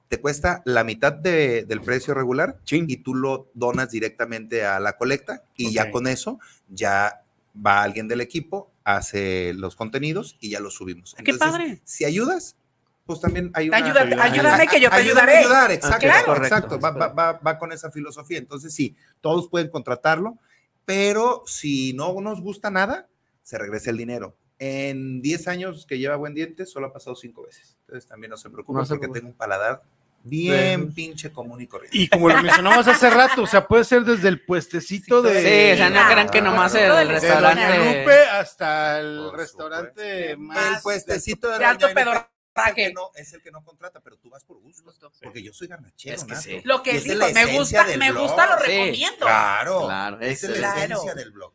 Te 0.08 0.22
cuesta 0.22 0.62
la 0.64 0.86
mitad 0.86 1.12
de- 1.12 1.66
del 1.66 1.82
precio 1.82 2.14
regular 2.14 2.58
y 2.72 2.96
tú 3.04 3.16
lo 3.16 3.50
donas 3.54 3.92
directamente 3.92 4.64
a 4.66 4.80
la 4.80 4.96
colecta 4.96 5.44
y 5.58 5.74
ya 5.74 5.84
Ok. 5.88 5.92
con 5.92 6.08
eso 6.08 6.40
ya 6.70 7.22
va 7.54 7.84
alguien 7.84 8.08
del 8.08 8.22
equipo, 8.22 8.72
hace 8.86 9.54
los 9.56 9.76
contenidos 9.76 10.38
y 10.40 10.52
ya 10.52 10.62
los 10.62 10.76
subimos. 10.76 11.14
¡Qué 11.16 11.32
Entonces, 11.32 11.52
padre! 11.52 11.82
Si 11.84 12.06
ayudas, 12.06 12.56
Pues 13.06 13.20
también 13.20 13.52
hay 13.54 13.68
una. 13.68 13.78
ayuda- 13.78 14.24
ayúdame 14.24 14.68
que 14.68 14.80
yo 14.80 14.90
te 14.90 14.96
ayudaré. 14.96 15.36
a 15.36 15.40
ayudar, 15.42 15.72
exacto, 15.72 16.00
Claro. 16.08 16.36
exacto. 16.44 16.80
Va, 16.80 16.92
va- 16.92 17.08
va- 17.10 17.34
va 17.34 17.58
con 17.60 17.72
esa 17.72 17.92
filosofía. 17.92 18.38
Entonces, 18.40 18.74
sí, 18.74 18.96
todos 19.22 19.48
pueden 19.50 19.70
contratarlo, 19.70 20.38
pero 20.86 21.44
si 21.46 21.94
no 21.94 22.20
nos 22.22 22.42
gusta 22.42 22.72
nada, 22.72 23.08
se 23.44 23.58
regresa 23.58 23.90
el 23.92 23.98
dinero. 23.98 24.36
En 24.58 25.22
10 25.22 25.48
años 25.50 25.86
que 25.86 26.00
lleva 26.00 26.16
Buen 26.16 26.34
Diente, 26.34 26.66
solo 26.66 26.88
ha 26.88 26.94
pasado 26.94 27.16
5 27.16 27.44
veces. 27.44 27.76
Entonces, 27.82 28.08
también 28.08 28.32
no 28.32 28.38
se 28.38 28.50
preocupen 28.50 28.82
No 28.84 28.88
porque 28.88 29.08
tengo 29.10 29.28
un 29.28 29.34
paladar 29.36 29.84
bien 30.26 30.88
Sí. 30.90 30.94
pinche 30.96 31.32
común 31.32 31.62
y 31.62 31.68
corriente. 31.68 31.98
Y 31.98 32.08
como 32.10 32.28
lo 32.30 32.42
mencionamos 32.42 32.88
hace 32.88 33.10
rato, 33.10 33.44
o 33.44 33.48
sea, 33.48 33.68
puede 33.68 33.84
ser 33.84 34.04
desde 34.04 34.28
el 34.28 34.44
puestecito 34.44 35.22
de. 35.22 35.32
Sí, 35.42 35.74
o 35.74 35.78
sea, 35.78 35.90
no 35.90 36.06
crean 36.12 36.30
que 36.30 36.42
nomás 36.42 36.74
el 36.76 36.82
de 36.96 37.06
restaurante- 37.06 38.00
Lupe 38.00 38.20
hasta 38.32 39.00
el 39.00 39.32
restaurante 39.32 40.36
más. 40.38 40.78
El 40.78 40.82
puestecito 40.82 41.50
de 41.50 41.60
de 41.60 41.66
alto 41.66 41.88
pedorraje. 41.94 42.28
Es 42.58 42.68
el, 42.70 42.74
que 42.76 42.94
no, 42.94 43.12
es 43.16 43.34
el 43.34 43.42
que 43.42 43.52
no 43.52 43.62
contrata, 43.66 44.00
pero 44.00 44.16
tú 44.18 44.30
vas 44.30 44.44
por 44.46 44.58
gusto. 44.60 44.84
Porque 45.22 45.44
yo 45.44 45.52
soy 45.52 45.68
garnachero. 45.68 46.16
Es 46.16 46.24
que 46.24 46.36
sí. 46.38 46.62
Lo 46.64 46.82
que 46.84 46.92
es 46.98 47.04
dijo, 47.04 47.18
la 47.18 47.28
me 47.34 47.46
gusta, 47.58 47.86
me 47.98 48.12
blog. 48.12 48.24
gusta, 48.24 48.46
lo 48.56 48.66
Sí. 48.66 48.72
recomiendo. 48.72 49.18
Claro, 49.26 49.86
Claro, 49.86 50.20
esa 50.22 50.48
es 50.48 50.60
la 50.60 50.74
Claro. 50.74 50.94
esencia 50.94 51.14
del 51.16 51.32
blog. 51.32 51.54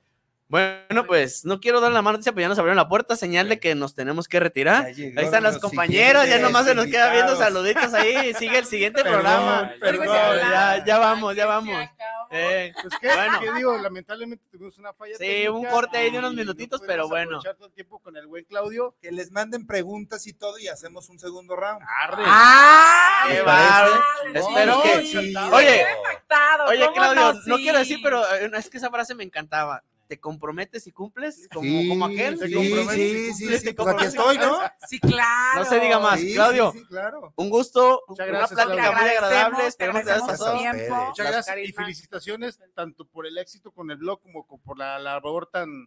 Bueno, 0.51 1.07
pues 1.07 1.45
no 1.45 1.61
quiero 1.61 1.81
dar 1.81 1.93
la 1.93 2.03
mano, 2.03 2.19
pero 2.23 2.41
ya 2.41 2.49
nos 2.49 2.59
abrieron 2.59 2.77
la 2.77 2.89
puerta, 2.89 3.15
señal 3.15 3.49
de 3.49 3.61
que 3.61 3.77
nos 3.77 3.95
tenemos 3.95 4.27
que 4.27 4.41
retirar. 4.41 4.87
Ahí 4.87 5.13
están 5.17 5.45
los 5.45 5.55
los 5.55 5.63
compañeros, 5.63 6.27
ya 6.29 6.39
nomás 6.41 6.67
se 6.67 6.75
nos 6.75 6.87
queda 6.87 7.13
viendo 7.13 7.37
saluditos 7.37 7.95
ahí. 7.95 8.35
Sigue 8.35 8.59
el 8.59 8.67
siguiente 8.67 9.03
Perdón, 9.05 9.21
programa. 9.21 9.73
perdón. 9.81 10.07
ya, 10.07 10.85
ya 10.85 10.99
vamos, 10.99 11.37
ya 11.37 11.47
vamos. 11.47 11.89
Eh, 12.33 12.73
Pues 12.83 12.95
qué, 13.01 13.09
Bueno. 13.09 13.41
¿qué 13.41 13.53
digo, 13.55 13.79
lamentablemente 13.79 14.45
tuvimos 14.51 14.77
una 14.79 14.93
falla. 14.93 15.15
Sí, 15.15 15.19
técnica 15.25 15.51
un 15.53 15.65
corte 15.67 15.99
ahí 15.99 16.11
de 16.11 16.19
unos 16.19 16.33
no 16.33 16.37
minutitos, 16.37 16.81
pero 16.87 17.09
bueno. 17.09 17.41
todo 17.41 17.67
el 17.67 17.73
tiempo 17.73 17.99
con 18.01 18.17
el 18.17 18.27
buen 18.27 18.45
Claudio. 18.45 18.95
Que 19.01 19.11
les 19.13 19.31
manden 19.33 19.67
preguntas 19.67 20.27
y 20.27 20.33
todo 20.33 20.59
y 20.59 20.67
hacemos 20.69 21.09
un 21.11 21.19
segundo 21.21 21.55
round. 21.57 21.81
Arre. 22.03 22.23
¡Ah! 22.27 23.25
Qué 23.29 23.35
¿Les 23.35 23.45
bárbaro. 23.45 23.93
parece? 24.23 24.39
Espero 24.39 24.75
No, 24.77 24.83
que-. 24.83 25.57
Oye, 25.57 25.87
Impactado, 25.97 26.65
Oye, 26.67 26.81
¿cómo 26.87 26.95
Claudio, 26.95 27.41
no? 27.47 27.57
quiero 27.57 27.79
decir, 27.79 27.99
pero 28.03 28.23
eh, 28.35 28.51
es 28.57 28.71
que 28.71 28.77
esa 28.79 28.91
frase 28.91 29.15
me 29.15 29.25
encantaba. 29.25 29.83
¿Te 30.11 30.19
comprometes 30.19 30.89
y 30.89 30.91
cumples? 30.91 31.47
Como, 31.55 31.63
Sí, 31.63 31.89
como 31.89 32.05
aquel. 32.07 32.37
sí, 32.37 32.45
¿Te 32.49 32.53
comprometes 32.53 32.97
y 32.99 32.99
sí, 32.99 33.33
sí, 33.33 33.39
cumples? 33.39 33.61
sí, 33.61 33.67
¿Te 33.67 33.75
pues 33.75 33.89
aquí 33.95 34.05
estoy, 34.07 34.39
¿no? 34.39 34.59
Sí, 34.89 34.99
claro. 34.99 35.61
No 35.61 35.65
se 35.65 35.79
diga 35.79 35.99
más. 36.01 36.19
Sí, 36.21 36.35
Claudio, 36.35 36.73
sí, 36.73 36.79
sí, 36.81 36.85
claro. 36.87 37.33
un 37.37 37.49
gusto, 37.49 38.03
Muchas 38.09 38.29
una 38.29 38.39
gracias, 38.39 38.57
plática 38.65 38.83
Claudio. 38.91 39.01
muy 39.01 39.11
agradable. 39.17 39.67
Esperemos 39.69 40.03
que 40.03 40.09
pasado. 40.09 40.59
tiempo. 40.59 40.95
Muchas 41.07 41.27
gracias 41.31 41.57
y 41.65 41.73
felicitaciones 41.73 42.59
tanto 42.75 43.05
por 43.07 43.25
el 43.29 43.39
éxito 43.39 43.71
con 43.71 43.89
el 43.93 43.99
blog 43.99 44.21
como 44.21 44.45
co- 44.49 44.59
por 44.59 44.77
la 44.79 44.99
labor 44.99 45.47
tan, 45.47 45.87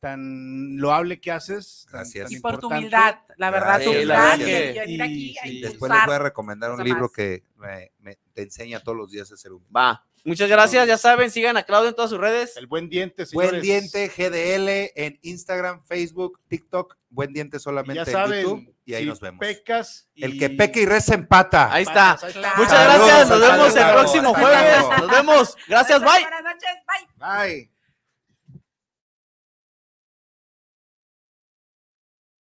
tan 0.00 0.78
loable 0.78 1.20
que 1.20 1.30
haces. 1.30 1.86
Gracias. 1.90 2.30
tan 2.30 2.38
Y 2.38 2.40
por 2.40 2.58
tu 2.58 2.68
humildad, 2.68 3.16
la 3.36 3.50
verdad, 3.50 3.82
tu 3.82 3.90
Gracias, 3.92 3.94
humildad. 3.94 4.38
gracias. 4.38 5.46
y. 5.46 5.60
Después 5.60 5.92
les 5.92 6.06
voy 6.06 6.14
a 6.14 6.18
recomendar 6.20 6.70
un 6.72 6.82
libro 6.82 7.02
más. 7.02 7.12
que 7.12 7.42
me, 7.56 7.92
me- 7.98 8.18
te 8.32 8.42
enseña 8.42 8.80
todos 8.80 8.96
los 8.96 9.10
días 9.10 9.30
a 9.30 9.36
ser 9.36 9.52
humilde. 9.52 9.72
Va. 9.76 10.04
Muchas 10.28 10.48
gracias, 10.48 10.86
ya 10.86 10.96
saben, 10.98 11.30
sigan 11.30 11.56
a 11.56 11.62
Claudio 11.64 11.88
en 11.88 11.94
todas 11.94 12.10
sus 12.10 12.20
redes. 12.20 12.56
El 12.56 12.66
buen 12.66 12.88
diente, 12.88 13.26
señores. 13.26 13.50
Buen 13.50 13.62
Diente 13.62 14.08
GDL 14.08 14.92
en 14.94 15.18
Instagram, 15.22 15.82
Facebook, 15.84 16.38
TikTok. 16.48 16.96
Buen 17.10 17.32
Diente 17.32 17.56
Y 17.56 17.60
solamente 17.60 17.94
ya 17.94 18.02
en 18.02 18.12
saben, 18.12 18.42
YouTube. 18.42 18.74
Y 18.84 18.94
ahí 18.94 19.02
si 19.04 19.08
nos 19.08 19.20
vemos. 19.20 19.40
Pecas 19.40 20.08
y- 20.14 20.24
El 20.24 20.38
que 20.38 20.50
peca 20.50 20.78
y 20.78 20.86
reza 20.86 21.14
empata. 21.14 21.72
Ahí 21.72 21.82
está. 21.82 22.12
Ahí 22.12 22.28
está. 22.28 22.54
Muchas 22.56 22.84
gracias, 22.84 23.28
nos 23.28 23.40
vemos 23.40 23.76
el 23.76 23.92
próximo 23.92 24.34
jueves. 24.34 24.84
Nos 25.00 25.10
vemos. 25.10 25.56
Gracias, 25.66 26.00
bye. 26.00 26.20
Buenas 26.22 26.42
noches, 26.42 26.70
bye. 27.18 27.46
Bye. 27.56 27.77